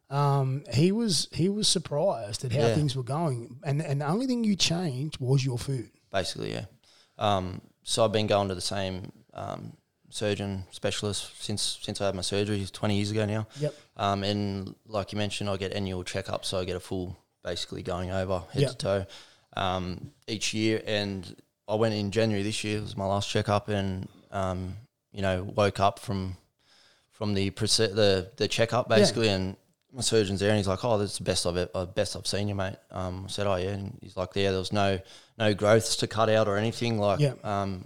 um, 0.09 0.63
he 0.73 0.91
was 0.91 1.27
he 1.31 1.49
was 1.49 1.67
surprised 1.67 2.43
at 2.45 2.51
how 2.51 2.59
Yeah. 2.67 2.75
things 2.75 2.95
were 2.95 3.03
going, 3.03 3.57
and 3.63 3.81
and 3.81 4.01
the 4.01 4.07
only 4.07 4.27
thing 4.27 4.43
you 4.43 4.55
changed 4.55 5.17
was 5.19 5.43
your 5.45 5.57
food. 5.57 5.89
basically, 6.11 6.51
yeah. 6.53 6.65
Um, 7.17 7.61
so 7.83 8.03
I've 8.05 8.11
been 8.11 8.27
going 8.27 8.47
to 8.49 8.55
the 8.55 8.61
same 8.61 9.11
um, 9.33 9.75
surgeon 10.09 10.65
specialist 10.71 11.31
since 11.41 11.79
since 11.81 11.99
I 12.01 12.05
had 12.07 12.15
my 12.15 12.21
surgery 12.21 12.65
20 12.71 12.95
years 12.95 13.11
ago 13.11 13.25
now. 13.25 13.47
Yep. 13.59 13.73
Um, 13.97 14.23
and 14.23 14.75
like 14.87 15.11
you 15.13 15.17
mentioned, 15.17 15.49
I 15.49 15.57
get 15.57 15.71
annual 15.73 16.03
checkups, 16.03 16.45
so 16.45 16.59
I 16.59 16.65
get 16.65 16.75
a 16.75 16.79
full 16.81 17.17
basically 17.43 17.83
going 17.83 18.11
over 18.11 18.43
head 18.51 18.61
Yep. 18.63 18.71
to 18.71 18.77
toe 18.77 19.05
um, 19.57 20.11
each 20.27 20.53
year. 20.53 20.81
And 20.85 21.35
I 21.67 21.75
went 21.75 21.93
in 21.95 22.11
January 22.11 22.43
this 22.43 22.63
year. 22.63 22.77
It 22.77 22.81
was 22.81 22.97
my 22.97 23.05
last 23.05 23.29
checkup, 23.29 23.67
and 23.69 24.07
um, 24.31 24.75
you 25.11 25.21
know 25.21 25.43
woke 25.43 25.79
up 25.79 25.99
from 25.99 26.37
from 27.11 27.33
the 27.33 27.49
the 27.49 28.31
the 28.37 28.47
checkup 28.47 28.89
basically, 28.89 29.29
and 29.29 29.55
my 29.91 30.01
surgeon's 30.01 30.39
there, 30.41 30.49
and 30.49 30.57
he's 30.57 30.67
like, 30.67 30.83
"Oh, 30.83 30.97
that's 30.97 31.17
the 31.17 31.23
best 31.23 31.45
I've 31.47 31.57
e- 31.57 31.67
uh, 31.73 31.85
best 31.85 32.15
I've 32.15 32.27
seen 32.27 32.47
you, 32.47 32.55
mate." 32.55 32.75
Um, 32.91 33.23
I 33.25 33.29
said, 33.29 33.47
"Oh 33.47 33.55
yeah," 33.55 33.69
and 33.69 33.97
he's 34.01 34.17
like, 34.17 34.29
"Yeah, 34.35 34.51
there 34.51 34.59
was 34.59 34.73
no 34.73 34.99
no 35.37 35.53
growths 35.53 35.95
to 35.97 36.07
cut 36.07 36.29
out 36.29 36.47
or 36.47 36.57
anything. 36.57 36.99
Like, 36.99 37.19
Yeah. 37.19 37.33
um, 37.43 37.85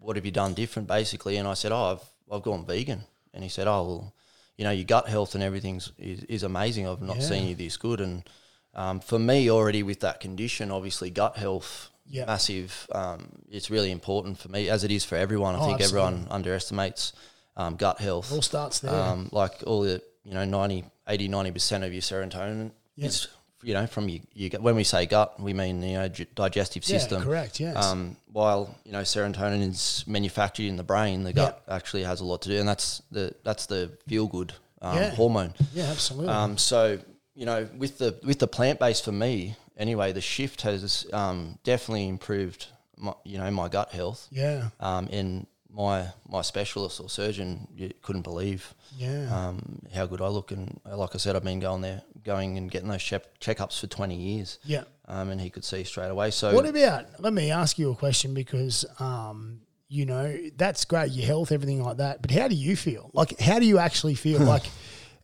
what 0.00 0.16
have 0.16 0.24
you 0.24 0.32
done 0.32 0.54
different, 0.54 0.88
basically?" 0.88 1.36
And 1.36 1.46
I 1.46 1.54
said, 1.54 1.72
"Oh, 1.72 1.92
I've 1.92 2.34
I've 2.34 2.42
gone 2.42 2.64
vegan," 2.66 3.04
and 3.34 3.42
he 3.44 3.48
said, 3.50 3.66
"Oh, 3.68 3.82
well, 3.84 4.14
you 4.56 4.64
know, 4.64 4.70
your 4.70 4.84
gut 4.86 5.08
health 5.08 5.34
and 5.34 5.44
everything's 5.44 5.92
is, 5.98 6.24
is 6.24 6.42
amazing. 6.42 6.88
I've 6.88 7.02
not 7.02 7.18
Yeah. 7.18 7.28
seen 7.28 7.46
you 7.48 7.54
this 7.54 7.76
good." 7.76 8.00
And 8.00 8.28
um, 8.74 9.00
for 9.00 9.18
me, 9.18 9.50
already 9.50 9.82
with 9.82 10.00
that 10.00 10.18
condition, 10.20 10.70
obviously 10.72 11.10
gut 11.10 11.36
health. 11.36 11.90
Yeah. 12.08 12.26
Massive. 12.26 12.86
Um, 12.92 13.28
it's 13.50 13.70
really 13.70 13.90
important 13.90 14.38
for 14.38 14.48
me, 14.48 14.68
as 14.68 14.84
it 14.84 14.90
is 14.90 15.04
for 15.04 15.16
everyone. 15.16 15.54
I 15.54 15.58
Oh, 15.58 15.66
think 15.66 15.80
absolutely. 15.80 16.08
everyone 16.12 16.28
underestimates 16.30 17.12
um, 17.56 17.76
gut 17.76 17.98
health. 18.00 18.30
It 18.30 18.34
all 18.36 18.42
starts 18.42 18.78
there. 18.80 18.92
Um, 18.94 19.28
like 19.32 19.62
all 19.66 19.82
the, 19.82 20.00
you 20.24 20.34
know, 20.34 20.44
90, 20.44 20.84
80, 21.08 21.28
90% 21.28 21.84
of 21.86 21.92
your 21.92 22.02
serotonin 22.02 22.70
Yeah. 22.96 23.06
is, 23.06 23.28
you 23.62 23.74
know, 23.74 23.86
from 23.86 24.08
your, 24.08 24.20
your 24.34 24.50
gut. 24.50 24.62
When 24.62 24.76
we 24.76 24.84
say 24.84 25.06
gut, 25.06 25.40
we 25.40 25.52
mean, 25.52 25.82
you 25.82 25.94
know, 25.94 26.08
gi- 26.08 26.26
digestive 26.34 26.88
yeah, 26.88 26.98
system. 26.98 27.22
correct. 27.22 27.58
Yes. 27.58 27.76
Um, 27.84 28.16
while, 28.32 28.76
you 28.84 28.92
know, 28.92 29.00
serotonin 29.02 29.62
is 29.68 30.04
manufactured 30.06 30.66
in 30.66 30.76
the 30.76 30.84
brain, 30.84 31.24
the 31.24 31.32
gut 31.32 31.62
actually 31.68 32.04
has 32.04 32.20
a 32.20 32.24
lot 32.24 32.42
to 32.42 32.48
do. 32.50 32.58
And 32.60 32.68
that's 32.68 33.02
the, 33.10 33.34
that's 33.42 33.66
the 33.66 33.90
feel 34.06 34.26
good 34.28 34.52
um, 34.82 34.96
Yeah. 34.96 35.10
hormone. 35.14 35.54
yeah, 35.74 35.86
absolutely. 35.90 36.28
Um, 36.32 36.58
so 36.58 36.98
you 37.34 37.44
know, 37.44 37.68
with 37.76 37.98
the 37.98 38.18
with 38.24 38.38
the 38.38 38.46
plant 38.46 38.78
based 38.78 39.04
for 39.04 39.12
me, 39.12 39.56
anyway, 39.76 40.12
the 40.12 40.20
shift 40.20 40.62
has 40.62 41.06
um, 41.12 41.58
definitely 41.64 42.08
improved. 42.08 42.66
My, 42.98 43.12
you 43.24 43.36
know, 43.38 43.50
my 43.50 43.68
gut 43.68 43.92
health. 43.92 44.26
yeah. 44.30 44.70
Um, 44.80 45.08
and 45.12 45.46
my 45.70 46.06
my 46.26 46.40
specialist 46.40 46.98
or 47.00 47.10
surgeon 47.10 47.68
couldn't 48.00 48.22
believe 48.22 48.72
Yeah. 48.96 49.28
um, 49.48 49.82
how 49.94 50.06
good 50.06 50.22
I 50.22 50.28
look. 50.28 50.50
And 50.50 50.80
uh, 50.90 50.96
like 50.96 51.14
I 51.14 51.18
said, 51.18 51.36
I've 51.36 51.44
been 51.44 51.60
going 51.60 51.82
there, 51.82 52.00
going 52.24 52.56
and 52.56 52.70
getting 52.70 52.88
those 52.88 53.02
check, 53.02 53.24
checkups 53.40 53.78
for 53.80 53.86
twenty 53.86 54.16
years. 54.16 54.58
yeah. 54.64 54.84
Um, 55.08 55.28
and 55.28 55.38
he 55.40 55.50
could 55.50 55.64
see 55.64 55.84
straight 55.84 56.08
away. 56.10 56.30
So 56.30 56.54
What 56.54 56.66
about? 56.66 57.20
Let 57.20 57.32
me 57.34 57.50
ask 57.50 57.78
you 57.78 57.90
a 57.92 57.94
question 57.94 58.32
because, 58.34 58.84
um, 58.98 59.60
you 59.88 60.04
know, 60.06 60.36
that's 60.56 60.84
great, 60.86 61.12
your 61.12 61.26
health, 61.26 61.52
everything 61.52 61.80
like 61.82 61.98
that. 61.98 62.22
But 62.22 62.30
how 62.32 62.48
do 62.48 62.54
you 62.56 62.74
feel? 62.74 63.10
Like, 63.12 63.38
how 63.38 63.58
do 63.60 63.66
you 63.66 63.78
actually 63.78 64.14
feel? 64.14 64.40
like, 64.54 64.64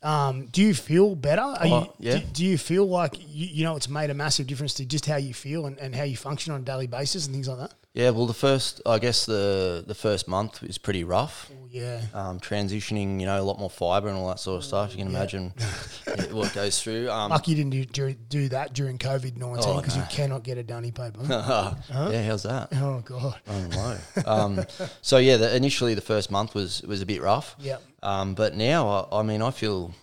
um, 0.03 0.47
do 0.47 0.63
you 0.63 0.75
feel 0.75 1.15
better? 1.15 1.43
Are 1.43 1.59
Oh, 1.63 1.67
you, 1.67 2.11
yeah. 2.11 2.19
do, 2.19 2.25
do 2.33 2.45
you 2.45 2.59
feel 2.59 2.87
like 2.87 3.19
you, 3.19 3.47
you 3.47 3.65
know 3.65 3.77
it's 3.77 3.89
made 3.89 4.11
a 4.11 4.15
massive 4.15 4.47
difference 4.47 4.75
to 4.75 4.85
just 4.85 5.07
how 5.07 5.17
you 5.17 5.35
feel 5.35 5.67
and, 5.67 5.79
and 5.79 5.95
how 5.95 6.05
you 6.05 6.17
function 6.17 6.53
on 6.53 6.61
a 6.61 6.65
daily 6.65 6.87
basis 6.87 7.27
and 7.27 7.35
things 7.35 7.49
like 7.49 7.59
that? 7.59 7.73
yeah, 7.95 8.09
well, 8.09 8.27
the 8.27 8.33
first, 8.35 8.81
I 8.87 8.99
guess 8.99 9.27
the 9.27 9.85
the 9.87 9.95
first 9.95 10.27
month 10.27 10.63
is 10.63 10.79
pretty 10.79 11.05
rough. 11.05 11.51
Oh, 11.53 11.69
yeah. 11.71 12.01
um, 12.15 12.41
transitioning, 12.41 13.21
you 13.21 13.27
know, 13.27 13.39
a 13.41 13.45
lot 13.45 13.59
more 13.59 13.69
fiber 13.69 14.09
and 14.09 14.17
all 14.17 14.29
that 14.29 14.41
sort 14.41 14.59
of 14.59 14.65
stuff. 14.65 14.93
You 14.93 14.99
can 14.99 15.09
imagine 15.09 15.53
yeah, 16.07 16.33
what 16.33 16.55
goes 16.55 16.83
through. 16.83 17.11
Um, 17.11 17.31
Lucky 17.31 17.53
you 17.53 17.57
didn't 17.65 17.93
do, 17.93 18.15
do, 18.15 18.49
that 18.49 18.73
during 18.73 18.97
COVID 18.99 19.37
19 19.37 19.59
Oh, 19.59 19.77
because 19.81 19.97
you 19.97 20.05
cannot 20.11 20.43
get 20.43 20.57
a 20.59 20.63
dunny 20.63 20.91
paper. 20.91 21.21
Yeah, 21.93 22.23
how's 22.25 22.43
that? 22.45 22.69
oh, 22.73 23.01
God. 23.05 23.39
Don't 23.47 23.71
know. 23.71 23.99
Um, 24.27 24.65
so 25.03 25.19
yeah, 25.19 25.37
the, 25.37 25.55
initially 25.55 25.95
the 25.95 26.01
first 26.01 26.31
month 26.31 26.55
was 26.55 26.83
was 26.83 27.03
a 27.03 27.07
bit 27.07 27.21
rough. 27.21 27.55
Yeah. 27.59 27.77
Um, 28.03 28.35
but 28.35 28.55
now, 28.55 28.89
I, 29.13 29.21
I 29.21 29.23
mean, 29.23 29.43
I 29.43 29.51
feel 29.51 29.95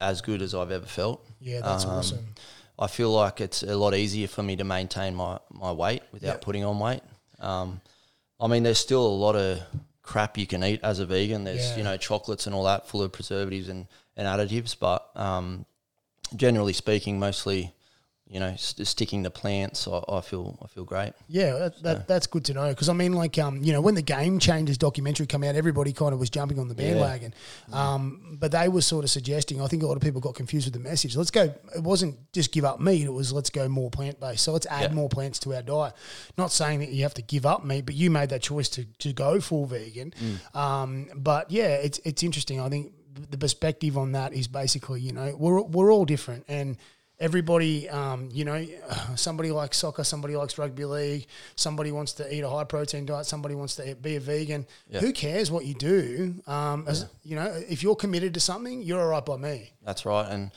as 0.00 0.20
good 0.20 0.42
as 0.42 0.54
I've 0.54 0.70
ever 0.72 0.86
felt. 0.86 1.24
Yeah, 1.40 1.60
that's 1.60 1.84
Um, 1.84 1.90
awesome. 1.92 2.34
I 2.78 2.88
feel 2.88 3.12
like 3.12 3.40
it's 3.40 3.62
a 3.62 3.76
lot 3.76 3.94
easier 3.94 4.26
for 4.26 4.42
me 4.42 4.56
to 4.56 4.64
maintain 4.64 5.14
my, 5.14 5.38
my 5.52 5.70
weight 5.70 6.02
without 6.12 6.26
Yeah. 6.28 6.36
putting 6.40 6.64
on 6.64 6.78
weight. 6.80 7.02
Um, 7.38 7.80
I 8.40 8.48
mean, 8.48 8.64
there's 8.64 8.78
still 8.80 9.06
a 9.06 9.16
lot 9.26 9.36
of 9.36 9.60
crap 10.02 10.36
you 10.36 10.46
can 10.46 10.64
eat 10.64 10.80
as 10.82 10.98
a 10.98 11.06
vegan. 11.06 11.44
There's 11.44 11.70
Yeah. 11.70 11.76
you 11.78 11.82
know 11.84 11.96
chocolates 11.96 12.46
and 12.46 12.54
all 12.54 12.64
that 12.64 12.88
full 12.88 13.02
of 13.02 13.12
preservatives 13.12 13.68
and, 13.68 13.86
and 14.16 14.26
additives, 14.26 14.76
but 14.78 15.08
um, 15.16 15.64
generally 16.34 16.72
speaking, 16.72 17.18
mostly 17.20 17.72
you 18.26 18.40
know 18.40 18.54
st- 18.56 18.86
sticking 18.88 19.22
to 19.24 19.30
plants. 19.30 19.86
I, 19.86 20.00
I 20.08 20.20
feel 20.22 20.58
I 20.62 20.66
feel 20.66 20.84
great. 20.84 21.12
Yeah, 21.28 21.52
that, 21.58 21.82
that, 21.82 22.08
that's 22.08 22.26
good 22.26 22.44
to 22.46 22.54
know 22.54 22.68
because 22.70 22.88
I 22.88 22.92
mean, 22.92 23.12
like, 23.12 23.38
um, 23.38 23.62
you 23.62 23.72
know, 23.72 23.80
when 23.80 23.94
the 23.94 24.02
Game 24.02 24.38
Changers 24.38 24.78
documentary 24.78 25.26
came 25.26 25.44
out, 25.44 25.54
everybody 25.54 25.92
kind 25.92 26.12
of 26.12 26.18
was 26.18 26.30
jumping 26.30 26.58
on 26.58 26.68
the 26.68 26.74
bandwagon, 26.74 27.34
um, 27.72 28.36
but 28.40 28.50
they 28.52 28.68
were 28.68 28.80
sort 28.80 29.04
of 29.04 29.10
suggesting. 29.10 29.60
I 29.60 29.66
think 29.66 29.82
a 29.82 29.86
lot 29.86 29.96
of 29.96 30.02
people 30.02 30.20
got 30.20 30.34
confused 30.34 30.66
with 30.66 30.74
the 30.74 30.80
message. 30.88 31.16
Let's 31.16 31.30
go. 31.30 31.54
It 31.76 31.82
wasn't 31.82 32.16
just 32.32 32.50
give 32.52 32.64
up 32.64 32.80
meat; 32.80 33.04
it 33.04 33.12
was 33.12 33.32
let's 33.32 33.50
go 33.50 33.68
more 33.68 33.90
plant 33.90 34.18
based. 34.20 34.42
So 34.44 34.52
let's 34.52 34.66
add 34.66 34.90
Yeah. 34.90 34.94
more 34.94 35.08
plants 35.08 35.38
to 35.40 35.54
our 35.54 35.62
diet. 35.62 35.94
Not 36.38 36.50
saying 36.50 36.80
that 36.80 36.88
you 36.90 37.02
have 37.02 37.14
to 37.14 37.22
give 37.22 37.44
up 37.46 37.64
meat, 37.64 37.86
but 37.86 37.94
you 37.94 38.10
made 38.10 38.30
that 38.30 38.42
choice 38.42 38.68
to 38.70 38.84
to 38.84 39.12
go 39.12 39.40
full 39.40 39.66
vegan. 39.66 40.14
Um, 40.54 41.08
but 41.14 41.50
yeah, 41.50 41.74
it's 41.74 41.98
it's 42.04 42.22
interesting. 42.22 42.60
I 42.60 42.68
think 42.68 42.92
the 43.30 43.38
perspective 43.38 43.96
on 43.96 44.12
that 44.12 44.32
is 44.32 44.48
basically, 44.48 45.00
you 45.00 45.12
know, 45.12 45.36
we're 45.38 45.62
we're 45.62 45.92
all 45.92 46.04
different 46.04 46.44
and 46.48 46.76
everybody, 47.18 47.88
um, 47.88 48.28
you 48.32 48.44
know, 48.44 48.64
somebody 49.16 49.50
likes 49.50 49.78
soccer, 49.78 50.04
somebody 50.04 50.36
likes 50.36 50.58
rugby 50.58 50.84
league, 50.84 51.26
somebody 51.56 51.92
wants 51.92 52.12
to 52.14 52.34
eat 52.34 52.40
a 52.40 52.48
high 52.48 52.64
protein 52.64 53.06
diet, 53.06 53.26
somebody 53.26 53.54
wants 53.54 53.76
to 53.76 53.94
be 53.96 54.16
a 54.16 54.20
vegan. 54.20 54.66
Yeah. 54.88 55.00
Who 55.00 55.12
cares 55.12 55.50
what 55.50 55.64
you 55.64 55.74
do? 55.74 56.34
Um, 56.46 56.84
as, 56.88 57.06
You 57.22 57.36
know, 57.36 57.62
if 57.68 57.82
you're 57.82 57.96
committed 57.96 58.34
to 58.34 58.40
something, 58.40 58.82
you're 58.82 59.00
all 59.00 59.08
right 59.08 59.24
by 59.24 59.36
me. 59.36 59.72
That's 59.84 60.04
right. 60.04 60.28
And, 60.28 60.50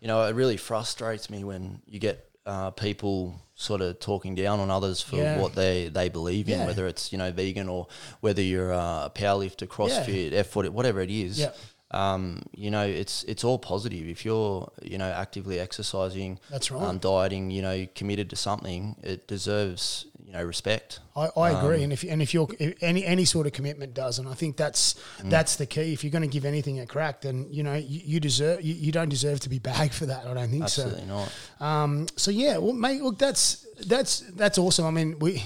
you 0.00 0.08
know, 0.08 0.24
it 0.26 0.34
really 0.34 0.56
frustrates 0.56 1.30
me 1.30 1.44
when 1.44 1.80
you 1.86 1.98
get 1.98 2.26
uh, 2.46 2.70
people 2.70 3.34
sort 3.54 3.82
of 3.82 4.00
talking 4.00 4.34
down 4.34 4.58
on 4.60 4.70
others 4.70 5.02
for 5.02 5.16
Yeah. 5.16 5.38
what 5.40 5.54
they, 5.54 5.88
they 5.88 6.08
believe 6.08 6.48
in, 6.48 6.58
Yeah. 6.60 6.66
whether 6.66 6.86
it's, 6.86 7.12
you 7.12 7.18
know, 7.18 7.30
vegan 7.30 7.68
or 7.68 7.86
whether 8.20 8.40
you're 8.42 8.72
a 8.72 9.12
powerlifter, 9.14 9.66
CrossFit, 9.68 10.32
F40, 10.32 10.70
whatever 10.70 11.00
it 11.02 11.10
is. 11.10 11.46
Um, 11.92 12.42
you 12.54 12.70
know, 12.70 12.86
it's 12.86 13.24
it's 13.24 13.42
all 13.42 13.58
positive. 13.58 14.06
If 14.08 14.24
you're, 14.24 14.70
you 14.82 14.96
know, 14.98 15.10
actively 15.10 15.58
exercising, 15.58 16.38
That's 16.50 16.70
right. 16.70 16.82
um, 16.82 16.98
dieting, 16.98 17.50
you 17.50 17.62
know, 17.62 17.86
committed 17.96 18.30
to 18.30 18.36
something, 18.36 18.94
it 19.02 19.26
deserves, 19.26 20.06
you 20.24 20.32
know, 20.32 20.44
respect. 20.44 21.00
I, 21.16 21.28
I 21.36 21.50
agree, 21.50 21.78
Um, 21.78 21.82
and 21.84 21.92
if 21.92 22.04
and 22.04 22.22
if 22.22 22.32
you're 22.32 22.46
if 22.60 22.80
any 22.80 23.04
any 23.04 23.24
sort 23.24 23.48
of 23.48 23.52
commitment 23.52 23.92
does, 23.94 24.20
and 24.20 24.28
I 24.28 24.34
think 24.34 24.56
that's 24.56 24.94
Mm. 25.20 25.30
that's 25.30 25.56
the 25.56 25.66
key. 25.66 25.92
If 25.92 26.04
you're 26.04 26.12
going 26.12 26.22
to 26.22 26.28
give 26.28 26.44
anything 26.44 26.78
a 26.78 26.86
crack, 26.86 27.22
then 27.22 27.48
you 27.50 27.64
know 27.64 27.74
you, 27.74 28.00
you 28.04 28.20
deserve 28.20 28.62
you, 28.62 28.74
you 28.74 28.92
don't 28.92 29.08
deserve 29.08 29.40
to 29.40 29.48
be 29.48 29.58
bagged 29.70 29.92
for 29.94 30.06
that. 30.06 30.26
I 30.26 30.34
don't 30.34 30.48
think 30.50 30.68
so. 30.68 30.84
Absolutely 30.84 31.06
not. 31.08 31.32
Um, 31.58 32.06
so 32.16 32.30
yeah, 32.30 32.58
well, 32.58 32.72
mate, 32.72 33.02
look, 33.02 33.18
that's 33.18 33.66
that's 33.84 34.20
that's 34.36 34.58
awesome. 34.58 34.86
I 34.86 34.90
mean, 34.92 35.18
we 35.18 35.42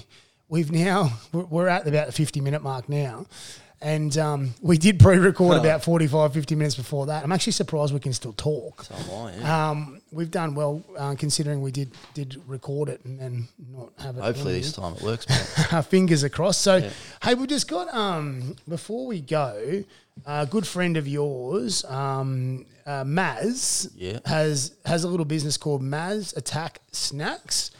we've 0.48 0.70
now 0.70 1.10
we're 1.32 1.44
we're 1.44 1.68
at 1.68 1.86
about 1.88 2.06
the 2.06 2.12
fifty 2.12 2.42
minute 2.42 2.62
mark 2.62 2.88
now, 2.90 3.24
and 3.84 4.16
um, 4.16 4.54
we 4.62 4.78
did 4.78 4.98
pre-record 4.98 5.58
about 5.58 5.84
45, 5.84 6.32
50 6.32 6.54
minutes 6.54 6.74
before 6.74 7.04
that. 7.06 7.22
I'm 7.22 7.30
actually 7.32 7.52
surprised 7.52 7.92
we 7.92 8.00
can 8.00 8.14
still 8.14 8.32
talk. 8.32 8.82
So 8.82 8.94
am 8.94 9.26
I. 9.26 9.36
Yeah. 9.36 9.70
Um, 9.70 10.00
we've 10.10 10.30
done 10.30 10.54
well 10.54 10.82
uh, 10.98 11.14
considering 11.18 11.60
we 11.60 11.70
did 11.70 11.92
did 12.14 12.40
record 12.46 12.88
it 12.88 13.04
and, 13.04 13.20
and 13.20 13.46
not 13.70 13.92
have 13.98 14.16
it. 14.16 14.22
Hopefully 14.22 14.54
this 14.58 14.72
time 14.72 14.94
it 14.94 15.02
works, 15.02 15.26
our 15.72 15.82
fingers 15.82 16.24
are 16.24 16.30
crossed. 16.30 16.62
So, 16.62 16.80
hey, 17.22 17.34
we've 17.34 17.46
just 17.48 17.68
got 17.68 17.92
um 17.92 18.56
before 18.66 19.06
we 19.06 19.20
go, 19.20 19.84
a 20.24 20.46
good 20.46 20.66
friend 20.66 20.96
of 20.96 21.06
yours, 21.06 21.84
um, 21.84 22.64
uh, 22.86 23.04
Maz, 23.04 23.90
Yeah. 23.94 24.20
has 24.24 24.74
has 24.86 25.04
a 25.04 25.08
little 25.08 25.26
business 25.26 25.58
called 25.58 25.82
Maz 25.82 26.34
Attack 26.38 26.80
Snacks, 26.92 27.70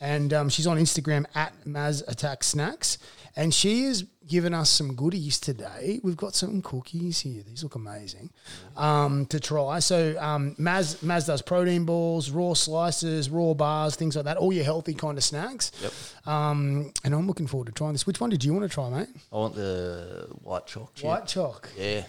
and 0.00 0.32
um, 0.32 0.48
she's 0.48 0.66
on 0.66 0.78
Instagram 0.78 1.26
at 1.34 1.52
Maz 1.66 2.02
Attack 2.08 2.44
Snacks, 2.44 2.96
and 3.36 3.52
she 3.52 3.82
has 3.84 4.04
given 4.30 4.54
us 4.54 4.70
some 4.70 4.94
goodies 4.94 5.40
today. 5.40 5.98
We've 6.04 6.16
got 6.16 6.36
some 6.36 6.62
cookies 6.62 7.20
here. 7.20 7.42
These 7.42 7.64
look 7.64 7.74
amazing 7.74 8.30
um, 8.76 9.26
to 9.26 9.40
try. 9.40 9.80
So 9.80 10.16
um, 10.20 10.54
Maz 10.54 10.96
Maz 11.04 11.26
does 11.26 11.42
protein 11.42 11.84
balls, 11.84 12.30
raw 12.30 12.54
slices, 12.54 13.28
raw 13.28 13.52
bars, 13.54 13.96
things 13.96 14.14
like 14.14 14.24
that. 14.26 14.36
All 14.36 14.52
your 14.52 14.64
healthy 14.64 14.94
kind 14.94 15.18
of 15.18 15.24
snacks. 15.24 15.72
Yep. 15.82 15.92
Um, 16.32 16.92
and 17.04 17.12
I'm 17.12 17.26
looking 17.26 17.48
forward 17.48 17.66
to 17.66 17.72
trying 17.72 17.92
this. 17.92 18.06
Which 18.06 18.20
one 18.20 18.30
did 18.30 18.44
you 18.44 18.54
want 18.54 18.62
to 18.62 18.68
try, 18.72 18.88
mate? 18.88 19.08
I 19.32 19.36
want 19.36 19.56
the 19.56 20.28
white 20.42 20.66
choc 20.66 20.94
chip. 20.94 21.06
White 21.06 21.26
choc. 21.26 21.68
Yeah. 21.76 22.04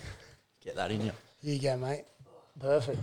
Get 0.64 0.76
that 0.76 0.92
in 0.92 1.02
you. 1.02 1.12
Here 1.42 1.56
you 1.56 1.62
go, 1.62 1.78
mate. 1.78 2.06
Perfect. 2.60 3.00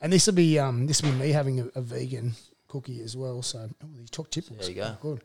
And 0.00 0.12
this 0.12 0.26
will 0.26 0.34
be 0.34 0.58
um, 0.58 0.86
this 0.88 1.02
will 1.02 1.12
be 1.12 1.18
me 1.18 1.30
having 1.30 1.60
a, 1.60 1.66
a 1.76 1.80
vegan 1.80 2.34
cookie 2.66 3.00
as 3.00 3.16
well. 3.16 3.42
So 3.42 3.70
oh, 3.70 3.86
these 3.96 4.10
choc 4.10 4.28
chip 4.30 4.46
There 4.46 4.68
you 4.68 4.74
go. 4.74 4.96
good. 5.00 5.20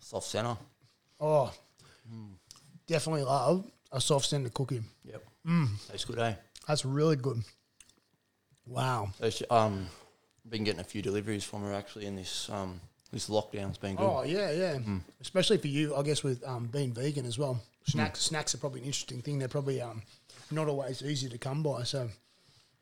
Soft 0.00 0.26
centre. 0.26 0.56
Oh, 1.20 1.52
definitely 2.86 3.22
love 3.22 3.64
a 3.92 4.00
soft 4.00 4.26
centre 4.26 4.50
cookie. 4.50 4.82
Yep. 5.04 5.24
Mm. 5.46 5.68
Tastes 5.90 6.04
good, 6.04 6.18
eh? 6.18 6.34
That's 6.68 6.84
really 6.84 7.16
good. 7.16 7.42
Wow. 8.66 9.10
So 9.18 9.30
she, 9.30 9.46
um, 9.46 9.86
been 10.48 10.64
getting 10.64 10.80
a 10.80 10.84
few 10.84 11.02
deliveries 11.02 11.44
from 11.44 11.62
her 11.62 11.72
actually 11.72 12.06
in 12.06 12.16
this 12.16 12.48
um 12.50 12.80
This 13.12 13.28
lockdown's 13.28 13.78
been 13.78 13.96
good. 13.96 14.04
Oh 14.04 14.22
yeah, 14.24 14.50
yeah. 14.50 14.78
Especially 15.20 15.58
for 15.58 15.68
you, 15.68 15.94
I 15.94 16.02
guess, 16.02 16.22
with 16.22 16.42
um, 16.46 16.66
being 16.66 16.92
vegan 16.92 17.24
as 17.26 17.38
well. 17.38 17.60
Snacks, 17.86 18.20
snacks 18.20 18.54
are 18.54 18.58
probably 18.58 18.80
an 18.80 18.86
interesting 18.86 19.22
thing. 19.22 19.38
They're 19.38 19.48
probably 19.48 19.80
um, 19.80 20.02
not 20.50 20.68
always 20.68 21.02
easy 21.02 21.28
to 21.28 21.38
come 21.38 21.62
by. 21.62 21.84
So 21.84 22.10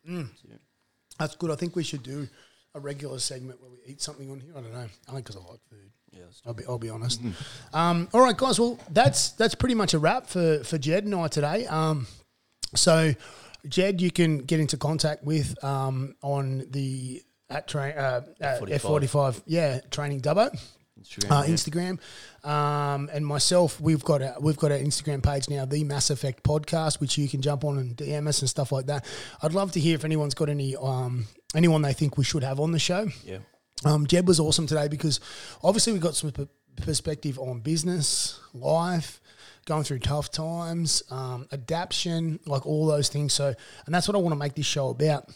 mm, 0.09 0.29
that's 1.19 1.37
good. 1.37 1.51
I 1.51 1.57
think 1.57 1.77
we 1.77 1.85
should 1.85 2.03
do 2.03 2.27
a 2.75 2.81
regular 2.81 3.19
segment 3.19 3.61
where 3.61 3.71
we 3.71 3.79
eat 3.87 4.03
something 4.03 4.31
on 4.31 4.41
here. 4.41 4.53
I 4.57 4.61
don't 4.61 4.73
know. 4.73 4.87
I 5.09 5.13
think 5.13 5.27
because 5.27 5.37
I 5.37 5.41
like 5.51 5.61
food. 5.71 5.91
Yeah, 6.13 6.23
I'll 6.47 6.55
be 6.55 6.65
I'll 6.69 6.79
be 6.79 6.91
honest. 6.91 7.21
um, 7.73 8.09
all 8.13 8.21
right, 8.21 8.37
guys. 8.37 8.59
Well, 8.61 8.79
that's 8.91 9.31
that's 9.31 9.55
pretty 9.55 9.75
much 9.75 9.95
a 9.95 9.99
wrap 9.99 10.27
for 10.27 10.63
for 10.65 10.79
Jed 10.79 11.05
and 11.05 11.15
I 11.15 11.29
today. 11.29 11.67
Um, 11.67 12.07
so, 12.75 13.15
Jed, 13.69 14.01
you 14.01 14.11
can 14.11 14.39
get 14.39 14.61
into 14.61 14.77
contact 14.77 15.25
with 15.25 15.63
um, 15.65 16.15
on 16.23 16.67
the 16.71 17.23
at 17.51 17.67
train 17.69 17.97
uh, 17.97 18.23
F 18.41 18.83
forty 18.83 19.07
five. 19.07 19.43
Yeah, 19.47 19.81
training 19.91 20.21
Dubbo. 20.21 20.51
Instagram, 21.01 21.31
Uh, 21.33 21.45
yeah. 21.47 21.53
Instagram, 21.55 22.49
um, 22.49 23.11
and 23.13 23.27
myself, 23.27 23.81
we've 23.81 24.05
got 24.05 24.23
a 24.23 24.37
we've 24.41 24.57
got 24.57 24.71
our 24.71 24.79
Instagram 24.79 25.23
page 25.23 25.49
now, 25.51 25.65
the 25.65 25.83
Mass 25.85 26.09
Effect 26.11 26.45
Podcast, 26.45 27.01
which 27.01 27.19
you 27.19 27.29
can 27.29 27.43
jump 27.43 27.65
on 27.65 27.79
and 27.79 27.97
DM 27.97 28.29
us 28.29 28.41
and 28.41 28.49
stuff 28.49 28.71
like 28.71 28.87
that. 28.87 29.05
I'd 29.43 29.53
love 29.53 29.73
to 29.73 29.81
hear 29.81 29.97
if 29.97 30.05
anyone's 30.05 30.35
got 30.35 30.49
any 30.49 30.77
um, 30.77 31.27
anyone 31.55 31.83
they 31.83 31.93
think 31.93 32.17
we 32.19 32.25
should 32.25 32.43
have 32.43 32.61
on 32.61 32.73
the 32.73 32.79
show. 32.79 33.07
Yeah. 33.25 33.39
Um, 33.85 34.07
Jed 34.07 34.27
was 34.27 34.41
awesome 34.41 34.67
today 34.67 34.89
because 34.89 35.21
obviously 35.63 35.93
we 35.93 35.99
got 35.99 36.15
some 36.15 36.31
p- 36.33 36.49
perspective 36.83 37.39
on 37.39 37.61
business, 37.61 38.41
life, 38.55 39.21
going 39.67 39.85
through 39.85 39.99
tough 39.99 40.31
times, 40.31 41.03
um, 41.11 41.47
adaptation, 41.53 42.39
like 42.47 42.67
all 42.67 42.87
those 42.87 43.09
things. 43.09 43.33
So, 43.35 43.55
and 43.87 43.95
that's 43.95 44.09
what 44.09 44.15
I 44.17 44.21
want 44.21 44.33
to 44.33 44.39
make 44.39 44.55
this 44.55 44.67
show 44.67 44.89
about. 44.91 45.29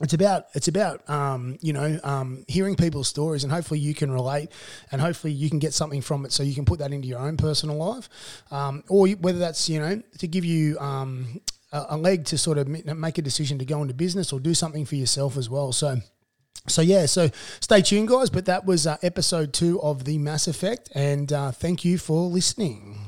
It's 0.00 0.12
about 0.14 0.44
it's 0.54 0.68
about 0.68 1.08
um, 1.10 1.58
you 1.60 1.72
know 1.72 1.98
um, 2.04 2.44
hearing 2.46 2.76
people's 2.76 3.08
stories 3.08 3.42
and 3.42 3.52
hopefully 3.52 3.80
you 3.80 3.94
can 3.94 4.12
relate 4.12 4.50
and 4.92 5.00
hopefully 5.00 5.32
you 5.32 5.50
can 5.50 5.58
get 5.58 5.74
something 5.74 6.02
from 6.02 6.24
it 6.24 6.30
so 6.30 6.44
you 6.44 6.54
can 6.54 6.64
put 6.64 6.78
that 6.78 6.92
into 6.92 7.08
your 7.08 7.18
own 7.18 7.36
personal 7.36 7.74
life 7.76 8.08
um, 8.52 8.84
or 8.88 9.08
you- 9.08 9.16
whether 9.16 9.40
that's 9.40 9.68
you 9.68 9.80
know 9.80 10.00
to 10.18 10.28
give 10.28 10.44
you 10.44 10.78
um, 10.78 11.40
a, 11.72 11.96
leg 11.96 12.24
to 12.26 12.38
sort 12.38 12.58
of 12.58 12.68
make 12.68 13.18
a 13.18 13.22
decision 13.22 13.58
to 13.58 13.64
go 13.64 13.82
into 13.82 13.94
business 13.94 14.32
or 14.32 14.40
do 14.40 14.54
something 14.54 14.84
for 14.84 14.96
yourself 14.96 15.36
as 15.36 15.50
well. 15.50 15.72
So 15.72 15.98
so 16.66 16.82
yeah, 16.82 17.06
so 17.06 17.30
stay 17.60 17.82
tuned, 17.82 18.08
guys. 18.08 18.30
But 18.30 18.46
that 18.46 18.64
was 18.66 18.86
uh, 18.86 18.96
episode 19.02 19.52
two 19.52 19.80
of 19.80 20.04
the 20.04 20.18
Mass 20.18 20.48
Effect, 20.48 20.90
and 20.94 21.32
uh, 21.32 21.52
thank 21.52 21.84
you 21.84 21.98
for 21.98 22.26
listening. 22.26 23.07